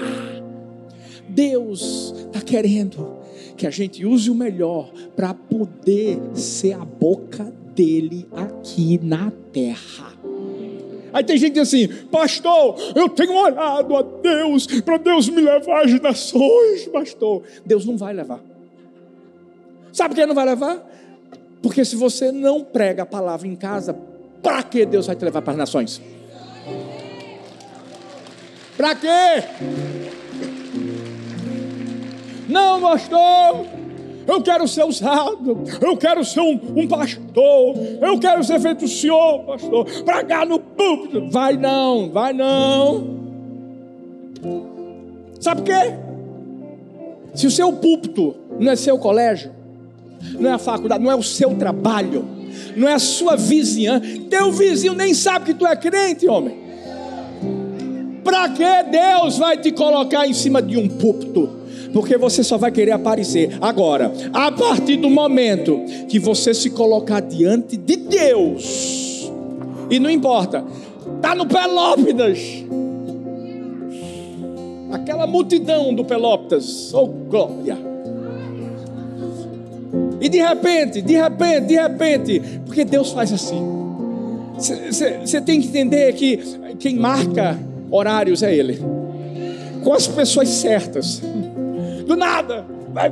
Deus 1.30 2.14
está 2.28 2.42
querendo 2.42 3.18
que 3.56 3.68
a 3.68 3.70
gente 3.70 4.06
use 4.06 4.30
o 4.30 4.36
melhor 4.36 4.92
para 5.16 5.34
poder 5.34 6.20
ser 6.34 6.74
a 6.74 6.86
boca 6.86 7.54
dele 7.76 8.28
aqui 8.32 9.00
na 9.02 9.32
terra. 9.52 10.14
Aí 11.12 11.24
tem 11.24 11.38
gente 11.38 11.60
assim, 11.60 11.88
pastor, 12.12 12.76
eu 12.96 13.08
tenho 13.08 13.36
orado 13.36 13.96
a 13.96 14.02
Deus 14.02 14.66
para 14.82 14.98
Deus 14.98 15.30
me 15.30 15.42
levar 15.42 15.86
às 15.86 16.02
nações, 16.02 16.88
pastor. 16.88 17.44
Deus 17.64 17.86
não 17.86 17.96
vai 17.96 18.14
levar. 18.14 18.44
Sabe 19.92 20.16
por 20.16 20.22
que 20.22 20.26
não 20.26 20.34
vai 20.34 20.46
levar? 20.46 20.90
Porque 21.62 21.86
se 21.86 21.96
você 21.96 22.32
não 22.32 22.64
prega 22.64 23.04
a 23.04 23.06
palavra 23.06 23.48
em 23.48 23.56
casa, 23.56 23.96
para 24.44 24.62
que 24.62 24.86
Deus 24.86 25.08
vai 25.08 25.16
te 25.16 25.24
levar 25.24 25.42
para 25.42 25.54
as 25.54 25.58
nações? 25.58 26.02
Para 28.76 28.96
quê? 28.96 29.44
Não, 32.50 32.82
pastor. 32.82 33.66
Eu 34.26 34.42
quero 34.42 34.68
ser 34.68 34.86
usado, 34.86 35.64
eu 35.82 35.98
quero 35.98 36.24
ser 36.24 36.40
um, 36.40 36.58
um 36.78 36.88
pastor, 36.88 37.76
eu 38.02 38.18
quero 38.20 38.42
ser 38.42 38.58
feito 38.58 38.86
o 38.86 38.88
senhor, 38.88 39.44
pastor, 39.44 39.86
pregar 40.06 40.46
no 40.46 40.60
púlpito. 40.60 41.30
Vai 41.30 41.58
não, 41.58 42.10
vai 42.10 42.32
não. 42.32 43.20
Sabe 45.42 45.62
por 45.62 45.66
quê? 45.66 45.94
Se 47.36 47.48
o 47.48 47.52
seu 47.52 47.74
púlpito 47.74 48.34
não 48.58 48.72
é 48.72 48.76
seu 48.78 48.98
colégio, 48.98 49.52
não 50.40 50.50
é 50.50 50.54
a 50.54 50.58
faculdade, 50.58 51.04
não 51.04 51.12
é 51.12 51.16
o 51.16 51.24
seu 51.24 51.56
trabalho, 51.56 52.26
não 52.76 52.88
é 52.88 52.94
a 52.94 53.00
sua 53.00 53.36
vizinha, 53.36 54.02
teu 54.30 54.52
vizinho 54.52 54.94
nem 54.94 55.14
sabe 55.14 55.46
que 55.46 55.54
tu 55.54 55.66
é 55.66 55.76
crente, 55.76 56.28
homem. 56.28 56.62
Para 58.24 58.50
que 58.50 58.84
Deus 58.90 59.38
vai 59.38 59.58
te 59.58 59.72
colocar 59.72 60.28
em 60.28 60.34
cima 60.34 60.62
de 60.62 60.78
um 60.78 60.88
púlpito? 60.88 61.64
porque 61.94 62.18
você 62.18 62.44
só 62.44 62.58
vai 62.58 62.72
querer 62.72 62.92
aparecer. 62.92 63.56
Agora, 63.62 64.12
a 64.34 64.52
partir 64.52 64.98
do 64.98 65.10
momento 65.10 65.80
que 66.10 66.18
você 66.18 66.54
se 66.54 66.72
colocar 66.72 67.22
diante 67.22 67.78
de 67.78 67.96
Deus, 67.96 69.32
e 69.90 70.00
não 70.00 70.10
importa, 70.10 70.66
está 71.16 71.36
no 71.36 71.46
Pelópidas, 71.46 72.40
aquela 74.92 75.28
multidão 75.28 75.94
do 75.94 76.04
Pelópidas, 76.04 76.92
oh 76.94 77.06
glória. 77.06 77.93
E 80.24 80.30
de 80.30 80.38
repente, 80.38 81.02
de 81.02 81.16
repente, 81.16 81.66
de 81.66 81.76
repente, 81.76 82.42
porque 82.66 82.86
Deus 82.86 83.12
faz 83.12 83.34
assim. 83.34 83.62
Você 84.56 85.42
tem 85.42 85.60
que 85.60 85.68
entender 85.68 86.14
que 86.14 86.40
quem 86.80 86.96
marca 86.96 87.60
horários 87.92 88.42
é 88.42 88.56
Ele, 88.56 88.80
com 89.84 89.94
as 89.94 90.08
pessoas 90.08 90.48
certas 90.48 91.22
do 92.08 92.16
nada. 92.16 92.66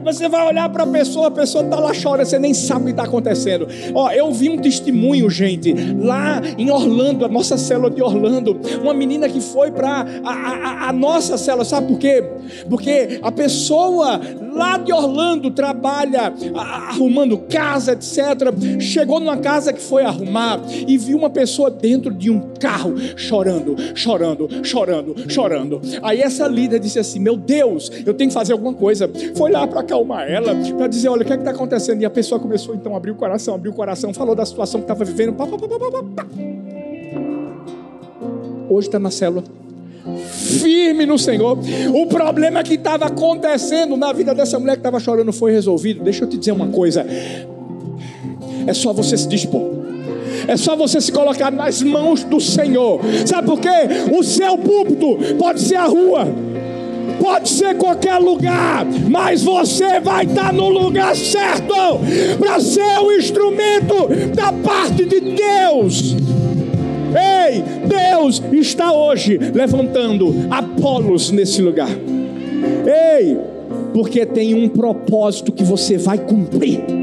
Você 0.03 0.29
vai 0.29 0.47
olhar 0.47 0.69
para 0.69 0.83
a 0.83 0.87
pessoa, 0.87 1.27
a 1.27 1.31
pessoa 1.31 1.63
está 1.63 1.79
lá 1.79 1.93
chorando, 1.93 2.25
você 2.25 2.37
nem 2.37 2.53
sabe 2.53 2.81
o 2.81 2.85
que 2.85 2.91
está 2.91 3.03
acontecendo. 3.03 3.67
Ó, 3.93 4.11
eu 4.11 4.31
vi 4.31 4.49
um 4.49 4.57
testemunho, 4.57 5.29
gente, 5.29 5.73
lá 5.73 6.41
em 6.57 6.69
Orlando, 6.69 7.25
a 7.25 7.27
nossa 7.27 7.57
célula 7.57 7.89
de 7.89 8.01
Orlando, 8.01 8.59
uma 8.81 8.93
menina 8.93 9.27
que 9.27 9.41
foi 9.41 9.71
para 9.71 10.05
a, 10.23 10.31
a, 10.31 10.89
a, 10.89 10.93
nossa 10.93 11.37
célula, 11.37 11.65
sabe 11.65 11.87
por 11.87 11.97
quê? 11.97 12.23
Porque 12.69 13.19
a 13.21 13.31
pessoa 13.31 14.21
lá 14.53 14.77
de 14.77 14.93
Orlando 14.93 15.49
trabalha 15.49 16.33
arrumando 16.55 17.37
casa, 17.37 17.93
etc. 17.93 18.19
Chegou 18.79 19.19
numa 19.19 19.37
casa 19.37 19.73
que 19.73 19.81
foi 19.81 20.03
arrumar 20.03 20.61
e 20.87 20.97
viu 20.97 21.17
uma 21.17 21.29
pessoa 21.29 21.71
dentro 21.71 22.13
de 22.13 22.29
um 22.29 22.39
carro 22.59 22.95
chorando, 23.15 23.75
chorando, 23.95 24.47
chorando, 24.63 25.15
chorando. 25.27 25.81
Aí 26.03 26.21
essa 26.21 26.47
líder 26.47 26.79
disse 26.79 26.99
assim: 26.99 27.19
Meu 27.19 27.35
Deus, 27.35 27.91
eu 28.05 28.13
tenho 28.13 28.29
que 28.29 28.33
fazer 28.33 28.53
alguma 28.53 28.73
coisa. 28.73 29.09
Foi 29.35 29.51
lá 29.51 29.67
para 29.71 29.79
acalmar 29.79 30.29
ela, 30.29 30.53
para 30.77 30.87
dizer: 30.87 31.09
olha, 31.09 31.23
o 31.23 31.25
que 31.25 31.33
é 31.33 31.35
está 31.37 31.51
acontecendo? 31.51 32.01
E 32.01 32.05
a 32.05 32.09
pessoa 32.09 32.39
começou 32.39 32.75
então 32.75 32.93
a 32.93 32.97
abrir 32.97 33.11
o 33.11 33.15
coração, 33.15 33.55
abriu 33.55 33.71
o 33.71 33.75
coração, 33.75 34.13
falou 34.13 34.35
da 34.35 34.45
situação 34.45 34.81
que 34.81 34.83
estava 34.83 35.03
vivendo. 35.03 35.33
Pá, 35.33 35.47
pá, 35.47 35.57
pá, 35.57 36.25
Hoje 38.69 38.87
está 38.87 38.99
na 38.99 39.09
célula. 39.09 39.43
Firme 40.59 41.05
no 41.05 41.17
Senhor. 41.17 41.57
O 41.93 42.07
problema 42.07 42.63
que 42.63 42.75
estava 42.75 43.05
acontecendo 43.05 43.95
na 43.97 44.11
vida 44.11 44.33
dessa 44.33 44.59
mulher 44.59 44.73
que 44.73 44.79
estava 44.79 44.99
chorando 44.99 45.31
foi 45.31 45.51
resolvido. 45.51 46.03
Deixa 46.03 46.23
eu 46.23 46.29
te 46.29 46.37
dizer 46.37 46.51
uma 46.51 46.67
coisa. 46.67 47.05
É 48.67 48.73
só 48.73 48.93
você 48.93 49.17
se 49.17 49.27
dispor. 49.27 49.81
É 50.47 50.57
só 50.57 50.75
você 50.75 50.99
se 50.99 51.11
colocar 51.11 51.51
nas 51.51 51.81
mãos 51.83 52.23
do 52.23 52.39
Senhor. 52.39 52.99
Sabe 53.25 53.47
por 53.47 53.59
quê? 53.59 53.69
O 54.11 54.23
seu 54.23 54.57
púlpito 54.57 55.17
pode 55.37 55.61
ser 55.61 55.75
a 55.75 55.85
rua 55.85 56.50
pode 57.19 57.49
ser 57.49 57.75
qualquer 57.75 58.17
lugar, 58.17 58.85
mas 59.09 59.43
você 59.43 59.99
vai 59.99 60.25
estar 60.25 60.53
no 60.53 60.69
lugar 60.69 61.15
certo 61.15 61.73
para 62.39 62.59
ser 62.59 62.99
o 62.99 63.11
instrumento 63.11 64.07
da 64.35 64.51
parte 64.51 65.05
de 65.05 65.19
Deus. 65.19 66.15
Ei, 67.13 67.63
Deus 67.87 68.41
está 68.53 68.91
hoje 68.93 69.37
levantando 69.37 70.33
Apolos 70.49 71.31
nesse 71.31 71.61
lugar. 71.61 71.89
Ei, 73.19 73.37
porque 73.93 74.25
tem 74.25 74.53
um 74.53 74.69
propósito 74.69 75.51
que 75.51 75.63
você 75.63 75.97
vai 75.97 76.17
cumprir. 76.17 77.00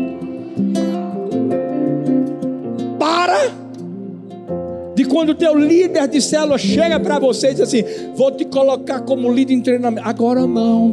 De 4.99 5.05
quando 5.05 5.28
o 5.28 5.34
teu 5.36 5.57
líder 5.57 6.09
de 6.09 6.20
célula 6.20 6.59
chega 6.59 6.99
para 6.99 7.20
você 7.20 7.51
e 7.51 7.55
diz 7.55 7.61
assim: 7.61 7.84
Vou 8.16 8.32
te 8.32 8.44
colocar 8.44 9.01
como 9.03 9.32
líder 9.32 9.55
em 9.55 9.61
treinamento. 9.61 10.09
Agora 10.09 10.44
não. 10.44 10.88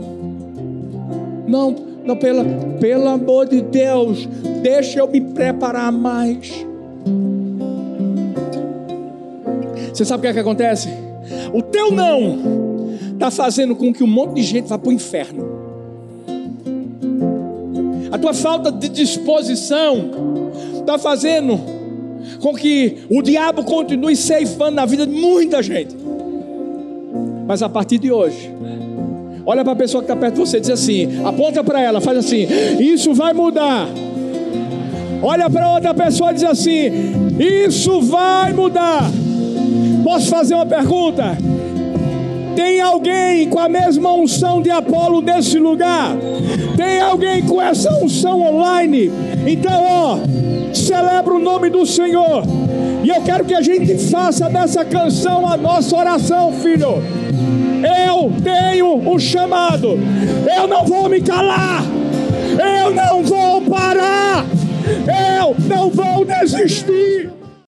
Não, 1.47 1.75
não, 2.05 2.15
pela, 2.15 2.45
pelo 2.79 3.07
amor 3.07 3.47
de 3.47 3.61
Deus, 3.61 4.29
deixa 4.61 4.99
eu 4.99 5.07
me 5.07 5.19
preparar 5.19 5.91
mais. 5.91 6.53
Você 9.91 10.05
sabe 10.05 10.19
o 10.19 10.21
que 10.21 10.27
é 10.27 10.33
que 10.33 10.39
acontece? 10.39 10.87
O 11.51 11.63
teu 11.63 11.91
não 11.91 12.93
está 13.11 13.31
fazendo 13.31 13.75
com 13.75 13.91
que 13.91 14.03
um 14.03 14.07
monte 14.07 14.35
de 14.35 14.43
gente 14.43 14.67
vá 14.67 14.77
para 14.77 14.89
o 14.89 14.93
inferno. 14.93 15.47
A 18.11 18.19
tua 18.19 18.35
falta 18.35 18.71
de 18.71 18.87
disposição 18.87 20.11
está 20.79 20.99
fazendo 20.99 21.74
com 22.45 22.53
que 22.53 22.97
o 23.09 23.23
diabo 23.23 23.63
continue 23.63 24.15
ceifando 24.15 24.75
na 24.75 24.85
vida 24.85 25.07
de 25.07 25.19
muita 25.19 25.63
gente. 25.63 25.95
Mas 27.47 27.63
a 27.63 27.67
partir 27.67 27.97
de 27.97 28.11
hoje, 28.11 28.51
olha 29.43 29.63
para 29.63 29.73
a 29.73 29.75
pessoa 29.75 30.03
que 30.03 30.11
está 30.11 30.15
perto 30.15 30.35
de 30.35 30.39
você 30.41 30.57
e 30.57 30.61
diz 30.61 30.69
assim: 30.69 31.25
aponta 31.25 31.63
para 31.63 31.81
ela, 31.81 31.99
faz 31.99 32.19
assim, 32.19 32.45
isso 32.79 33.15
vai 33.15 33.33
mudar. 33.33 33.87
Olha 35.23 35.49
para 35.49 35.73
outra 35.73 35.91
pessoa 35.95 36.29
e 36.29 36.33
diz 36.35 36.43
assim: 36.43 36.91
isso 37.39 37.99
vai 38.01 38.53
mudar. 38.53 39.09
Posso 40.03 40.29
fazer 40.29 40.53
uma 40.53 40.67
pergunta? 40.67 41.35
Tem 42.55 42.79
alguém 42.79 43.49
com 43.49 43.57
a 43.57 43.67
mesma 43.67 44.13
unção 44.13 44.61
de 44.61 44.69
Apolo 44.69 45.19
nesse 45.19 45.57
lugar? 45.57 46.15
Tem 46.77 47.01
alguém 47.01 47.41
com 47.41 47.59
essa 47.59 47.91
unção 48.03 48.39
online? 48.41 49.11
Então, 49.47 49.83
ó, 49.83 50.19
celebra 50.85 51.33
o 51.33 51.39
nome 51.39 51.69
do 51.69 51.85
Senhor. 51.85 52.43
E 53.03 53.09
eu 53.09 53.21
quero 53.21 53.45
que 53.45 53.53
a 53.53 53.61
gente 53.61 53.97
faça 54.09 54.49
dessa 54.49 54.85
canção 54.85 55.47
a 55.47 55.57
nossa 55.57 55.95
oração, 55.95 56.53
filho. 56.53 57.01
Eu 58.07 58.31
tenho 58.43 58.95
um 58.95 59.19
chamado. 59.19 59.99
Eu 60.55 60.67
não 60.67 60.85
vou 60.85 61.09
me 61.09 61.21
calar. 61.21 61.83
Eu 62.83 62.91
não 62.91 63.23
vou 63.23 63.61
parar. 63.61 64.45
Eu 65.39 65.55
não 65.67 65.89
vou 65.89 66.25
desistir. 66.25 67.34